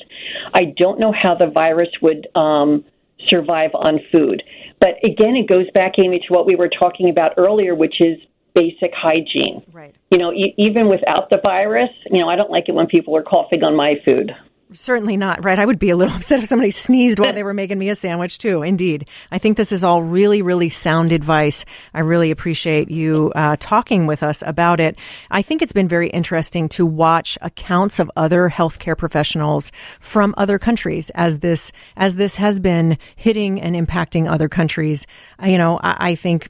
I 0.53 0.75
don't 0.77 1.01
know 1.01 1.15
how 1.19 1.37
the 1.37 1.47
virus 1.47 1.89
would 2.03 2.29
um, 2.35 2.85
survive 3.29 3.71
on 3.75 4.01
food. 4.13 4.43
But 4.83 4.99
again, 5.05 5.37
it 5.37 5.47
goes 5.49 5.71
back, 5.71 5.93
Amy, 6.03 6.19
to 6.27 6.33
what 6.35 6.45
we 6.45 6.57
were 6.57 6.69
talking 6.69 7.09
about 7.09 7.35
earlier, 7.37 7.73
which 7.73 8.01
is 8.01 8.19
basic 8.53 8.93
hygiene. 8.93 9.63
Right. 9.73 9.95
You 10.11 10.19
know, 10.19 10.33
e- 10.33 10.55
even 10.59 10.89
without 10.89 11.31
the 11.31 11.39
virus, 11.39 11.91
you 12.11 12.19
know, 12.19 12.29
I 12.29 12.35
don't 12.35 12.51
like 12.51 12.69
it 12.69 12.75
when 12.75 12.89
people 12.89 13.17
are 13.17 13.23
coughing 13.23 13.63
on 13.63 13.77
my 13.77 13.95
food. 14.05 14.35
Certainly 14.75 15.17
not, 15.17 15.45
right? 15.45 15.59
I 15.59 15.67
would 15.67 15.79
be 15.79 15.91
a 15.91 15.97
little 15.97 16.15
upset 16.17 16.41
if 16.41 16.47
somebody 16.47 16.71
sneezed 16.71 17.19
while 17.19 17.33
they 17.33 17.43
were 17.43 17.55
making 17.55 17.79
me 17.79 17.89
a 17.89 17.95
sandwich, 17.95 18.39
too. 18.39 18.63
Indeed. 18.63 19.07
I 19.31 19.39
think 19.39 19.57
this 19.57 19.73
is 19.73 19.85
all 19.85 20.03
really, 20.03 20.43
really 20.43 20.69
sound 20.69 21.13
advice. 21.13 21.65
I 21.95 22.01
really 22.01 22.31
appreciate 22.31 22.91
you 22.91 23.33
uh, 23.35 23.57
talking 23.59 24.07
with 24.07 24.23
us 24.23 24.43
about 24.47 24.81
it. 24.81 24.97
I 25.31 25.43
think 25.43 25.63
it's 25.63 25.73
been 25.73 25.89
very 25.89 26.09
interesting 26.09 26.69
to 26.71 26.87
watch 26.87 27.39
accounts 27.41 27.99
of 27.99 28.11
other 28.17 28.49
healthcare 28.49 28.97
professionals 28.97 29.73
from 30.01 30.35
other 30.37 30.59
countries 30.59 31.11
as 31.11 31.41
this, 31.41 31.73
as 31.97 32.15
this 32.15 32.37
has 32.37 32.61
been 32.61 32.99
hitting 33.17 33.61
and 33.61 33.77
impacting 33.77 34.31
other 34.31 34.49
countries. 34.49 35.07
You 35.45 35.59
know, 35.59 35.79
I, 35.83 35.97
I 36.11 36.15
think 36.15 36.49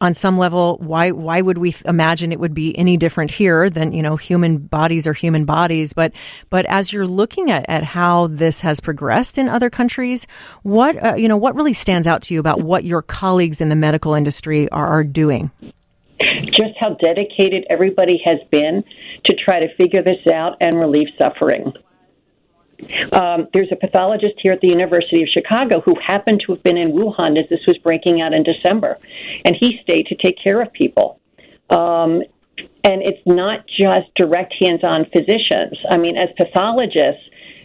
on 0.00 0.12
some 0.12 0.36
level, 0.36 0.76
why 0.78 1.12
why 1.12 1.40
would 1.40 1.58
we 1.58 1.74
imagine 1.84 2.32
it 2.32 2.40
would 2.40 2.54
be 2.54 2.76
any 2.76 2.96
different 2.96 3.30
here 3.30 3.70
than 3.70 3.92
you 3.92 4.02
know 4.02 4.16
human 4.16 4.58
bodies 4.58 5.06
are 5.06 5.12
human 5.12 5.44
bodies? 5.44 5.92
But 5.92 6.12
but 6.50 6.66
as 6.66 6.92
you're 6.92 7.06
looking 7.06 7.50
at, 7.50 7.64
at 7.68 7.84
how 7.84 8.26
this 8.26 8.60
has 8.60 8.80
progressed 8.80 9.38
in 9.38 9.48
other 9.48 9.70
countries, 9.70 10.26
what 10.62 11.02
uh, 11.02 11.14
you 11.14 11.28
know 11.28 11.36
what 11.36 11.54
really 11.54 11.72
stands 11.72 12.06
out 12.06 12.22
to 12.22 12.34
you 12.34 12.40
about 12.40 12.60
what 12.60 12.84
your 12.84 13.02
colleagues 13.02 13.60
in 13.60 13.68
the 13.68 13.76
medical 13.76 14.14
industry 14.14 14.68
are, 14.70 14.86
are 14.86 15.04
doing? 15.04 15.50
Just 16.46 16.74
how 16.78 16.94
dedicated 17.00 17.64
everybody 17.70 18.20
has 18.24 18.38
been 18.50 18.84
to 19.24 19.36
try 19.36 19.60
to 19.60 19.74
figure 19.76 20.02
this 20.02 20.32
out 20.32 20.56
and 20.60 20.78
relieve 20.78 21.08
suffering. 21.18 21.72
Um, 23.12 23.48
there's 23.52 23.70
a 23.72 23.76
pathologist 23.76 24.34
here 24.42 24.52
at 24.52 24.60
the 24.60 24.68
University 24.68 25.22
of 25.22 25.28
Chicago 25.28 25.80
who 25.80 25.94
happened 26.04 26.42
to 26.46 26.54
have 26.54 26.62
been 26.62 26.76
in 26.76 26.92
Wuhan 26.92 27.38
as 27.38 27.48
this 27.48 27.60
was 27.66 27.78
breaking 27.78 28.20
out 28.20 28.32
in 28.32 28.42
December, 28.42 28.98
and 29.44 29.56
he 29.58 29.78
stayed 29.82 30.06
to 30.06 30.14
take 30.16 30.36
care 30.42 30.60
of 30.60 30.72
people. 30.72 31.20
Um, 31.70 32.22
and 32.84 33.02
it's 33.02 33.24
not 33.26 33.66
just 33.66 34.14
direct 34.16 34.54
hands-on 34.60 35.06
physicians. 35.06 35.78
I 35.90 35.96
mean, 35.96 36.16
as 36.16 36.28
pathologists, 36.36 37.22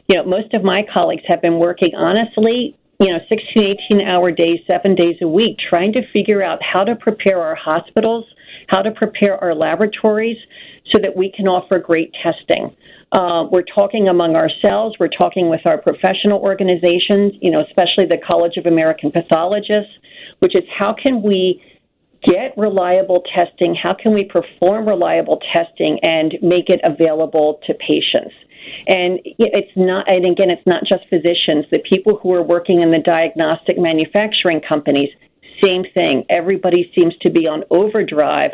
you 0.07 0.15
know, 0.15 0.25
most 0.25 0.53
of 0.53 0.63
my 0.63 0.85
colleagues 0.91 1.23
have 1.27 1.41
been 1.41 1.59
working 1.59 1.93
honestly, 1.95 2.75
you 2.99 3.07
know, 3.13 3.19
16, 3.29 3.75
18 3.91 4.01
hour 4.01 4.31
days, 4.31 4.59
seven 4.67 4.95
days 4.95 5.15
a 5.21 5.27
week, 5.27 5.57
trying 5.69 5.93
to 5.93 6.01
figure 6.13 6.43
out 6.43 6.59
how 6.61 6.83
to 6.83 6.95
prepare 6.95 7.41
our 7.41 7.55
hospitals, 7.55 8.25
how 8.67 8.81
to 8.81 8.91
prepare 8.91 9.41
our 9.41 9.53
laboratories 9.55 10.37
so 10.91 10.99
that 11.01 11.15
we 11.15 11.31
can 11.31 11.47
offer 11.47 11.79
great 11.79 12.13
testing. 12.23 12.75
Uh, 13.11 13.45
we're 13.51 13.63
talking 13.63 14.07
among 14.07 14.35
ourselves. 14.35 14.95
We're 14.99 15.07
talking 15.07 15.49
with 15.49 15.61
our 15.65 15.79
professional 15.81 16.39
organizations, 16.41 17.33
you 17.41 17.49
know, 17.49 17.61
especially 17.61 18.05
the 18.05 18.19
College 18.25 18.57
of 18.57 18.67
American 18.67 19.11
Pathologists, 19.11 19.91
which 20.39 20.55
is 20.55 20.63
how 20.77 20.93
can 20.93 21.23
we 21.23 21.63
get 22.23 22.53
reliable 22.55 23.23
testing? 23.35 23.75
How 23.81 23.95
can 23.95 24.13
we 24.13 24.25
perform 24.25 24.87
reliable 24.87 25.39
testing 25.53 25.99
and 26.03 26.35
make 26.41 26.69
it 26.69 26.81
available 26.83 27.59
to 27.65 27.73
patients? 27.73 28.35
And 28.87 29.19
it's 29.23 29.71
not, 29.75 30.11
and 30.11 30.25
again, 30.25 30.51
it's 30.51 30.65
not 30.67 30.83
just 30.83 31.09
physicians. 31.09 31.65
The 31.71 31.79
people 31.89 32.19
who 32.21 32.33
are 32.33 32.43
working 32.43 32.81
in 32.81 32.91
the 32.91 32.99
diagnostic 32.99 33.79
manufacturing 33.79 34.61
companies, 34.61 35.09
same 35.63 35.83
thing. 35.93 36.25
Everybody 36.29 36.91
seems 36.95 37.15
to 37.21 37.31
be 37.31 37.47
on 37.47 37.63
overdrive. 37.71 38.51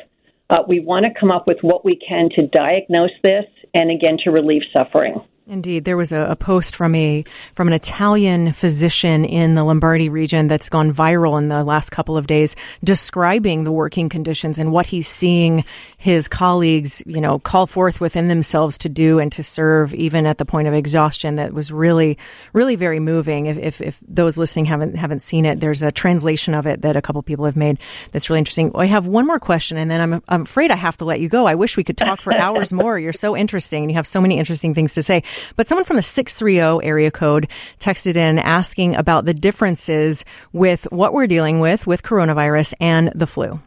Uh, 0.49 0.59
we 0.67 0.79
want 0.79 1.05
to 1.05 1.11
come 1.19 1.31
up 1.31 1.47
with 1.47 1.57
what 1.61 1.83
we 1.83 1.99
can 2.07 2.29
to 2.35 2.47
diagnose 2.47 3.11
this 3.23 3.45
and 3.75 3.91
again 3.91 4.17
to 4.23 4.31
relieve 4.31 4.63
suffering. 4.73 5.21
Indeed, 5.47 5.86
there 5.86 5.95
was 5.95 6.12
a, 6.12 6.21
a, 6.21 6.36
post 6.36 6.75
from 6.75 6.95
a 6.95 7.23
from 7.53 7.67
an 7.67 7.73
Italian 7.75 8.51
physician 8.51 9.23
in 9.23 9.53
the 9.53 9.63
Lombardy 9.63 10.10
region 10.10 10.47
that's 10.47 10.69
gone 10.69 10.91
viral 10.91 11.38
in 11.38 11.49
the 11.49 11.63
last 11.63 11.91
couple 11.91 12.17
of 12.17 12.25
days, 12.25 12.55
describing 12.84 13.63
the 13.63 13.71
working 13.71 14.10
conditions 14.10 14.58
and 14.58 14.71
what 14.71 14.88
he's 14.88 15.08
seeing 15.08 15.63
his 15.97 16.27
colleagues, 16.27 17.03
you 17.05 17.21
know, 17.21 17.38
call 17.38 17.67
forth 17.67 18.01
within 18.01 18.27
themselves 18.27 18.79
to 18.79 18.89
do 18.89 19.19
and 19.19 19.31
to 19.34 19.43
serve, 19.43 19.93
even 19.93 20.25
at 20.25 20.39
the 20.39 20.45
point 20.45 20.67
of 20.67 20.73
exhaustion. 20.73 21.36
That 21.36 21.53
was 21.53 21.71
really, 21.71 22.17
really 22.53 22.75
very 22.75 22.99
moving. 22.99 23.45
If, 23.45 23.58
if, 23.60 23.81
if 23.81 23.99
those 24.08 24.39
listening 24.39 24.65
haven't 24.65 24.95
haven't 24.95 25.21
seen 25.21 25.45
it, 25.45 25.60
there's 25.60 25.84
a 25.84 25.91
translation 25.91 26.55
of 26.55 26.65
it 26.65 26.81
that 26.81 26.95
a 26.95 27.03
couple 27.03 27.21
people 27.21 27.45
have 27.45 27.55
made 27.55 27.77
that's 28.13 28.31
really 28.31 28.39
interesting. 28.39 28.71
I 28.73 28.88
have 28.88 29.05
one 29.05 29.27
more 29.27 29.39
question, 29.39 29.77
and 29.77 29.91
then 29.91 30.01
I'm 30.01 30.23
I'm 30.27 30.41
afraid 30.41 30.71
I 30.71 30.75
have 30.75 30.97
to 30.97 31.05
let 31.05 31.19
you 31.19 31.29
go. 31.29 31.45
I 31.45 31.53
wish 31.53 31.77
we 31.77 31.84
could 31.84 31.98
talk 31.98 32.19
for 32.23 32.35
hours 32.35 32.73
more. 32.73 32.98
You're 32.98 33.13
so 33.13 33.37
interesting, 33.37 33.83
and 33.83 33.91
you 33.91 33.96
have 33.96 34.08
so 34.08 34.19
many 34.19 34.39
interesting 34.39 34.73
things 34.73 34.96
to 34.96 35.04
say. 35.04 35.21
But 35.56 35.67
someone 35.67 35.86
from 35.86 35.98
the 35.98 36.02
630 36.02 36.86
area 36.86 37.12
code 37.12 37.48
texted 37.79 38.15
in 38.15 38.40
asking 38.40 38.96
about 38.96 39.25
the 39.25 39.33
differences 39.33 40.25
with 40.54 40.88
what 40.92 41.13
we're 41.13 41.27
dealing 41.27 41.60
with 41.60 41.86
with 41.88 42.04
coronavirus 42.04 42.73
and 42.79 43.12
the 43.13 43.27
flu. 43.27 43.60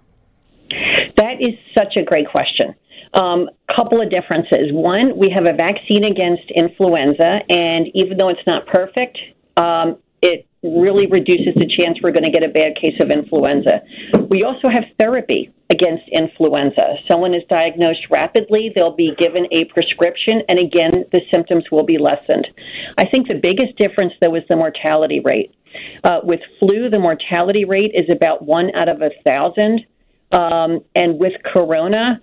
That 1.17 1.37
is 1.41 1.55
such 1.77 1.97
a 1.97 2.03
great 2.03 2.29
question. 2.29 2.75
Um, 3.15 3.49
couple 3.75 4.03
of 4.03 4.11
differences. 4.11 4.71
One, 4.71 5.17
we 5.17 5.31
have 5.31 5.47
a 5.47 5.57
vaccine 5.57 6.05
against 6.05 6.51
influenza, 6.55 7.41
and 7.49 7.87
even 7.95 8.19
though 8.19 8.29
it's 8.29 8.47
not 8.47 8.67
perfect, 8.67 9.19
um, 9.57 9.99
it 10.21 10.48
really 10.63 11.07
reduces 11.07 11.55
the 11.55 11.71
chance 11.79 11.99
we're 12.03 12.13
going 12.13 12.25
to 12.25 12.31
get 12.31 12.43
a 12.43 12.53
bad 12.53 12.75
case 12.75 12.99
of 13.01 13.11
influenza. 13.11 13.81
We 14.29 14.43
also 14.43 14.69
have 14.69 14.85
therapy 14.99 15.53
against 15.71 16.03
influenza. 16.11 16.97
Someone 17.11 17.35
is 17.35 17.43
diagnosed 17.49 18.07
rapidly, 18.11 18.73
they'll 18.75 18.97
be 18.97 19.15
given 19.19 19.47
a 19.53 19.65
prescription, 19.67 20.43
and 20.49 20.59
again, 20.59 21.05
the 21.13 21.21
symptoms 21.33 21.65
will 21.71 21.85
be 21.85 21.99
lessened. 21.99 22.49
I 22.97 23.05
think 23.09 23.29
the 23.29 23.39
biggest 23.41 23.77
difference, 23.79 24.13
though, 24.21 24.35
is 24.35 24.43
the 24.49 24.57
mortality 24.57 25.21
rate. 25.21 25.55
Uh, 26.03 26.21
with 26.23 26.41
flu, 26.59 26.91
the 26.91 26.99
mortality 26.99 27.65
rate 27.65 27.93
is 27.95 28.07
about 28.11 28.45
one 28.45 28.71
out 28.75 28.89
of 28.89 29.01
a 29.03 29.11
thousand. 29.25 29.85
Um, 30.33 30.81
and 30.95 31.19
with 31.19 31.35
corona, 31.45 32.21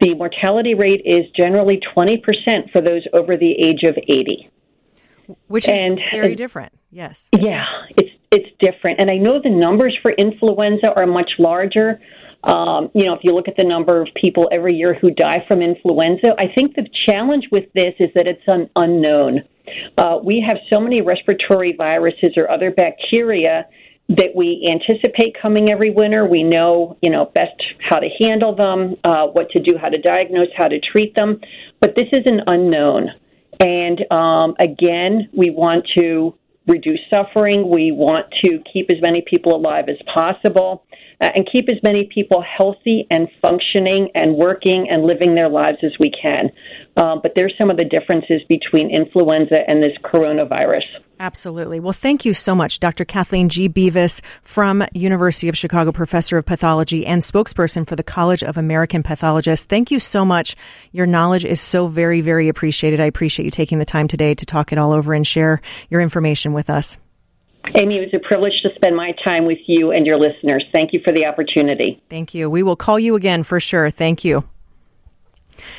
the 0.00 0.14
mortality 0.14 0.74
rate 0.74 1.02
is 1.04 1.24
generally 1.36 1.80
20% 1.96 2.22
for 2.72 2.80
those 2.80 3.02
over 3.12 3.36
the 3.36 3.52
age 3.52 3.82
of 3.82 3.96
80 3.96 4.50
which 5.48 5.68
is 5.68 5.78
and, 5.78 6.00
very 6.12 6.34
different. 6.34 6.72
Yes. 6.90 7.28
Yeah, 7.32 7.64
it's 7.96 8.10
it's 8.30 8.48
different, 8.60 9.00
and 9.00 9.10
I 9.10 9.16
know 9.16 9.40
the 9.42 9.50
numbers 9.50 9.96
for 10.02 10.12
influenza 10.12 10.92
are 10.94 11.06
much 11.06 11.32
larger. 11.38 12.00
Um, 12.44 12.90
you 12.94 13.06
know, 13.06 13.14
if 13.14 13.20
you 13.22 13.34
look 13.34 13.48
at 13.48 13.56
the 13.56 13.64
number 13.64 14.02
of 14.02 14.08
people 14.20 14.48
every 14.52 14.74
year 14.74 14.94
who 14.94 15.10
die 15.10 15.44
from 15.48 15.62
influenza, 15.62 16.34
I 16.38 16.52
think 16.54 16.74
the 16.74 16.86
challenge 17.08 17.44
with 17.50 17.72
this 17.74 17.94
is 17.98 18.10
that 18.14 18.26
it's 18.26 18.42
an 18.46 18.68
unknown. 18.76 19.42
Uh, 19.96 20.18
we 20.22 20.44
have 20.46 20.58
so 20.70 20.78
many 20.78 21.00
respiratory 21.00 21.74
viruses 21.76 22.34
or 22.36 22.50
other 22.50 22.70
bacteria 22.70 23.66
that 24.10 24.32
we 24.34 24.68
anticipate 24.70 25.34
coming 25.40 25.70
every 25.70 25.90
winter. 25.90 26.26
We 26.26 26.42
know, 26.42 26.98
you 27.00 27.10
know, 27.10 27.30
best 27.34 27.62
how 27.80 27.98
to 27.98 28.08
handle 28.20 28.54
them, 28.54 28.96
uh, 29.04 29.26
what 29.28 29.48
to 29.50 29.60
do, 29.60 29.78
how 29.80 29.88
to 29.88 29.98
diagnose, 29.98 30.48
how 30.54 30.68
to 30.68 30.78
treat 30.78 31.14
them. 31.14 31.40
But 31.80 31.94
this 31.96 32.08
is 32.12 32.26
an 32.26 32.42
unknown. 32.46 33.08
And 33.64 34.00
um, 34.10 34.54
again, 34.60 35.30
we 35.32 35.48
want 35.48 35.86
to 35.96 36.34
reduce 36.66 37.00
suffering. 37.08 37.70
We 37.70 37.92
want 37.92 38.26
to 38.44 38.58
keep 38.70 38.90
as 38.90 38.98
many 39.00 39.22
people 39.26 39.56
alive 39.56 39.86
as 39.88 39.96
possible 40.12 40.84
uh, 41.20 41.30
and 41.34 41.48
keep 41.50 41.68
as 41.68 41.76
many 41.82 42.08
people 42.12 42.42
healthy 42.42 43.06
and 43.10 43.28
functioning 43.40 44.10
and 44.14 44.36
working 44.36 44.88
and 44.90 45.04
living 45.04 45.34
their 45.34 45.48
lives 45.48 45.78
as 45.82 45.92
we 45.98 46.10
can. 46.10 46.50
Um, 46.96 47.20
but 47.22 47.32
there's 47.36 47.54
some 47.56 47.70
of 47.70 47.78
the 47.78 47.84
differences 47.84 48.42
between 48.48 48.90
influenza 48.94 49.58
and 49.66 49.82
this 49.82 49.96
coronavirus. 50.02 50.84
Absolutely. 51.24 51.80
Well, 51.80 51.94
thank 51.94 52.26
you 52.26 52.34
so 52.34 52.54
much, 52.54 52.80
Dr. 52.80 53.06
Kathleen 53.06 53.48
G. 53.48 53.66
Beavis 53.66 54.20
from 54.42 54.84
University 54.92 55.48
of 55.48 55.56
Chicago, 55.56 55.90
professor 55.90 56.36
of 56.36 56.44
pathology 56.44 57.06
and 57.06 57.22
spokesperson 57.22 57.88
for 57.88 57.96
the 57.96 58.02
College 58.02 58.42
of 58.42 58.58
American 58.58 59.02
Pathologists. 59.02 59.64
Thank 59.64 59.90
you 59.90 60.00
so 60.00 60.26
much. 60.26 60.54
Your 60.92 61.06
knowledge 61.06 61.46
is 61.46 61.62
so 61.62 61.86
very, 61.86 62.20
very 62.20 62.48
appreciated. 62.48 63.00
I 63.00 63.06
appreciate 63.06 63.46
you 63.46 63.50
taking 63.50 63.78
the 63.78 63.86
time 63.86 64.06
today 64.06 64.34
to 64.34 64.44
talk 64.44 64.70
it 64.70 64.76
all 64.76 64.92
over 64.92 65.14
and 65.14 65.26
share 65.26 65.62
your 65.88 66.02
information 66.02 66.52
with 66.52 66.68
us. 66.68 66.98
Amy, 67.74 67.96
it 67.96 68.12
was 68.12 68.20
a 68.22 68.28
privilege 68.28 68.60
to 68.62 68.68
spend 68.74 68.94
my 68.94 69.12
time 69.24 69.46
with 69.46 69.60
you 69.66 69.92
and 69.92 70.04
your 70.04 70.18
listeners. 70.18 70.62
Thank 70.74 70.92
you 70.92 71.00
for 71.02 71.10
the 71.10 71.24
opportunity. 71.24 72.02
Thank 72.10 72.34
you. 72.34 72.50
We 72.50 72.62
will 72.62 72.76
call 72.76 73.00
you 73.00 73.16
again 73.16 73.44
for 73.44 73.60
sure. 73.60 73.90
Thank 73.90 74.26
you. 74.26 74.44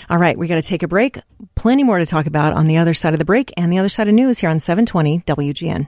All 0.09 0.17
right, 0.17 0.37
we 0.37 0.47
got 0.47 0.55
to 0.55 0.61
take 0.61 0.83
a 0.83 0.87
break. 0.87 1.19
Plenty 1.55 1.83
more 1.83 1.99
to 1.99 2.05
talk 2.05 2.25
about 2.25 2.53
on 2.53 2.67
the 2.67 2.77
other 2.77 2.93
side 2.93 3.13
of 3.13 3.19
the 3.19 3.25
break 3.25 3.51
and 3.57 3.71
the 3.71 3.77
other 3.77 3.89
side 3.89 4.07
of 4.07 4.13
news 4.13 4.39
here 4.39 4.49
on 4.49 4.59
720 4.59 5.19
WGN. 5.21 5.87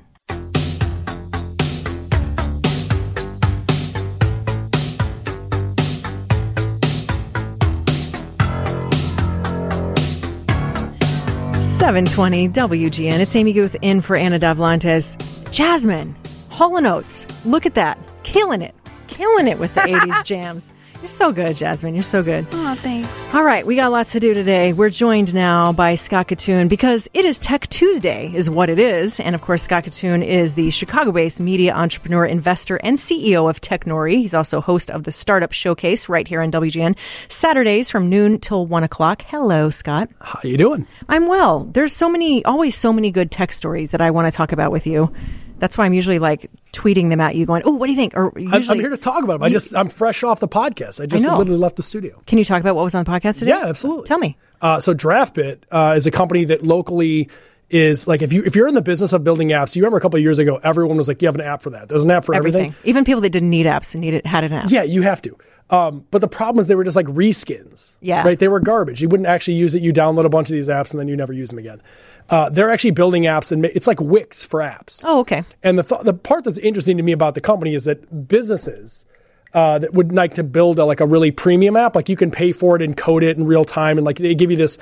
Seven 11.60 12.06
twenty 12.06 12.50
WGN. 12.50 13.20
It's 13.20 13.36
Amy 13.36 13.54
Guth 13.54 13.76
in 13.82 14.02
for 14.02 14.16
Anna 14.16 14.40
Davlantes. 14.40 15.16
Jasmine, 15.52 16.16
Hall 16.50 16.86
& 16.86 16.86
Oates. 16.86 17.26
Look 17.46 17.66
at 17.66 17.76
that. 17.76 17.98
Killing 18.24 18.62
it. 18.62 18.76
Killing 19.08 19.48
it 19.48 19.58
with 19.58 19.74
the 19.74 19.82
80s 19.82 20.24
jams. 20.26 20.72
You're 21.02 21.10
so 21.10 21.32
good, 21.32 21.56
Jasmine. 21.56 21.94
You're 21.94 22.04
so 22.04 22.24
good. 22.24 22.48
Oh, 22.52 22.76
thanks. 22.76 23.08
All 23.34 23.44
right, 23.44 23.66
we 23.66 23.76
got 23.76 23.92
lots 23.92 24.14
to 24.14 24.20
do 24.20 24.34
today. 24.34 24.74
We're 24.74 24.90
joined 24.90 25.34
now 25.34 25.72
by 25.72 25.96
Scott 25.96 26.28
Kitun 26.28 26.68
because 26.68 27.08
it 27.14 27.24
is 27.24 27.38
Tech 27.40 27.68
Tuesday, 27.68 28.32
is 28.34 28.50
what 28.50 28.70
it 28.70 28.80
is. 28.80 29.20
And 29.20 29.36
of 29.36 29.42
course, 29.42 29.64
Scott 29.64 29.84
Kitun 29.84 30.26
is 30.26 30.56
the 30.56 30.72
Chicago 30.72 31.12
based 31.12 31.40
media 31.40 31.74
entrepreneur, 31.74 32.26
investor, 32.26 32.78
and 32.78 32.98
CEO 32.98 33.50
of 33.50 33.62
Technori. 33.62 34.18
He's 34.18 34.34
also 34.34 34.60
host 34.60 34.90
of 34.90 35.04
the 35.04 35.12
Startup 35.12 35.52
Showcase 35.54 36.10
right 36.10 36.28
here 36.28 36.42
on 36.42 36.52
WGN, 36.52 36.98
Saturdays 37.30 37.90
from 37.90 38.10
noon 38.10 38.40
till 38.40 38.66
one 38.66 38.84
o'clock. 38.84 39.24
Hello, 39.28 39.70
Scott. 39.70 40.10
How 40.20 40.40
you 40.44 40.58
doing? 40.58 40.88
I'm 41.08 41.28
well. 41.28 41.66
There's 41.66 41.94
so 41.94 42.10
many, 42.10 42.44
always 42.44 42.76
so 42.76 42.92
many 42.92 43.12
good 43.12 43.30
tech 43.30 43.54
stories 43.54 43.92
that 43.92 44.02
I 44.02 44.12
want 44.12 44.26
to 44.26 44.36
talk 44.36 44.52
about 44.52 44.72
with 44.72 44.88
you. 44.88 45.14
That's 45.60 45.78
why 45.78 45.86
I'm 45.86 45.94
usually 45.94 46.20
like 46.20 46.50
tweeting 46.74 47.10
them 47.10 47.20
at 47.20 47.36
you, 47.36 47.46
going, 47.46 47.64
"Oh, 47.66 47.72
what 47.72 47.88
do 47.88 47.94
you 47.94 47.98
think?" 47.98 48.14
Or 48.16 48.32
usually, 48.38 48.70
I'm 48.70 48.80
here 48.80 48.90
to 48.90 48.98
talk 48.98 49.24
about 49.24 49.34
them. 49.34 49.44
I 49.44 49.50
just 49.50 49.76
I'm 49.76 49.90
fresh 49.90 50.24
off 50.24 50.40
the 50.40 50.48
podcast. 50.48 51.02
I 51.02 51.06
just 51.06 51.28
I 51.28 51.36
literally 51.38 51.60
left 51.60 51.78
the 51.78 51.84
studio. 51.84 52.22
Can 52.28 52.38
you 52.38 52.46
talk 52.46 52.60
about 52.62 52.76
what 52.76 52.84
was 52.84 52.96
on 52.96 53.04
the 53.04 53.12
podcast 53.12 53.40
today? 53.40 53.52
Yeah, 53.52 53.66
absolutely. 53.66 54.08
Tell 54.08 54.20
me. 54.20 54.38
Uh, 54.62 54.80
so 54.80 54.94
DraftBit 54.94 55.64
uh, 55.72 55.94
is 55.96 56.08
a 56.08 56.12
company 56.12 56.46
that 56.46 56.64
locally 56.64 57.30
is 57.70 58.08
like 58.08 58.22
if 58.22 58.32
you 58.32 58.44
if 58.44 58.56
you're 58.56 58.68
in 58.68 58.76
the 58.76 58.82
business 58.82 59.14
of 59.14 59.24
building 59.24 59.50
apps, 59.50 59.76
you 59.76 59.82
remember 59.82 59.98
a 59.98 60.02
couple 60.02 60.18
of 60.18 60.24
years 60.24 60.40
ago, 60.40 60.60
everyone 60.64 60.98
was 60.98 61.08
like, 61.08 61.22
"You 61.22 61.28
have 61.28 61.36
an 61.36 61.42
app 61.42 61.62
for 61.62 61.72
that." 61.72 61.90
There's 61.90 62.04
an 62.04 62.12
app 62.12 62.26
for 62.26 62.34
everything. 62.34 62.68
everything. 62.68 62.90
Even 62.90 63.04
people 63.04 63.22
that 63.22 63.32
didn't 63.32 63.50
need 63.50 63.66
apps 63.66 63.94
and 63.94 64.02
needed 64.02 64.26
had 64.26 64.44
an 64.44 64.54
app. 64.54 64.70
Yeah, 64.70 64.84
you 64.84 65.02
have 65.02 65.22
to. 65.24 65.38
Um, 65.70 66.06
but 66.12 66.20
the 66.20 66.28
problem 66.28 66.62
is 66.62 66.68
they 66.68 66.76
were 66.76 66.84
just 66.84 66.96
like 66.96 67.08
reskins. 67.08 67.98
Yeah. 68.00 68.24
Right? 68.24 68.40
They 68.40 68.48
were 68.48 68.60
garbage. 68.60 69.02
You 69.02 69.10
wouldn't 69.10 69.28
actually 69.28 69.56
use 69.56 69.76
it. 69.76 69.82
You 69.82 69.92
download 69.92 70.26
a 70.26 70.30
bunch 70.30 70.50
of 70.50 70.54
these 70.54 70.70
apps 70.70 70.92
and 70.92 71.00
then 71.00 71.08
you 71.08 71.18
never 71.18 71.34
use 71.34 71.50
them 71.50 71.60
again. 71.60 71.82
Uh, 72.30 72.50
they're 72.50 72.70
actually 72.70 72.92
building 72.92 73.24
apps 73.24 73.52
and 73.52 73.66
it's 73.66 73.88
like 73.88 74.02
Wix 74.02 74.46
for 74.46 74.60
apps. 74.60 75.02
Oh, 75.06 75.20
okay. 75.20 75.44
And 75.64 75.80
the 75.80 75.84
th- 75.84 76.02
the 76.02 76.14
part 76.14 76.44
that's 76.44 76.58
interesting 76.58 76.98
to 76.98 77.04
me 77.04 77.14
about 77.14 77.36
the 77.36 77.42
company 77.42 77.74
is 77.74 77.86
that 77.86 78.28
businesses 78.28 79.06
uh, 79.54 79.80
that 79.80 79.94
would 79.94 80.12
like 80.14 80.34
to 80.36 80.44
build 80.44 80.78
a, 80.78 80.86
like 80.86 81.00
a 81.00 81.06
really 81.06 81.32
premium 81.32 81.76
app, 81.76 81.96
like 81.96 82.10
you 82.10 82.16
can 82.16 82.30
pay 82.30 82.52
for 82.52 82.76
it 82.76 82.82
and 82.82 82.98
code 82.98 83.24
it 83.24 83.38
in 83.38 83.46
real 83.46 83.66
time, 83.66 83.98
and 83.98 84.06
like 84.06 84.18
they 84.18 84.36
give 84.36 84.52
you 84.52 84.58
this 84.58 84.78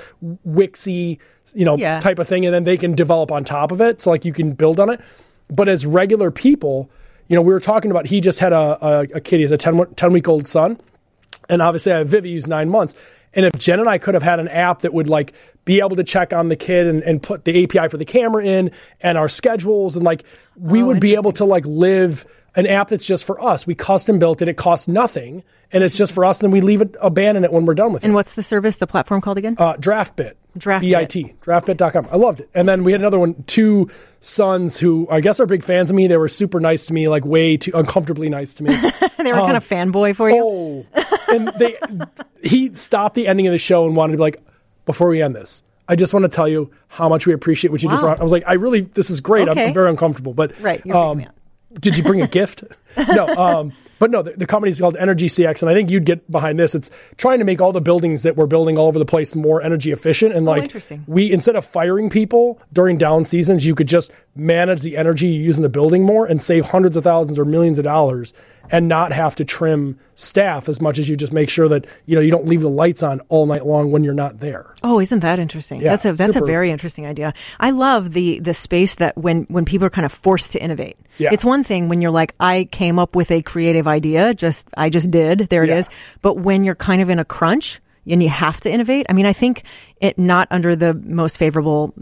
Wixy, 0.46 1.18
you 1.54 1.64
know, 1.64 1.76
yeah. 1.76 2.00
type 2.00 2.18
of 2.18 2.26
thing, 2.26 2.44
and 2.44 2.52
then 2.52 2.64
they 2.64 2.76
can 2.76 2.94
develop 2.94 3.30
on 3.30 3.44
top 3.44 3.70
of 3.72 3.80
it. 3.80 4.00
So 4.00 4.10
like 4.10 4.24
you 4.24 4.32
can 4.32 4.52
build 4.52 4.80
on 4.80 4.90
it. 4.90 5.00
But 5.48 5.68
as 5.68 5.86
regular 5.86 6.30
people, 6.30 6.90
you 7.28 7.36
know, 7.36 7.42
we 7.42 7.52
were 7.52 7.60
talking 7.60 7.90
about 7.90 8.06
he 8.06 8.20
just 8.20 8.40
had 8.40 8.52
a, 8.52 8.84
a, 8.84 9.00
a 9.14 9.20
kid. 9.20 9.36
He 9.36 9.42
has 9.42 9.52
a 9.52 9.56
10, 9.56 9.94
10 9.94 10.12
week 10.12 10.28
old 10.28 10.46
son, 10.46 10.80
and 11.48 11.62
obviously 11.62 11.92
I 11.92 11.98
have 11.98 12.08
Vivi 12.08 12.34
who's 12.34 12.46
nine 12.46 12.68
months. 12.68 13.00
And 13.36 13.44
if 13.44 13.52
Jen 13.58 13.78
and 13.78 13.88
I 13.88 13.98
could 13.98 14.14
have 14.14 14.22
had 14.22 14.40
an 14.40 14.48
app 14.48 14.80
that 14.80 14.92
would 14.92 15.08
like 15.08 15.34
be 15.64 15.80
able 15.80 15.96
to 15.96 16.04
check 16.04 16.32
on 16.32 16.48
the 16.48 16.56
kid 16.56 16.86
and, 16.86 17.02
and 17.02 17.22
put 17.22 17.44
the 17.44 17.64
API 17.64 17.88
for 17.88 17.98
the 17.98 18.04
camera 18.04 18.44
in 18.44 18.72
and 19.00 19.18
our 19.18 19.28
schedules 19.28 19.94
and 19.94 20.04
like 20.04 20.24
we 20.56 20.82
oh, 20.82 20.86
would 20.86 21.00
be 21.00 21.14
able 21.14 21.32
to 21.32 21.44
like 21.44 21.64
live 21.66 22.24
an 22.56 22.66
app 22.66 22.88
that's 22.88 23.06
just 23.06 23.26
for 23.26 23.40
us. 23.40 23.66
We 23.66 23.74
custom 23.74 24.18
built 24.18 24.40
it. 24.40 24.48
It 24.48 24.56
costs 24.56 24.88
nothing 24.88 25.44
and 25.70 25.84
it's 25.84 25.96
just 25.96 26.14
for 26.14 26.24
us. 26.24 26.40
And 26.40 26.46
then 26.46 26.52
we 26.52 26.62
leave 26.62 26.80
it, 26.80 26.96
abandon 27.00 27.44
it 27.44 27.52
when 27.52 27.66
we're 27.66 27.74
done 27.74 27.92
with 27.92 28.02
it. 28.02 28.06
And 28.06 28.14
what's 28.14 28.34
the 28.34 28.42
service, 28.42 28.76
the 28.76 28.86
platform 28.86 29.20
called 29.20 29.36
again? 29.36 29.56
Uh, 29.58 29.74
DraftBit. 29.74 30.34
DraftBit. 30.58 30.80
B-I-T. 30.80 31.34
DraftBit.com. 31.42 32.08
I 32.10 32.16
loved 32.16 32.40
it. 32.40 32.48
And 32.54 32.66
then 32.66 32.82
we 32.82 32.92
had 32.92 33.02
another 33.02 33.18
one, 33.18 33.44
two 33.46 33.90
sons 34.20 34.80
who 34.80 35.06
I 35.10 35.20
guess 35.20 35.38
are 35.38 35.46
big 35.46 35.62
fans 35.62 35.90
of 35.90 35.96
me. 35.96 36.06
They 36.06 36.16
were 36.16 36.30
super 36.30 36.58
nice 36.58 36.86
to 36.86 36.94
me, 36.94 37.08
like 37.08 37.26
way 37.26 37.58
too 37.58 37.72
uncomfortably 37.74 38.30
nice 38.30 38.54
to 38.54 38.64
me. 38.64 38.74
they 39.18 39.32
were 39.32 39.40
um, 39.40 39.46
kind 39.46 39.56
of 39.56 39.68
fanboy 39.68 40.16
for 40.16 40.30
you. 40.30 40.42
Oh, 40.42 40.86
and 41.28 41.48
they, 41.58 41.76
he 42.42 42.72
stopped 42.72 43.16
the 43.16 43.26
ending 43.26 43.46
of 43.46 43.52
the 43.52 43.58
show 43.58 43.86
and 43.86 43.94
wanted 43.94 44.12
to 44.12 44.16
be 44.16 44.22
like, 44.22 44.42
before 44.86 45.08
we 45.08 45.20
end 45.20 45.36
this, 45.36 45.62
I 45.88 45.94
just 45.96 46.14
want 46.14 46.24
to 46.24 46.28
tell 46.28 46.48
you 46.48 46.70
how 46.88 47.08
much 47.08 47.26
we 47.26 47.34
appreciate 47.34 47.70
what 47.70 47.82
you 47.82 47.88
wow. 47.90 47.96
did 47.96 48.00
for. 48.00 48.20
I 48.20 48.22
was 48.22 48.32
like, 48.32 48.44
I 48.46 48.54
really, 48.54 48.80
this 48.80 49.10
is 49.10 49.20
great. 49.20 49.48
Okay. 49.48 49.62
I'm, 49.62 49.68
I'm, 49.68 49.74
very 49.74 49.90
uncomfortable, 49.90 50.32
but 50.32 50.58
right, 50.60 50.80
you're 50.84 50.96
um, 50.96 51.26
did 51.80 51.96
you 51.96 52.04
bring 52.04 52.22
a 52.22 52.26
gift? 52.26 52.64
no. 52.96 53.26
Um, 53.28 53.72
But 53.98 54.10
no, 54.10 54.22
the, 54.22 54.32
the 54.32 54.46
company 54.46 54.70
is 54.70 54.80
called 54.80 54.96
Energy 54.96 55.26
CX, 55.26 55.62
and 55.62 55.70
I 55.70 55.74
think 55.74 55.90
you'd 55.90 56.04
get 56.04 56.30
behind 56.30 56.58
this. 56.58 56.74
It's 56.74 56.90
trying 57.16 57.38
to 57.38 57.44
make 57.44 57.60
all 57.60 57.72
the 57.72 57.80
buildings 57.80 58.24
that 58.24 58.36
we're 58.36 58.46
building 58.46 58.76
all 58.76 58.86
over 58.86 58.98
the 58.98 59.06
place 59.06 59.34
more 59.34 59.62
energy 59.62 59.90
efficient. 59.90 60.34
And 60.34 60.44
like, 60.44 60.64
interesting. 60.64 61.04
we 61.06 61.32
instead 61.32 61.56
of 61.56 61.64
firing 61.64 62.10
people 62.10 62.60
during 62.72 62.98
down 62.98 63.24
seasons, 63.24 63.64
you 63.64 63.74
could 63.74 63.88
just 63.88 64.12
manage 64.34 64.82
the 64.82 64.96
energy 64.96 65.28
you 65.28 65.42
use 65.42 65.56
in 65.56 65.62
the 65.62 65.70
building 65.70 66.02
more 66.02 66.26
and 66.26 66.42
save 66.42 66.66
hundreds 66.66 66.96
of 66.96 67.04
thousands 67.04 67.38
or 67.38 67.46
millions 67.46 67.78
of 67.78 67.84
dollars, 67.84 68.34
and 68.70 68.88
not 68.88 69.12
have 69.12 69.34
to 69.36 69.44
trim 69.44 69.98
staff 70.14 70.68
as 70.68 70.80
much 70.80 70.98
as 70.98 71.08
you 71.08 71.16
just 71.16 71.32
make 71.32 71.48
sure 71.50 71.68
that 71.68 71.86
you 72.06 72.14
know 72.14 72.20
you 72.20 72.30
don't 72.30 72.46
leave 72.46 72.60
the 72.62 72.68
lights 72.70 73.02
on 73.02 73.20
all 73.28 73.46
night 73.46 73.64
long 73.66 73.90
when 73.90 74.04
you're 74.04 74.14
not 74.14 74.40
there. 74.40 74.74
Oh, 74.82 75.00
isn't 75.00 75.20
that 75.20 75.38
interesting? 75.38 75.80
Yeah, 75.80 75.90
that's 75.90 76.04
a 76.04 76.12
that's 76.12 76.34
super. 76.34 76.44
a 76.44 76.46
very 76.46 76.70
interesting 76.70 77.06
idea. 77.06 77.34
I 77.60 77.70
love 77.70 78.12
the 78.12 78.38
the 78.40 78.54
space 78.54 78.94
that 78.96 79.16
when 79.16 79.42
when 79.44 79.64
people 79.64 79.86
are 79.86 79.90
kind 79.90 80.06
of 80.06 80.12
forced 80.12 80.52
to 80.52 80.62
innovate. 80.62 80.96
Yeah. 81.18 81.30
It's 81.32 81.44
one 81.44 81.64
thing 81.64 81.88
when 81.88 82.00
you're 82.02 82.10
like, 82.10 82.34
I 82.40 82.68
came 82.70 82.98
up 82.98 83.16
with 83.16 83.30
a 83.30 83.40
creative 83.42 83.88
idea, 83.88 84.34
just 84.34 84.68
I 84.76 84.90
just 84.90 85.10
did. 85.10 85.48
There 85.48 85.64
it 85.64 85.70
Yeah. 85.70 85.78
is. 85.78 85.88
But 86.20 86.34
when 86.38 86.62
you're 86.64 86.74
kind 86.74 87.00
of 87.00 87.08
in 87.08 87.18
a 87.18 87.24
crunch 87.24 87.80
and 88.06 88.22
you 88.22 88.28
have 88.28 88.60
to 88.60 88.70
innovate, 88.70 89.06
I 89.08 89.14
mean, 89.14 89.24
I 89.26 89.32
think 89.32 89.62
it 90.00 90.18
not 90.18 90.46
under 90.50 90.76
the 90.76 90.92
most 90.92 91.38
favorable 91.38 91.94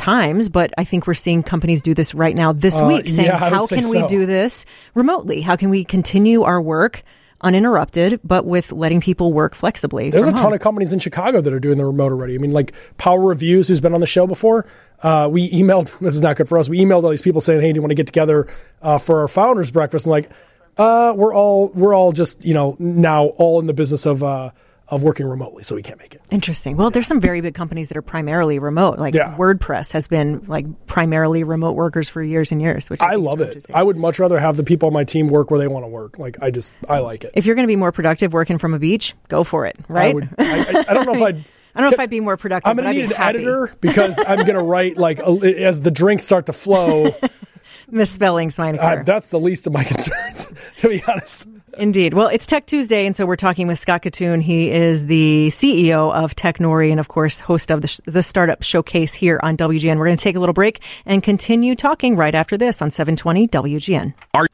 times, 0.00 0.48
but 0.48 0.72
I 0.78 0.84
think 0.84 1.06
we're 1.06 1.14
seeing 1.14 1.42
companies 1.42 1.82
do 1.82 1.94
this 1.94 2.14
right 2.14 2.34
now 2.34 2.52
this 2.52 2.80
Uh, 2.80 2.86
week, 2.86 3.08
saying, 3.10 3.26
yeah, 3.28 3.36
how 3.38 3.66
can 3.66 3.88
we 3.90 4.06
do 4.08 4.26
this 4.26 4.64
remotely? 4.94 5.40
How 5.42 5.56
can 5.56 5.70
we 5.70 5.84
continue 5.84 6.42
our 6.42 6.60
work? 6.60 7.02
Uninterrupted, 7.42 8.20
but 8.22 8.44
with 8.44 8.70
letting 8.70 9.00
people 9.00 9.32
work 9.32 9.54
flexibly. 9.54 10.10
There's 10.10 10.26
a 10.26 10.32
ton 10.32 10.42
home. 10.42 10.52
of 10.52 10.60
companies 10.60 10.92
in 10.92 10.98
Chicago 10.98 11.40
that 11.40 11.50
are 11.52 11.58
doing 11.60 11.78
the 11.78 11.86
remote 11.86 12.12
already. 12.12 12.34
I 12.34 12.38
mean, 12.38 12.50
like 12.50 12.74
Power 12.98 13.18
Reviews, 13.20 13.66
who's 13.68 13.80
been 13.80 13.94
on 13.94 14.00
the 14.00 14.06
show 14.06 14.26
before. 14.26 14.66
Uh, 15.02 15.26
we 15.30 15.50
emailed. 15.50 15.90
This 16.00 16.14
is 16.14 16.20
not 16.20 16.36
good 16.36 16.48
for 16.50 16.58
us. 16.58 16.68
We 16.68 16.78
emailed 16.80 17.02
all 17.04 17.08
these 17.10 17.22
people 17.22 17.40
saying, 17.40 17.62
"Hey, 17.62 17.72
do 17.72 17.78
you 17.78 17.82
want 17.82 17.92
to 17.92 17.94
get 17.94 18.06
together 18.06 18.46
uh, 18.82 18.98
for 18.98 19.20
our 19.20 19.28
founders 19.28 19.70
breakfast?" 19.70 20.04
And 20.04 20.10
like, 20.10 20.30
uh, 20.76 21.14
we're 21.16 21.34
all 21.34 21.70
we're 21.74 21.94
all 21.94 22.12
just 22.12 22.44
you 22.44 22.52
know 22.52 22.76
now 22.78 23.28
all 23.38 23.58
in 23.58 23.66
the 23.66 23.72
business 23.74 24.04
of 24.04 24.22
uh, 24.22 24.50
of 24.90 25.02
working 25.02 25.26
remotely, 25.26 25.62
so 25.62 25.74
we 25.76 25.82
can't 25.82 25.98
make 25.98 26.14
it. 26.14 26.20
Interesting. 26.30 26.76
Well, 26.76 26.90
there's 26.90 27.06
some 27.06 27.20
very 27.20 27.40
big 27.40 27.54
companies 27.54 27.88
that 27.88 27.96
are 27.96 28.02
primarily 28.02 28.58
remote. 28.58 28.98
Like 28.98 29.14
Yeah. 29.14 29.34
WordPress 29.36 29.92
has 29.92 30.08
been 30.08 30.44
like 30.48 30.66
primarily 30.86 31.44
remote 31.44 31.72
workers 31.76 32.08
for 32.08 32.22
years 32.22 32.50
and 32.52 32.60
years, 32.60 32.90
which 32.90 33.00
I, 33.00 33.12
I 33.12 33.14
love 33.16 33.40
it. 33.40 33.64
I 33.72 33.82
would 33.82 33.96
much 33.96 34.18
rather 34.18 34.38
have 34.38 34.56
the 34.56 34.64
people 34.64 34.88
on 34.88 34.92
my 34.92 35.04
team 35.04 35.28
work 35.28 35.50
where 35.50 35.58
they 35.60 35.68
want 35.68 35.84
to 35.84 35.88
work. 35.88 36.18
Like 36.18 36.42
I 36.42 36.50
just 36.50 36.72
I 36.88 36.98
like 36.98 37.24
it. 37.24 37.32
if 37.34 37.46
you're 37.46 37.54
going 37.54 37.66
to 37.66 37.70
be 37.72 37.76
more 37.76 37.92
productive 37.92 38.32
working 38.32 38.58
from 38.58 38.74
a 38.74 38.78
beach, 38.78 39.14
go 39.28 39.44
for 39.44 39.66
it. 39.66 39.76
I 39.88 39.92
Right? 39.92 40.14
would. 40.14 40.28
I, 40.38 40.44
I, 40.44 40.84
I 40.88 40.94
don't 40.94 41.06
know 41.06 41.14
if 41.14 41.22
I'd. 41.22 41.44
I 41.74 41.80
don't 41.80 41.90
know 41.90 41.94
if 41.94 42.00
I'd 42.00 42.10
be 42.10 42.18
more 42.18 42.36
productive. 42.36 42.68
I'm 42.68 42.74
going 42.76 42.92
to 42.92 42.98
need 43.00 43.04
an 43.04 43.16
happy. 43.16 43.38
editor 43.38 43.72
because 43.80 44.18
I'm 44.26 44.38
going 44.38 44.56
to 44.56 44.62
write 44.62 44.96
like 44.98 45.20
a, 45.20 45.64
as 45.64 45.80
the 45.82 45.92
drinks 45.92 46.24
start 46.24 46.46
to 46.46 46.52
flow. 46.52 47.12
Misspellings 47.90 48.58
might 48.58 48.76
uh, 48.76 49.02
that's 49.04 49.30
the 49.30 49.38
least 49.38 49.66
of 49.66 49.72
my 49.72 49.84
concerns, 49.84 50.52
to 50.78 50.88
be 50.88 51.02
honest. 51.06 51.46
Indeed. 51.78 52.14
Well, 52.14 52.28
it's 52.28 52.46
Tech 52.46 52.66
Tuesday, 52.66 53.06
and 53.06 53.16
so 53.16 53.26
we're 53.26 53.36
talking 53.36 53.66
with 53.66 53.78
Scott 53.78 54.02
Kitun. 54.02 54.42
He 54.42 54.70
is 54.70 55.06
the 55.06 55.48
CEO 55.50 56.12
of 56.12 56.34
Technori 56.34 56.90
and, 56.90 57.00
of 57.00 57.08
course, 57.08 57.40
host 57.40 57.70
of 57.70 57.82
the, 57.82 58.00
the 58.06 58.22
Startup 58.22 58.62
Showcase 58.62 59.14
here 59.14 59.40
on 59.42 59.56
WGN. 59.56 59.96
We're 59.98 60.06
going 60.06 60.16
to 60.16 60.22
take 60.22 60.36
a 60.36 60.40
little 60.40 60.52
break 60.52 60.80
and 61.06 61.22
continue 61.22 61.74
talking 61.74 62.16
right 62.16 62.34
after 62.34 62.56
this 62.56 62.82
on 62.82 62.90
720 62.90 63.48
WGN. 63.48 64.14
Are- 64.34 64.48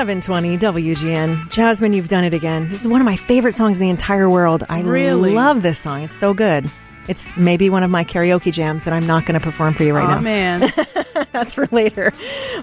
720 0.00 0.56
WGN. 0.56 1.50
Jasmine, 1.50 1.92
you've 1.92 2.08
done 2.08 2.24
it 2.24 2.32
again. 2.32 2.70
This 2.70 2.80
is 2.80 2.88
one 2.88 3.02
of 3.02 3.04
my 3.04 3.16
favorite 3.16 3.54
songs 3.54 3.76
in 3.76 3.82
the 3.82 3.90
entire 3.90 4.30
world. 4.30 4.64
I 4.66 4.80
really? 4.80 5.34
love 5.34 5.60
this 5.60 5.78
song. 5.78 6.04
It's 6.04 6.16
so 6.16 6.32
good. 6.32 6.70
It's 7.08 7.34
maybe 7.36 7.70
one 7.70 7.82
of 7.82 7.90
my 7.90 8.04
karaoke 8.04 8.52
jams 8.52 8.84
that 8.84 8.92
I'm 8.92 9.06
not 9.06 9.26
going 9.26 9.38
to 9.38 9.44
perform 9.44 9.74
for 9.74 9.82
you 9.82 9.94
right 9.94 10.04
oh 10.04 10.12
now. 10.12 10.18
Oh, 10.18 10.22
man, 10.22 10.70
That's 11.32 11.54
for 11.54 11.66
later. 11.72 12.12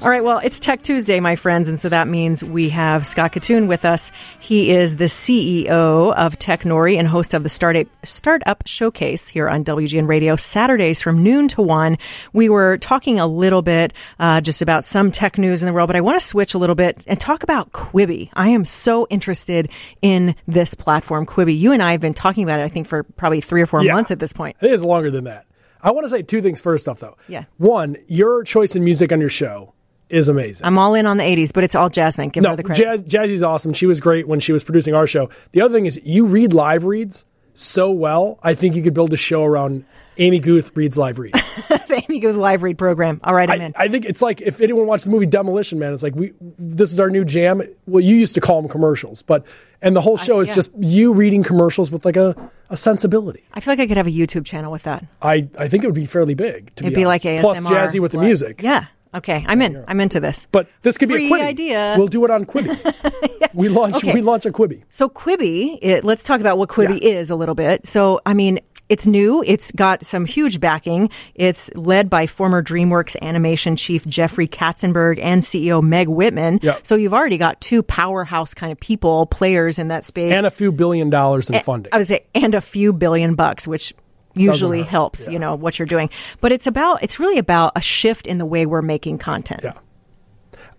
All 0.02 0.10
right. 0.10 0.24
Well, 0.24 0.40
it's 0.40 0.60
Tech 0.60 0.82
Tuesday, 0.84 1.20
my 1.20 1.36
friends. 1.36 1.70
And 1.70 1.80
so 1.80 1.90
that 1.90 2.08
means 2.08 2.44
we 2.44 2.70
have 2.70 3.06
Scott 3.06 3.34
Kitun 3.34 3.68
with 3.68 3.86
us. 3.86 4.12
He 4.40 4.72
is 4.72 4.98
the 4.98 5.06
CEO 5.06 6.14
of 6.14 6.38
Technori 6.40 6.98
and 6.98 7.08
host 7.08 7.34
of 7.34 7.44
the 7.44 7.50
Startup, 7.50 7.88
Startup 8.04 8.62
Showcase 8.66 9.28
here 9.28 9.48
on 9.50 9.64
WGN 9.64 10.08
Radio, 10.08 10.36
Saturdays 10.36 11.02
from 11.02 11.24
noon 11.24 11.48
to 11.50 11.62
one. 11.62 11.98
We 12.34 12.50
were 12.50 12.78
talking 12.78 13.20
a 13.20 13.28
little 13.28 13.62
bit 13.62 13.94
uh, 14.20 14.42
just 14.42 14.62
about 14.62 14.86
some 14.86 15.12
tech 15.12 15.38
news 15.38 15.62
in 15.62 15.68
the 15.68 15.74
world, 15.74 15.88
but 15.88 15.96
I 15.96 16.02
want 16.02 16.20
to 16.20 16.26
switch 16.26 16.54
a 16.54 16.58
little 16.58 16.76
bit 16.76 17.04
and 17.08 17.20
talk 17.20 17.44
about 17.44 17.72
Quibi. 17.72 18.30
I 18.34 18.50
am 18.50 18.66
so 18.66 19.08
interested 19.10 19.70
in 20.02 20.36
this 20.48 20.74
platform, 20.74 21.26
Quibi. 21.26 21.58
You 21.58 21.72
and 21.74 21.82
I 21.84 21.92
have 21.92 22.02
been 22.02 22.14
talking 22.14 22.44
about 22.44 22.60
it, 22.60 22.64
I 22.64 22.70
think, 22.70 22.88
for 22.88 23.04
probably 23.04 23.42
three 23.42 23.62
or 23.62 23.66
four 23.66 23.84
Yeah. 23.84 23.94
months 23.94 24.12
at 24.12 24.20
this 24.20 24.27
point. 24.34 24.58
It 24.62 24.72
is 24.72 24.84
longer 24.84 25.12
than 25.12 25.26
that. 25.26 25.46
I 25.82 25.92
want 25.92 26.06
to 26.06 26.10
say 26.10 26.22
two 26.22 26.42
things 26.42 26.62
first 26.62 26.88
off, 26.88 27.00
though. 27.00 27.18
Yeah. 27.28 27.46
One, 27.58 27.98
your 28.08 28.44
choice 28.44 28.76
in 28.76 28.84
music 28.84 29.12
on 29.12 29.20
your 29.20 29.30
show 29.30 29.74
is 30.10 30.30
amazing. 30.30 30.66
I'm 30.66 30.78
all 30.78 30.94
in 30.96 31.06
on 31.06 31.18
the 31.18 31.24
80s, 31.24 31.54
but 31.54 31.64
it's 31.64 31.76
all 31.76 31.90
Jasmine. 31.90 32.30
Give 32.30 32.44
no, 32.44 32.52
her 32.52 32.56
the 32.56 32.64
credit. 32.64 32.82
Jazz, 32.82 33.04
Jazzy's 33.04 33.44
awesome. 33.44 33.74
She 33.74 33.86
was 33.86 34.00
great 34.00 34.28
when 34.28 34.40
she 34.40 34.52
was 34.52 34.64
producing 34.64 34.94
our 34.94 35.08
show. 35.08 35.30
The 35.52 35.62
other 35.62 35.74
thing 35.74 35.86
is, 35.86 36.00
you 36.04 36.26
read 36.26 36.54
live 36.54 36.84
reads 36.84 37.26
so 37.54 37.92
well. 37.92 38.40
I 38.44 38.54
think 38.54 38.76
you 38.76 38.84
could 38.84 38.94
build 38.94 39.14
a 39.14 39.18
show 39.18 39.44
around 39.44 39.86
Amy 40.18 40.40
Guth 40.40 40.76
reads 40.76 40.98
live 40.98 41.20
reads. 41.20 41.56
the 41.68 42.04
Amy 42.08 42.20
Guth 42.20 42.36
live 42.36 42.64
read 42.64 42.78
program. 42.78 43.20
All 43.24 43.34
right, 43.34 43.50
I'm 43.50 43.62
I, 43.62 43.66
in. 43.66 43.74
I 43.76 43.88
think 43.88 44.06
it's 44.06 44.22
like 44.22 44.42
if 44.42 44.62
anyone 44.62 44.88
watched 44.88 45.06
the 45.06 45.12
movie 45.12 45.26
Demolition 45.26 45.80
Man, 45.80 45.94
it's 45.94 46.04
like 46.04 46.16
we 46.16 46.34
this 46.58 46.92
is 46.92 47.00
our 47.00 47.10
new 47.10 47.26
jam. 47.26 47.62
Well, 47.86 48.02
you 48.04 48.16
used 48.16 48.36
to 48.36 48.42
call 48.42 48.62
them 48.62 48.70
commercials, 48.70 49.22
but 49.22 49.46
and 49.82 49.96
the 49.96 50.02
whole 50.02 50.18
show 50.18 50.40
is 50.40 50.50
yeah. 50.50 50.56
just 50.56 50.72
you 50.80 51.14
reading 51.14 51.44
commercials 51.44 51.92
with 51.92 52.06
like 52.06 52.18
a, 52.18 52.36
a 52.70 52.78
sensibility. 52.78 53.44
I 53.54 53.60
feel 53.60 53.72
like 53.72 53.80
I 53.80 53.88
could 53.88 53.98
have 53.98 54.08
a 54.08 54.12
YouTube 54.12 54.46
channel 54.46 54.72
with 54.72 54.84
that. 54.84 55.06
I, 55.22 55.48
I 55.58 55.68
think 55.68 55.84
it 55.84 55.88
would 55.88 55.96
be 55.96 56.06
fairly 56.06 56.34
big. 56.36 56.74
To 56.76 56.84
It'd 56.84 56.96
be, 56.96 57.02
be 57.02 57.06
like. 57.06 57.22
ASMR. 57.22 57.42
plus 57.42 57.64
jazzy 57.64 58.00
with 58.00 58.12
the 58.12 58.20
music. 58.20 58.62
Yeah. 58.62 58.88
Okay, 59.14 59.46
I'm 59.48 59.62
in. 59.62 59.84
I'm 59.88 60.00
into 60.02 60.20
this. 60.20 60.48
But 60.52 60.70
this 60.82 60.98
could 60.98 61.08
be 61.08 61.16
Free 61.16 61.28
a 61.28 61.32
Quibi. 61.32 61.42
idea. 61.42 61.96
We'll 61.98 62.08
do 62.08 62.24
it 62.26 62.32
on 62.32 62.46
Quibi. 62.46 62.78
We 63.54 63.70
launch 63.70 63.96
Okay. 63.96 64.14
we 64.14 64.22
launch 64.22 64.46
a 64.46 64.52
Quibi. 64.52 64.84
So 64.90 65.10
Quibi, 65.10 65.80
it, 65.82 66.04
let's 66.04 66.24
talk 66.24 66.42
about 66.42 66.60
what 66.60 66.70
Quibi 66.70 67.00
Yeah. 67.02 67.10
is 67.14 67.32
a 67.32 67.36
little 67.36 67.56
bit. 67.56 67.88
So, 67.88 68.22
I 68.24 68.36
mean, 68.36 68.60
it's 68.90 69.06
new. 69.06 69.44
It's 69.46 69.72
got 69.74 70.06
some 70.06 70.26
huge 70.26 70.60
backing. 70.60 71.10
It's 71.36 71.70
led 71.76 72.10
by 72.10 72.26
former 72.28 72.64
DreamWorks 72.64 73.16
animation 73.22 73.76
chief 73.76 74.06
Jeffrey 74.08 74.48
Katzenberg 74.48 75.20
and 75.22 75.42
CEO 75.42 75.84
Meg 75.84 76.08
Whitman. 76.08 76.60
Yeah. 76.62 76.78
So 76.84 76.96
you've 76.96 77.14
already 77.14 77.38
got 77.38 77.60
two 77.60 77.84
powerhouse 77.84 78.54
kind 78.54 78.72
of 78.72 78.80
people, 78.80 79.26
players 79.26 79.78
in 79.78 79.90
that 79.90 80.06
space. 80.06 80.32
And 80.34 80.46
a 80.46 80.52
few 80.52 80.72
billion 80.72 81.10
dollars 81.10 81.50
in 81.50 81.60
funding. 81.62 81.92
I 81.94 81.98
would 81.98 82.08
say, 82.08 82.26
and 82.34 82.56
a 82.56 82.62
few 82.62 82.94
billion 82.94 83.36
bucks, 83.36 83.68
which 83.68 83.94
usually 84.36 84.84
helps, 84.84 85.26
Yeah. 85.28 85.34
you 85.34 85.40
know, 85.40 85.56
what 85.56 85.80
you're 85.80 85.86
doing. 85.88 86.10
But 86.42 86.52
it's 86.52 86.68
about, 86.68 87.04
it's 87.04 87.20
really 87.20 87.40
about 87.40 87.74
a 87.76 87.82
shift 87.82 88.28
in 88.28 88.38
the 88.38 88.46
way 88.46 88.66
we're 88.66 88.82
making 88.82 89.18
content. 89.18 89.62
Yeah. 89.64 89.74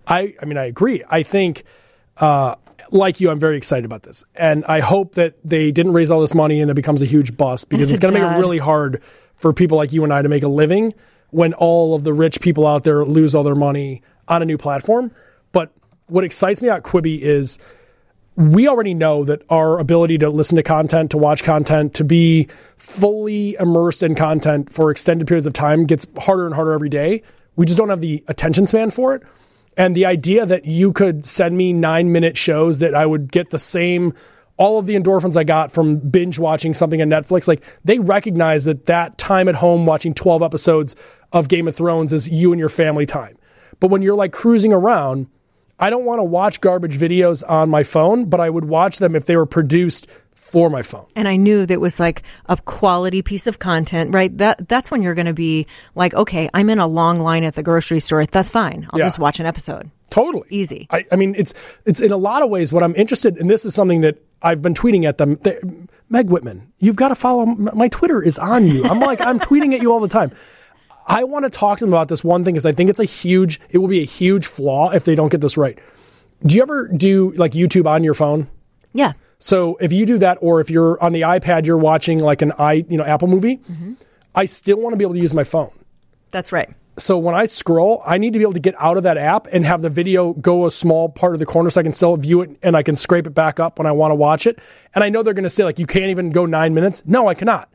I, 0.06 0.34
I 0.40 0.44
mean, 0.46 0.56
I 0.56 0.64
agree. 0.64 1.02
I 1.10 1.22
think, 1.22 1.64
uh, 2.16 2.54
like 2.90 3.20
you, 3.20 3.30
I'm 3.30 3.40
very 3.40 3.56
excited 3.56 3.84
about 3.84 4.02
this. 4.02 4.24
And 4.34 4.64
I 4.64 4.80
hope 4.80 5.14
that 5.14 5.34
they 5.44 5.72
didn't 5.72 5.92
raise 5.92 6.10
all 6.10 6.20
this 6.20 6.34
money 6.34 6.60
and 6.60 6.70
it 6.70 6.74
becomes 6.74 7.02
a 7.02 7.06
huge 7.06 7.36
bust 7.36 7.68
because 7.70 7.90
It's 7.90 8.00
going 8.00 8.14
to 8.14 8.20
make 8.20 8.30
it 8.30 8.38
really 8.38 8.58
hard 8.58 9.02
for 9.36 9.52
people 9.52 9.76
like 9.76 9.92
you 9.92 10.04
and 10.04 10.12
I 10.12 10.22
to 10.22 10.28
make 10.28 10.42
a 10.42 10.48
living 10.48 10.92
when 11.30 11.52
all 11.54 11.94
of 11.94 12.04
the 12.04 12.12
rich 12.12 12.40
people 12.40 12.66
out 12.66 12.84
there 12.84 13.04
lose 13.04 13.34
all 13.34 13.42
their 13.42 13.54
money 13.54 14.02
on 14.26 14.42
a 14.42 14.44
new 14.44 14.58
platform. 14.58 15.10
But 15.52 15.72
what 16.06 16.24
excites 16.24 16.62
me 16.62 16.68
about 16.68 16.82
Quibi 16.82 17.20
is 17.20 17.58
we 18.36 18.68
already 18.68 18.94
know 18.94 19.24
that 19.24 19.42
our 19.50 19.78
ability 19.78 20.18
to 20.18 20.30
listen 20.30 20.56
to 20.56 20.62
content, 20.62 21.10
to 21.10 21.18
watch 21.18 21.42
content, 21.42 21.94
to 21.94 22.04
be 22.04 22.48
fully 22.76 23.56
immersed 23.58 24.02
in 24.02 24.14
content 24.14 24.70
for 24.70 24.90
extended 24.90 25.26
periods 25.26 25.46
of 25.46 25.52
time 25.52 25.86
gets 25.86 26.06
harder 26.18 26.46
and 26.46 26.54
harder 26.54 26.72
every 26.72 26.88
day. 26.88 27.22
We 27.56 27.66
just 27.66 27.76
don't 27.76 27.88
have 27.88 28.00
the 28.00 28.22
attention 28.28 28.66
span 28.66 28.90
for 28.90 29.16
it. 29.16 29.24
And 29.78 29.94
the 29.94 30.06
idea 30.06 30.44
that 30.44 30.64
you 30.64 30.92
could 30.92 31.24
send 31.24 31.56
me 31.56 31.72
nine 31.72 32.10
minute 32.10 32.36
shows 32.36 32.80
that 32.80 32.96
I 32.96 33.06
would 33.06 33.30
get 33.30 33.50
the 33.50 33.60
same, 33.60 34.12
all 34.56 34.80
of 34.80 34.86
the 34.86 34.96
endorphins 34.96 35.36
I 35.36 35.44
got 35.44 35.70
from 35.70 35.98
binge 35.98 36.40
watching 36.40 36.74
something 36.74 37.00
on 37.00 37.08
Netflix, 37.08 37.46
like 37.46 37.62
they 37.84 38.00
recognize 38.00 38.64
that 38.64 38.86
that 38.86 39.18
time 39.18 39.48
at 39.48 39.54
home 39.54 39.86
watching 39.86 40.14
12 40.14 40.42
episodes 40.42 40.96
of 41.32 41.48
Game 41.48 41.68
of 41.68 41.76
Thrones 41.76 42.12
is 42.12 42.28
you 42.28 42.52
and 42.52 42.58
your 42.58 42.68
family 42.68 43.06
time. 43.06 43.38
But 43.78 43.92
when 43.92 44.02
you're 44.02 44.16
like 44.16 44.32
cruising 44.32 44.72
around, 44.72 45.28
I 45.78 45.90
don't 45.90 46.04
want 46.04 46.18
to 46.18 46.24
watch 46.24 46.60
garbage 46.60 46.98
videos 46.98 47.48
on 47.48 47.70
my 47.70 47.84
phone, 47.84 48.24
but 48.24 48.40
I 48.40 48.50
would 48.50 48.64
watch 48.64 48.98
them 48.98 49.14
if 49.14 49.26
they 49.26 49.36
were 49.36 49.46
produced 49.46 50.08
for 50.50 50.70
my 50.70 50.82
phone. 50.82 51.06
And 51.16 51.28
I 51.28 51.36
knew 51.36 51.66
that 51.66 51.80
was 51.80 52.00
like 52.00 52.22
a 52.46 52.56
quality 52.56 53.22
piece 53.22 53.46
of 53.46 53.58
content, 53.58 54.14
right? 54.14 54.36
That 54.38 54.68
that's 54.68 54.90
when 54.90 55.02
you're 55.02 55.14
going 55.14 55.26
to 55.26 55.34
be 55.34 55.66
like, 55.94 56.14
okay, 56.14 56.48
I'm 56.54 56.70
in 56.70 56.78
a 56.78 56.86
long 56.86 57.20
line 57.20 57.44
at 57.44 57.54
the 57.54 57.62
grocery 57.62 58.00
store. 58.00 58.24
That's 58.26 58.50
fine. 58.50 58.86
I'll 58.92 58.98
Yeah. 58.98 59.06
just 59.06 59.18
watch 59.18 59.40
an 59.40 59.46
episode. 59.46 59.90
Totally 60.10 60.46
Easy. 60.50 60.86
I, 60.90 61.04
I 61.12 61.16
mean, 61.16 61.34
it's 61.36 61.52
it's 61.84 62.00
in 62.00 62.12
a 62.12 62.16
lot 62.16 62.42
of 62.42 62.48
ways 62.50 62.72
what 62.72 62.82
I'm 62.82 62.94
interested, 62.96 63.36
and 63.36 63.50
this 63.50 63.64
is 63.66 63.74
something 63.74 64.00
that 64.00 64.16
I've 64.42 64.62
been 64.62 64.74
tweeting 64.74 65.04
at 65.04 65.18
them. 65.18 65.34
They- 65.42 65.60
Meg 66.10 66.30
Whitman, 66.30 66.72
you've 66.78 66.96
got 66.96 67.08
to 67.08 67.14
follow 67.14 67.42
m- 67.42 67.68
my 67.74 67.88
Twitter 67.88 68.22
is 68.22 68.38
on 68.38 68.66
you. 68.66 68.84
I'm 68.84 69.00
like 69.00 69.20
I'm 69.20 69.38
tweeting 69.38 69.74
at 69.74 69.82
you 69.82 69.92
all 69.92 70.00
the 70.00 70.08
time. 70.08 70.32
I 71.06 71.24
want 71.24 71.44
to 71.44 71.50
talk 71.50 71.78
to 71.78 71.84
them 71.84 71.92
about 71.92 72.08
this 72.08 72.24
one 72.24 72.44
thing 72.44 72.54
because 72.54 72.64
I 72.66 72.72
think 72.72 72.88
it's 72.88 73.00
a 73.00 73.04
huge. 73.04 73.60
It 73.68 73.78
will 73.78 73.88
be 73.88 74.00
a 74.00 74.04
huge 74.06 74.46
flaw 74.46 74.90
if 74.92 75.04
they 75.04 75.14
don't 75.14 75.30
get 75.30 75.42
this 75.42 75.58
right. 75.58 75.78
Do 76.46 76.54
you 76.56 76.62
ever 76.62 76.88
do 76.88 77.32
like 77.32 77.52
YouTube 77.52 77.86
on 77.86 78.02
your 78.04 78.14
phone? 78.14 78.48
Yeah. 78.94 79.12
So 79.38 79.76
if 79.76 79.92
you 79.92 80.04
do 80.04 80.18
that, 80.18 80.38
or 80.40 80.60
if 80.60 80.70
you're 80.70 81.02
on 81.02 81.12
the 81.12 81.22
iPad, 81.22 81.66
you're 81.66 81.78
watching 81.78 82.18
like 82.18 82.42
an 82.42 82.52
i, 82.58 82.84
you 82.88 82.96
know, 82.96 83.04
Apple 83.04 83.28
movie, 83.28 83.60
I 84.34 84.44
still 84.46 84.80
want 84.80 84.92
to 84.92 84.96
be 84.96 85.04
able 85.04 85.14
to 85.14 85.20
use 85.20 85.34
my 85.34 85.44
phone. 85.44 85.70
That's 86.30 86.52
right. 86.52 86.68
So 86.98 87.16
when 87.16 87.36
I 87.36 87.44
scroll, 87.44 88.02
I 88.04 88.18
need 88.18 88.32
to 88.32 88.40
be 88.40 88.42
able 88.42 88.54
to 88.54 88.60
get 88.60 88.74
out 88.80 88.96
of 88.96 89.04
that 89.04 89.16
app 89.16 89.46
and 89.52 89.64
have 89.64 89.82
the 89.82 89.90
video 89.90 90.32
go 90.32 90.66
a 90.66 90.70
small 90.70 91.08
part 91.08 91.34
of 91.34 91.38
the 91.38 91.46
corner 91.46 91.70
so 91.70 91.80
I 91.80 91.84
can 91.84 91.92
still 91.92 92.16
view 92.16 92.42
it 92.42 92.50
and 92.60 92.76
I 92.76 92.82
can 92.82 92.96
scrape 92.96 93.28
it 93.28 93.34
back 93.34 93.60
up 93.60 93.78
when 93.78 93.86
I 93.86 93.92
want 93.92 94.10
to 94.10 94.16
watch 94.16 94.48
it. 94.48 94.58
And 94.96 95.04
I 95.04 95.08
know 95.08 95.22
they're 95.22 95.34
going 95.34 95.44
to 95.44 95.50
say 95.50 95.62
like 95.62 95.78
you 95.78 95.86
can't 95.86 96.10
even 96.10 96.30
go 96.30 96.44
9 96.44 96.74
minutes. 96.74 97.04
No, 97.06 97.28
I 97.28 97.34
cannot. 97.34 97.68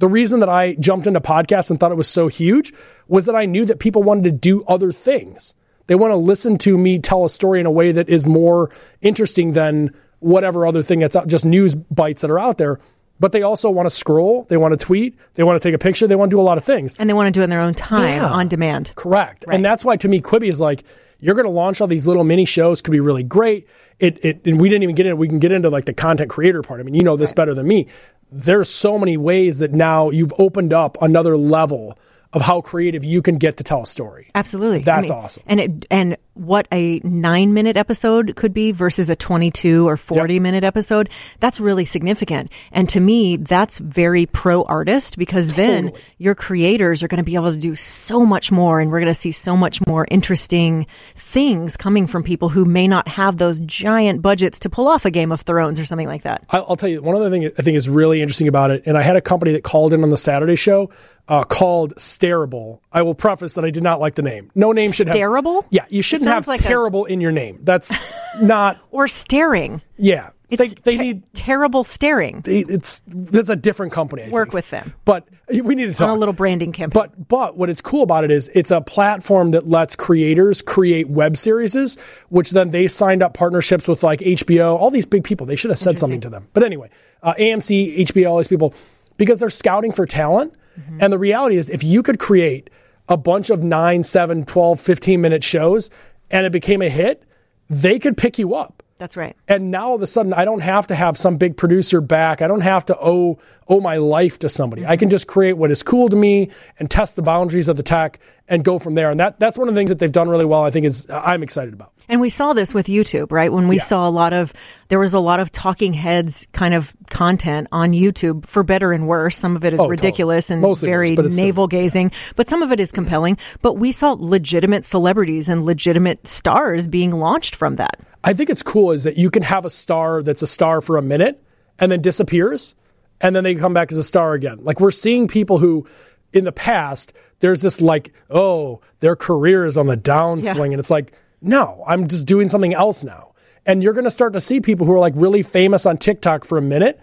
The 0.00 0.08
reason 0.08 0.40
that 0.40 0.48
I 0.48 0.74
jumped 0.74 1.06
into 1.06 1.20
podcasts 1.20 1.70
and 1.70 1.78
thought 1.78 1.92
it 1.92 1.96
was 1.96 2.08
so 2.08 2.26
huge 2.26 2.72
was 3.06 3.26
that 3.26 3.36
I 3.36 3.46
knew 3.46 3.64
that 3.66 3.78
people 3.78 4.02
wanted 4.02 4.24
to 4.24 4.32
do 4.32 4.64
other 4.64 4.90
things. 4.90 5.54
They 5.86 5.94
want 5.94 6.10
to 6.10 6.16
listen 6.16 6.58
to 6.58 6.76
me 6.76 6.98
tell 6.98 7.24
a 7.24 7.30
story 7.30 7.60
in 7.60 7.66
a 7.66 7.70
way 7.70 7.92
that 7.92 8.08
is 8.08 8.26
more 8.26 8.72
interesting 9.02 9.52
than 9.52 9.94
whatever 10.24 10.66
other 10.66 10.82
thing 10.82 10.98
that's 11.00 11.14
out, 11.16 11.26
just 11.28 11.44
news 11.44 11.74
bites 11.76 12.22
that 12.22 12.30
are 12.30 12.38
out 12.38 12.58
there. 12.58 12.78
But 13.20 13.30
they 13.30 13.42
also 13.42 13.70
want 13.70 13.86
to 13.86 13.90
scroll, 13.90 14.42
they 14.48 14.56
want 14.56 14.78
to 14.78 14.84
tweet, 14.84 15.16
they 15.34 15.44
want 15.44 15.60
to 15.62 15.68
take 15.68 15.74
a 15.74 15.78
picture, 15.78 16.08
they 16.08 16.16
want 16.16 16.30
to 16.32 16.36
do 16.36 16.40
a 16.40 16.42
lot 16.42 16.58
of 16.58 16.64
things. 16.64 16.94
And 16.98 17.08
they 17.08 17.14
want 17.14 17.28
to 17.28 17.30
do 17.30 17.42
it 17.42 17.44
in 17.44 17.50
their 17.50 17.60
own 17.60 17.72
time 17.74 18.02
Yeah. 18.22 18.26
on 18.28 18.48
demand. 18.48 18.92
Correct. 18.96 19.44
Right. 19.46 19.54
And 19.54 19.64
that's 19.64 19.84
why 19.84 19.96
to 19.98 20.08
me 20.08 20.20
Quibi 20.20 20.48
is 20.48 20.60
like 20.60 20.82
you're 21.20 21.36
going 21.36 21.46
to 21.46 21.50
launch 21.50 21.80
all 21.80 21.86
these 21.86 22.06
little 22.08 22.24
mini 22.24 22.44
shows 22.44 22.82
could 22.82 22.90
be 22.90 23.00
really 23.00 23.22
great. 23.22 23.68
It, 24.00 24.22
it 24.24 24.40
and 24.44 24.60
we 24.60 24.68
didn't 24.68 24.82
even 24.82 24.96
get 24.96 25.06
into 25.06 25.16
we 25.16 25.28
can 25.28 25.38
get 25.38 25.52
into 25.52 25.70
like 25.70 25.84
the 25.84 25.94
content 25.94 26.28
creator 26.28 26.60
part. 26.62 26.80
I 26.80 26.82
mean, 26.82 26.94
you 26.94 27.02
know 27.02 27.16
this 27.16 27.32
better 27.32 27.54
than 27.54 27.68
me. 27.68 27.86
There's 28.32 28.68
so 28.68 28.98
many 28.98 29.16
ways 29.16 29.60
that 29.60 29.72
now 29.72 30.10
you've 30.10 30.32
opened 30.38 30.72
up 30.72 30.96
another 31.00 31.36
level 31.36 31.96
of 32.32 32.42
how 32.42 32.60
creative 32.62 33.04
you 33.04 33.22
can 33.22 33.38
get 33.38 33.58
to 33.58 33.64
tell 33.64 33.82
a 33.82 33.86
story. 33.86 34.28
Absolutely. 34.34 34.80
That's 34.82 35.10
awesome. 35.10 35.44
And 35.46 35.60
it, 35.60 35.86
and 35.88 36.16
what 36.34 36.66
a 36.72 37.00
nine 37.04 37.54
minute 37.54 37.76
episode 37.76 38.34
could 38.36 38.52
be 38.52 38.72
versus 38.72 39.08
a 39.10 39.16
22 39.16 39.88
or 39.88 39.96
40 39.96 40.34
Yep. 40.34 40.42
minute 40.42 40.64
episode, 40.64 41.08
that's 41.40 41.60
really 41.60 41.84
significant. 41.84 42.50
And 42.72 42.88
to 42.90 43.00
me, 43.00 43.36
that's 43.36 43.78
very 43.78 44.26
pro 44.26 44.62
artist 44.64 45.16
because 45.18 45.54
then 45.54 45.92
your 46.18 46.34
creators 46.34 47.02
are 47.02 47.08
going 47.08 47.18
to 47.18 47.24
be 47.24 47.34
able 47.36 47.52
to 47.52 47.58
do 47.58 47.74
so 47.76 48.26
much 48.26 48.50
more 48.52 48.80
and 48.80 48.90
we're 48.90 49.00
going 49.00 49.06
to 49.12 49.14
see 49.14 49.32
so 49.32 49.56
much 49.56 49.84
more 49.86 50.06
interesting 50.10 50.86
things 51.14 51.76
coming 51.76 52.06
from 52.06 52.22
people 52.22 52.48
who 52.48 52.64
may 52.64 52.88
not 52.88 53.06
have 53.08 53.36
those 53.36 53.60
giant 53.60 54.20
budgets 54.22 54.58
to 54.60 54.70
pull 54.70 54.88
off 54.88 55.04
a 55.04 55.10
Game 55.10 55.30
of 55.32 55.42
Thrones 55.42 55.78
or 55.78 55.84
something 55.84 56.08
like 56.08 56.22
that. 56.22 56.44
I'll, 56.50 56.66
I'll 56.70 56.76
tell 56.76 56.88
you 56.88 57.00
one 57.02 57.14
other 57.16 57.30
thing 57.30 57.44
I 57.46 57.62
think 57.62 57.76
is 57.76 57.88
really 57.88 58.20
interesting 58.22 58.48
about 58.48 58.70
it. 58.70 58.82
And 58.86 58.96
I 58.98 59.02
had 59.02 59.16
a 59.16 59.20
company 59.20 59.52
that 59.52 59.62
called 59.64 59.92
in 59.92 60.02
on 60.02 60.10
the 60.10 60.16
Saturday 60.16 60.56
show 60.56 60.90
uh, 61.28 61.42
called 61.44 61.94
Stareable. 61.96 62.80
I 62.92 63.02
will 63.02 63.14
preface 63.14 63.54
that 63.54 63.64
I 63.64 63.70
did 63.70 63.82
not 63.82 63.98
like 64.00 64.14
the 64.14 64.22
name. 64.22 64.50
No 64.54 64.72
name 64.72 64.92
should 64.92 65.06
have. 65.08 65.16
Stareable? 65.16 65.64
Yeah, 65.70 65.86
you 65.88 66.02
shouldn't 66.02 66.23
have 66.26 66.44
sounds 66.44 66.48
like 66.48 66.60
a- 66.60 66.64
terrible 66.64 67.04
in 67.04 67.20
your 67.20 67.32
name. 67.32 67.60
That's 67.62 67.92
not. 68.40 68.78
Or 68.90 69.08
staring. 69.08 69.82
Yeah, 69.96 70.30
It's 70.50 70.74
they, 70.74 70.92
they 70.92 70.96
ter- 70.96 71.02
need 71.02 71.34
terrible 71.34 71.82
staring. 71.84 72.42
they, 72.42 72.60
it's 72.60 73.02
that's 73.06 73.48
a 73.48 73.56
different 73.56 73.92
company. 73.92 74.22
I 74.24 74.28
Work 74.28 74.48
think. 74.48 74.54
with 74.54 74.70
them. 74.70 74.94
but 75.04 75.26
we 75.62 75.74
need 75.74 75.86
to 75.86 75.92
talk 75.94 76.08
On 76.08 76.16
a 76.16 76.18
little 76.18 76.32
branding 76.32 76.72
campaign. 76.72 76.92
But 77.02 77.28
but 77.28 77.56
what 77.56 77.68
is 77.68 77.80
cool 77.80 78.02
about 78.02 78.22
it 78.24 78.30
is 78.30 78.48
it's 78.54 78.70
a 78.70 78.80
platform 78.80 79.50
that 79.50 79.66
lets 79.66 79.96
creators 79.96 80.62
create 80.62 81.08
web 81.08 81.36
series, 81.36 81.98
which 82.28 82.52
then 82.52 82.70
they 82.70 82.86
signed 82.88 83.22
up 83.22 83.34
partnerships 83.34 83.88
with 83.88 84.02
like 84.04 84.20
HBO, 84.20 84.78
all 84.78 84.90
these 84.90 85.06
big 85.06 85.24
people. 85.24 85.44
They 85.46 85.56
should 85.56 85.70
have 85.70 85.78
said 85.78 85.98
something 85.98 86.20
to 86.20 86.30
them. 86.30 86.46
But 86.54 86.62
anyway, 86.62 86.88
uh, 87.22 87.34
AMC, 87.38 87.98
HBO, 88.06 88.30
all 88.30 88.38
these 88.38 88.48
people, 88.48 88.74
because 89.16 89.38
they're 89.40 89.50
scouting 89.50 89.90
for 89.92 90.06
talent. 90.06 90.54
Mm-hmm. 90.78 90.98
And 91.00 91.12
the 91.12 91.18
reality 91.18 91.56
is, 91.56 91.68
if 91.68 91.82
you 91.84 92.02
could 92.02 92.18
create 92.18 92.70
a 93.08 93.16
bunch 93.16 93.50
of 93.50 93.62
9, 93.62 94.02
7, 94.02 94.44
12, 94.46 94.80
15 94.80 95.20
minute 95.20 95.44
shows 95.44 95.90
and 96.34 96.44
it 96.44 96.52
became 96.52 96.82
a 96.82 96.88
hit, 96.88 97.22
they 97.70 97.98
could 97.98 98.16
pick 98.16 98.38
you 98.38 98.54
up. 98.54 98.82
that's 98.98 99.16
right. 99.16 99.36
And 99.48 99.70
now 99.70 99.88
all 99.88 99.94
of 99.94 100.02
a 100.02 100.06
sudden, 100.06 100.32
I 100.34 100.44
don't 100.44 100.62
have 100.62 100.88
to 100.88 100.94
have 100.94 101.16
some 101.16 101.36
big 101.36 101.56
producer 101.56 102.00
back. 102.00 102.42
I 102.42 102.48
don't 102.48 102.60
have 102.62 102.84
to 102.86 102.98
owe 103.00 103.38
owe 103.68 103.80
my 103.80 103.96
life 103.96 104.38
to 104.40 104.48
somebody. 104.48 104.84
I 104.84 104.96
can 104.96 105.06
mm-hmm. 105.06 105.12
just 105.12 105.26
create 105.28 105.54
what 105.54 105.70
is 105.70 105.82
cool 105.82 106.08
to 106.08 106.16
me 106.16 106.50
and 106.78 106.90
test 106.90 107.16
the 107.16 107.22
boundaries 107.22 107.68
of 107.68 107.76
the 107.76 107.82
tech 107.82 108.18
and 108.48 108.64
go 108.64 108.78
from 108.78 108.94
there. 108.94 109.10
And 109.10 109.18
that 109.20 109.40
that's 109.40 109.56
one 109.56 109.68
of 109.68 109.74
the 109.74 109.78
things 109.78 109.88
that 109.88 109.98
they've 110.00 110.12
done 110.12 110.28
really 110.28 110.44
well. 110.44 110.62
I 110.62 110.70
think 110.70 110.86
is 110.86 111.08
I'm 111.10 111.42
excited 111.42 111.72
about. 111.72 111.93
And 112.08 112.20
we 112.20 112.30
saw 112.30 112.52
this 112.52 112.74
with 112.74 112.86
YouTube, 112.86 113.32
right? 113.32 113.52
When 113.52 113.66
we 113.68 113.76
Yeah. 113.76 113.82
saw 113.82 114.08
a 114.08 114.10
lot 114.10 114.32
of, 114.32 114.52
there 114.88 114.98
was 114.98 115.14
a 115.14 115.18
lot 115.20 115.40
of 115.40 115.50
talking 115.50 115.94
heads 115.94 116.46
kind 116.52 116.74
of 116.74 116.94
content 117.10 117.68
on 117.72 117.92
YouTube 117.92 118.44
for 118.46 118.62
better 118.62 118.92
and 118.92 119.06
worse. 119.06 119.38
Some 119.38 119.56
of 119.56 119.64
it 119.64 119.72
is 119.72 119.80
Oh, 119.80 119.84
totally. 119.84 119.90
ridiculous 119.92 120.50
and 120.50 120.60
Mostly 120.60 120.88
very 120.88 121.10
worse, 121.10 121.16
but 121.16 121.32
still- 121.32 121.44
navel 121.46 121.66
gazing, 121.66 122.10
but 122.36 122.48
some 122.48 122.62
of 122.62 122.70
it 122.72 122.80
is 122.80 122.92
compelling. 122.92 123.38
But 123.62 123.74
we 123.74 123.90
saw 123.92 124.16
legitimate 124.18 124.84
celebrities 124.84 125.48
and 125.48 125.64
legitimate 125.64 126.26
stars 126.26 126.86
being 126.86 127.12
launched 127.12 127.56
from 127.56 127.76
that. 127.76 127.98
I 128.22 128.32
think 128.32 128.50
it's 128.50 128.62
cool 128.62 128.90
is 128.90 129.04
that 129.04 129.16
you 129.16 129.30
can 129.30 129.42
have 129.42 129.64
a 129.64 129.70
star 129.70 130.22
that's 130.22 130.42
a 130.42 130.46
star 130.46 130.80
for 130.80 130.96
a 130.96 131.02
minute 131.02 131.42
and 131.78 131.90
then 131.90 132.00
disappears 132.02 132.74
and 133.20 133.34
then 133.34 133.44
they 133.44 133.54
come 133.54 133.72
back 133.74 133.90
as 133.92 133.98
a 133.98 134.04
star 134.04 134.34
again. 134.34 134.58
Like 134.62 134.80
we're 134.80 134.90
seeing 134.90 135.28
people 135.28 135.58
who 135.58 135.86
in 136.32 136.44
the 136.44 136.52
past 136.52 137.12
there's 137.40 137.62
this 137.62 137.80
like 137.80 138.12
oh 138.30 138.80
their 139.00 139.14
career 139.16 139.66
is 139.66 139.76
on 139.78 139.86
the 139.86 139.96
downswing 139.96 140.70
and 140.70 140.80
it's 140.80 140.90
like 140.90 141.12
no, 141.44 141.84
I'm 141.86 142.08
just 142.08 142.26
doing 142.26 142.48
something 142.48 142.74
else 142.74 143.04
now. 143.04 143.32
And 143.66 143.82
you're 143.82 143.92
going 143.92 144.04
to 144.04 144.10
start 144.10 144.32
to 144.34 144.40
see 144.40 144.60
people 144.60 144.86
who 144.86 144.92
are 144.92 144.98
like 144.98 145.14
really 145.16 145.42
famous 145.42 145.86
on 145.86 145.96
TikTok 145.96 146.44
for 146.44 146.58
a 146.58 146.62
minute 146.62 147.00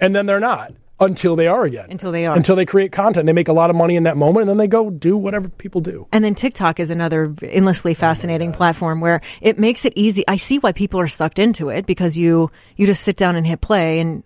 and 0.00 0.14
then 0.14 0.26
they're 0.26 0.40
not 0.40 0.72
until 1.00 1.34
they 1.34 1.48
are 1.48 1.64
again. 1.64 1.86
Until 1.90 2.12
they 2.12 2.26
are. 2.26 2.36
Until 2.36 2.56
they 2.56 2.64
create 2.64 2.92
content. 2.92 3.26
They 3.26 3.32
make 3.32 3.48
a 3.48 3.52
lot 3.52 3.70
of 3.70 3.76
money 3.76 3.96
in 3.96 4.04
that 4.04 4.16
moment 4.16 4.42
and 4.42 4.50
then 4.50 4.56
they 4.58 4.68
go 4.68 4.90
do 4.90 5.16
whatever 5.16 5.48
people 5.48 5.80
do. 5.80 6.06
And 6.12 6.24
then 6.24 6.34
TikTok 6.34 6.78
is 6.78 6.90
another 6.90 7.34
endlessly 7.42 7.94
fascinating 7.94 8.52
platform 8.52 9.00
where 9.00 9.20
it 9.40 9.58
makes 9.58 9.84
it 9.84 9.92
easy. 9.96 10.24
I 10.28 10.36
see 10.36 10.58
why 10.58 10.72
people 10.72 11.00
are 11.00 11.08
sucked 11.08 11.38
into 11.38 11.68
it 11.68 11.86
because 11.86 12.16
you 12.16 12.50
you 12.76 12.86
just 12.86 13.02
sit 13.02 13.16
down 13.16 13.36
and 13.36 13.46
hit 13.46 13.60
play 13.60 14.00
and 14.00 14.22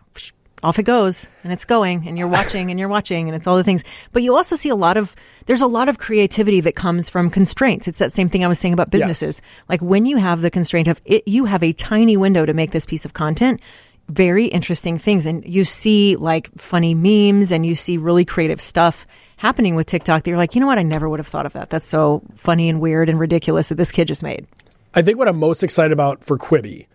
off 0.63 0.79
it 0.79 0.85
goes 0.85 1.29
and 1.45 1.53
it's 1.53 1.65
going 1.65 2.09
and 2.09 2.19
you're 2.19 2.29
watching 2.29 2.71
and 2.71 2.79
you're 2.79 2.89
watching 2.89 3.29
and 3.29 3.37
it's 3.37 3.47
all 3.47 3.57
the 3.57 3.65
things. 3.65 3.85
But 4.13 4.23
you 4.23 4.37
also 4.37 4.57
see 4.57 4.69
a 4.69 4.77
lot 4.77 4.97
of 4.97 5.15
there's 5.47 5.63
a 5.63 5.67
lot 5.67 5.89
of 5.89 5.99
creativity 5.99 6.61
that 6.63 6.75
comes 6.75 7.09
from 7.09 7.31
constraints. 7.31 7.89
It's 7.89 7.99
that 7.99 8.13
same 8.13 8.29
thing 8.29 8.45
I 8.45 8.49
was 8.49 8.59
saying 8.59 8.75
about 8.75 8.91
businesses. 8.91 9.41
Like 9.69 9.81
when 9.81 10.07
you 10.07 10.17
have 10.17 10.41
the 10.41 10.51
constraint 10.51 10.89
of 10.89 11.01
it, 11.05 11.27
you 11.27 11.45
have 11.45 11.63
a 11.63 11.73
tiny 11.73 12.17
window 12.17 12.45
to 12.47 12.55
make 12.55 12.71
this 12.71 12.87
piece 12.87 13.05
of 13.05 13.13
content. 13.13 13.61
Very 14.09 14.47
interesting 14.47 14.97
things, 14.97 15.27
and 15.27 15.47
you 15.47 15.65
see 15.65 16.17
like 16.17 16.49
funny 16.57 16.95
memes, 16.95 17.53
and 17.53 17.67
you 17.67 17.77
see 17.77 17.99
really 17.99 18.25
creative 18.25 18.59
stuff 18.59 19.07
happening 19.37 19.75
with 19.75 19.87
TikTok 19.87 20.23
that 20.23 20.31
you're 20.31 20.39
like, 20.39 20.55
you 20.55 20.63
know 20.63 20.67
what? 20.67 20.79
I 20.79 20.83
never 20.83 21.11
would 21.11 21.21
have 21.21 21.27
thought 21.27 21.45
of 21.45 21.53
that. 21.53 21.69
That's 21.69 21.87
so 21.87 22.23
funny 22.37 22.71
and 22.71 22.81
weird 22.81 23.11
and 23.11 23.19
ridiculous 23.19 23.69
that 23.69 23.75
this 23.75 23.93
kid 23.93 24.09
just 24.09 24.23
made. 24.23 24.47
I 24.95 25.03
think 25.03 25.19
what 25.19 25.29
I'm 25.29 25.39
most 25.39 25.63
excited 25.63 25.93
about 25.93 26.25
for 26.25 26.39
Quibi 26.39 26.87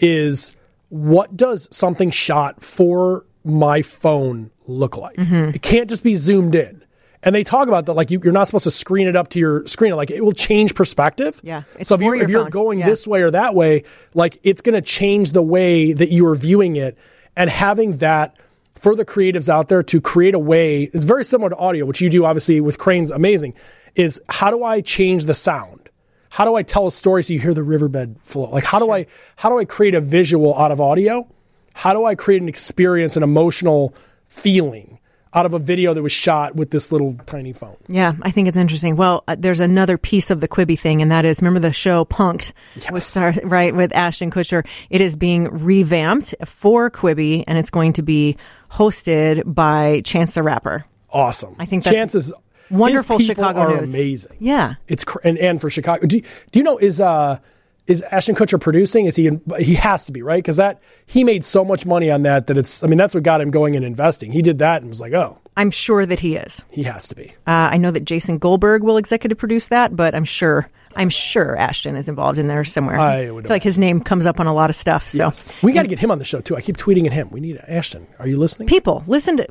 is 0.00 0.56
what 0.88 1.36
does 1.36 1.68
something 1.74 2.10
shot 2.10 2.62
for 2.62 3.26
my 3.44 3.82
phone 3.82 4.50
look 4.66 4.96
like? 4.96 5.16
Mm-hmm. 5.16 5.54
It 5.54 5.62
can't 5.62 5.88
just 5.88 6.04
be 6.04 6.14
zoomed 6.14 6.54
in. 6.54 6.82
And 7.22 7.34
they 7.34 7.42
talk 7.42 7.66
about 7.66 7.86
that 7.86 7.94
like 7.94 8.10
you, 8.12 8.20
you're 8.22 8.32
not 8.32 8.46
supposed 8.46 8.64
to 8.64 8.70
screen 8.70 9.08
it 9.08 9.16
up 9.16 9.28
to 9.30 9.40
your 9.40 9.66
screen. 9.66 9.96
Like 9.96 10.10
it 10.10 10.24
will 10.24 10.32
change 10.32 10.74
perspective. 10.76 11.40
Yeah, 11.42 11.62
it's 11.78 11.88
so 11.88 11.96
if 11.96 12.00
you're 12.00 12.14
your 12.14 12.24
if 12.24 12.30
you're 12.30 12.42
phone. 12.42 12.50
going 12.50 12.78
Yeah. 12.78 12.86
this 12.86 13.06
way 13.06 13.22
or 13.22 13.32
that 13.32 13.54
way, 13.54 13.82
like 14.14 14.38
it's 14.44 14.62
going 14.62 14.74
to 14.74 14.80
change 14.80 15.32
the 15.32 15.42
way 15.42 15.92
that 15.92 16.10
you 16.10 16.26
are 16.26 16.36
viewing 16.36 16.76
it. 16.76 16.96
And 17.36 17.50
having 17.50 17.96
that 17.98 18.36
for 18.76 18.94
the 18.94 19.04
creatives 19.04 19.48
out 19.48 19.68
there 19.68 19.82
to 19.82 20.00
create 20.00 20.34
a 20.34 20.38
way 20.38 20.84
it's 20.84 21.04
very 21.04 21.24
similar 21.24 21.50
to 21.50 21.56
audio, 21.56 21.84
which 21.84 22.00
you 22.00 22.08
do 22.08 22.24
obviously 22.24 22.60
with 22.60 22.78
Crain's 22.78 23.10
amazing. 23.10 23.54
Is 23.96 24.20
how 24.28 24.50
do 24.50 24.62
I 24.62 24.80
change 24.80 25.24
the 25.24 25.34
sound? 25.34 25.85
How 26.30 26.44
do 26.44 26.54
I 26.54 26.62
tell 26.62 26.86
a 26.86 26.92
story 26.92 27.22
so 27.22 27.32
you 27.32 27.40
hear 27.40 27.54
the 27.54 27.62
riverbed 27.62 28.16
flow? 28.20 28.50
Like 28.50 28.64
how 28.64 28.78
do 28.78 28.90
I 28.90 29.06
how 29.36 29.48
do 29.48 29.58
I 29.58 29.64
create 29.64 29.94
a 29.94 30.00
visual 30.00 30.56
out 30.58 30.70
of 30.70 30.80
audio? 30.80 31.26
How 31.74 31.92
do 31.92 32.04
I 32.04 32.14
create 32.14 32.40
an 32.40 32.48
experience, 32.48 33.16
an 33.16 33.22
emotional 33.22 33.94
feeling 34.28 34.98
out 35.34 35.44
of 35.44 35.52
a 35.52 35.58
video 35.58 35.92
that 35.92 36.02
was 36.02 36.12
shot 36.12 36.56
with 36.56 36.70
this 36.70 36.90
little 36.90 37.18
tiny 37.26 37.52
phone? 37.52 37.76
Yeah, 37.88 38.14
I 38.22 38.30
think 38.30 38.48
it's 38.48 38.56
interesting. 38.56 38.96
Well, 38.96 39.22
uh, 39.28 39.36
there's 39.38 39.60
another 39.60 39.98
piece 39.98 40.30
of 40.30 40.40
the 40.40 40.48
Quibi 40.48 40.78
thing, 40.78 41.02
and 41.02 41.10
that 41.10 41.26
is 41.26 41.42
remember 41.42 41.60
the 41.60 41.72
show 41.72 42.06
Punked 42.06 42.52
with 42.90 43.02
star, 43.02 43.34
right 43.44 43.74
with 43.74 43.94
Ashton 43.94 44.30
Kutcher. 44.30 44.66
It 44.88 45.02
is 45.02 45.16
being 45.16 45.44
revamped 45.50 46.34
for 46.46 46.90
Quibi, 46.90 47.44
and 47.46 47.58
it's 47.58 47.70
going 47.70 47.92
to 47.94 48.02
be 48.02 48.38
hosted 48.72 49.42
by 49.54 50.00
Chance 50.06 50.34
the 50.34 50.42
Rapper. 50.42 50.86
Awesome. 51.10 51.54
I 51.58 51.66
think 51.66 51.84
that's 51.84 51.96
chances 51.96 52.32
wonderful 52.70 53.18
his 53.18 53.28
people 53.28 53.44
Chicago 53.44 53.60
are 53.60 53.80
news. 53.80 53.94
amazing. 53.94 54.36
Yeah. 54.38 54.74
It's 54.88 55.04
cr- 55.04 55.18
and, 55.24 55.38
and 55.38 55.60
for 55.60 55.70
Chicago. 55.70 56.06
Do 56.06 56.16
you, 56.16 56.22
do 56.52 56.58
you 56.58 56.64
know 56.64 56.78
is 56.78 57.00
uh 57.00 57.38
is 57.86 58.02
Ashton 58.02 58.34
Kutcher 58.34 58.60
producing? 58.60 59.06
Is 59.06 59.14
he? 59.16 59.28
In, 59.28 59.40
he 59.60 59.74
has 59.74 60.06
to 60.06 60.12
be 60.12 60.22
right 60.22 60.42
because 60.42 60.56
that 60.56 60.80
he 61.06 61.22
made 61.22 61.44
so 61.44 61.64
much 61.64 61.86
money 61.86 62.10
on 62.10 62.22
that 62.22 62.48
that 62.48 62.58
it's. 62.58 62.82
I 62.82 62.88
mean, 62.88 62.98
that's 62.98 63.14
what 63.14 63.22
got 63.22 63.40
him 63.40 63.50
going 63.50 63.76
and 63.76 63.84
investing. 63.84 64.32
He 64.32 64.42
did 64.42 64.58
that 64.58 64.82
and 64.82 64.90
was 64.90 65.00
like, 65.00 65.12
oh, 65.12 65.38
I'm 65.56 65.70
sure 65.70 66.04
that 66.04 66.20
he 66.20 66.34
is. 66.36 66.64
he 66.70 66.82
has 66.82 67.06
to 67.08 67.14
be. 67.14 67.28
Uh, 67.46 67.70
I 67.70 67.76
know 67.76 67.92
that 67.92 68.04
Jason 68.04 68.38
Goldberg 68.38 68.82
will 68.82 68.96
executive 68.96 69.38
produce 69.38 69.68
that, 69.68 69.94
but 69.94 70.14
I'm 70.14 70.24
sure 70.24 70.68
I'm 70.96 71.10
sure 71.10 71.56
Ashton 71.56 71.94
is 71.96 72.08
involved 72.08 72.38
in 72.38 72.48
there 72.48 72.64
somewhere. 72.64 72.98
I 72.98 73.30
would 73.30 73.44
feel 73.44 73.54
like 73.54 73.62
his 73.62 73.78
name 73.78 74.00
comes 74.00 74.26
up 74.26 74.40
on 74.40 74.46
a 74.46 74.54
lot 74.54 74.70
of 74.70 74.76
stuff. 74.76 75.10
So 75.10 75.18
Yes. 75.24 75.52
We 75.62 75.72
got 75.72 75.82
to 75.82 75.88
get 75.88 75.98
him 75.98 76.10
on 76.10 76.18
the 76.18 76.24
show 76.24 76.40
too. 76.40 76.56
I 76.56 76.60
keep 76.60 76.76
tweeting 76.76 77.06
at 77.06 77.12
him. 77.12 77.28
We 77.30 77.40
need 77.40 77.58
Ashton. 77.68 78.06
Are 78.18 78.26
you 78.26 78.36
listening? 78.38 78.68
people, 78.68 79.04
listen 79.06 79.36
to 79.36 79.46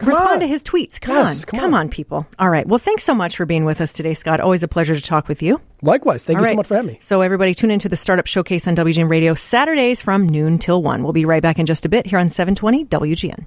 respond 0.00 0.34
on. 0.34 0.40
to 0.40 0.46
his 0.48 0.64
tweets. 0.64 1.00
Come 1.00 1.14
Yes, 1.14 1.44
on, 1.52 1.60
come 1.60 1.74
on. 1.74 1.88
people. 1.90 2.26
All 2.38 2.48
right. 2.50 2.66
Well, 2.66 2.78
thanks 2.78 3.04
so 3.04 3.14
much 3.14 3.36
for 3.36 3.44
being 3.46 3.64
with 3.64 3.80
us 3.80 3.92
today, 3.92 4.14
Scott. 4.14 4.40
Always 4.40 4.62
a 4.62 4.68
pleasure 4.68 4.94
to 4.94 5.02
talk 5.02 5.28
with 5.28 5.42
you. 5.42 5.60
Likewise. 5.82 6.24
Thank 6.24 6.38
All 6.38 6.44
you 6.44 6.50
so 6.50 6.56
much 6.56 6.68
for 6.68 6.74
having 6.76 6.92
me. 6.92 6.98
So 7.00 7.20
everybody 7.20 7.54
tune 7.54 7.70
into 7.70 7.88
the 7.88 7.96
Startup 7.96 8.26
Showcase 8.26 8.66
on 8.66 8.74
WGN 8.74 9.08
Radio 9.10 9.34
Saturdays 9.34 10.00
from 10.02 10.28
noon 10.28 10.58
till 10.58 10.82
1. 10.82 11.02
We'll 11.02 11.12
be 11.12 11.24
right 11.24 11.42
back 11.42 11.58
in 11.58 11.66
just 11.66 11.84
a 11.84 11.88
bit 11.88 12.06
here 12.06 12.18
on 12.18 12.28
720 12.28 12.86
WGN. 12.86 13.46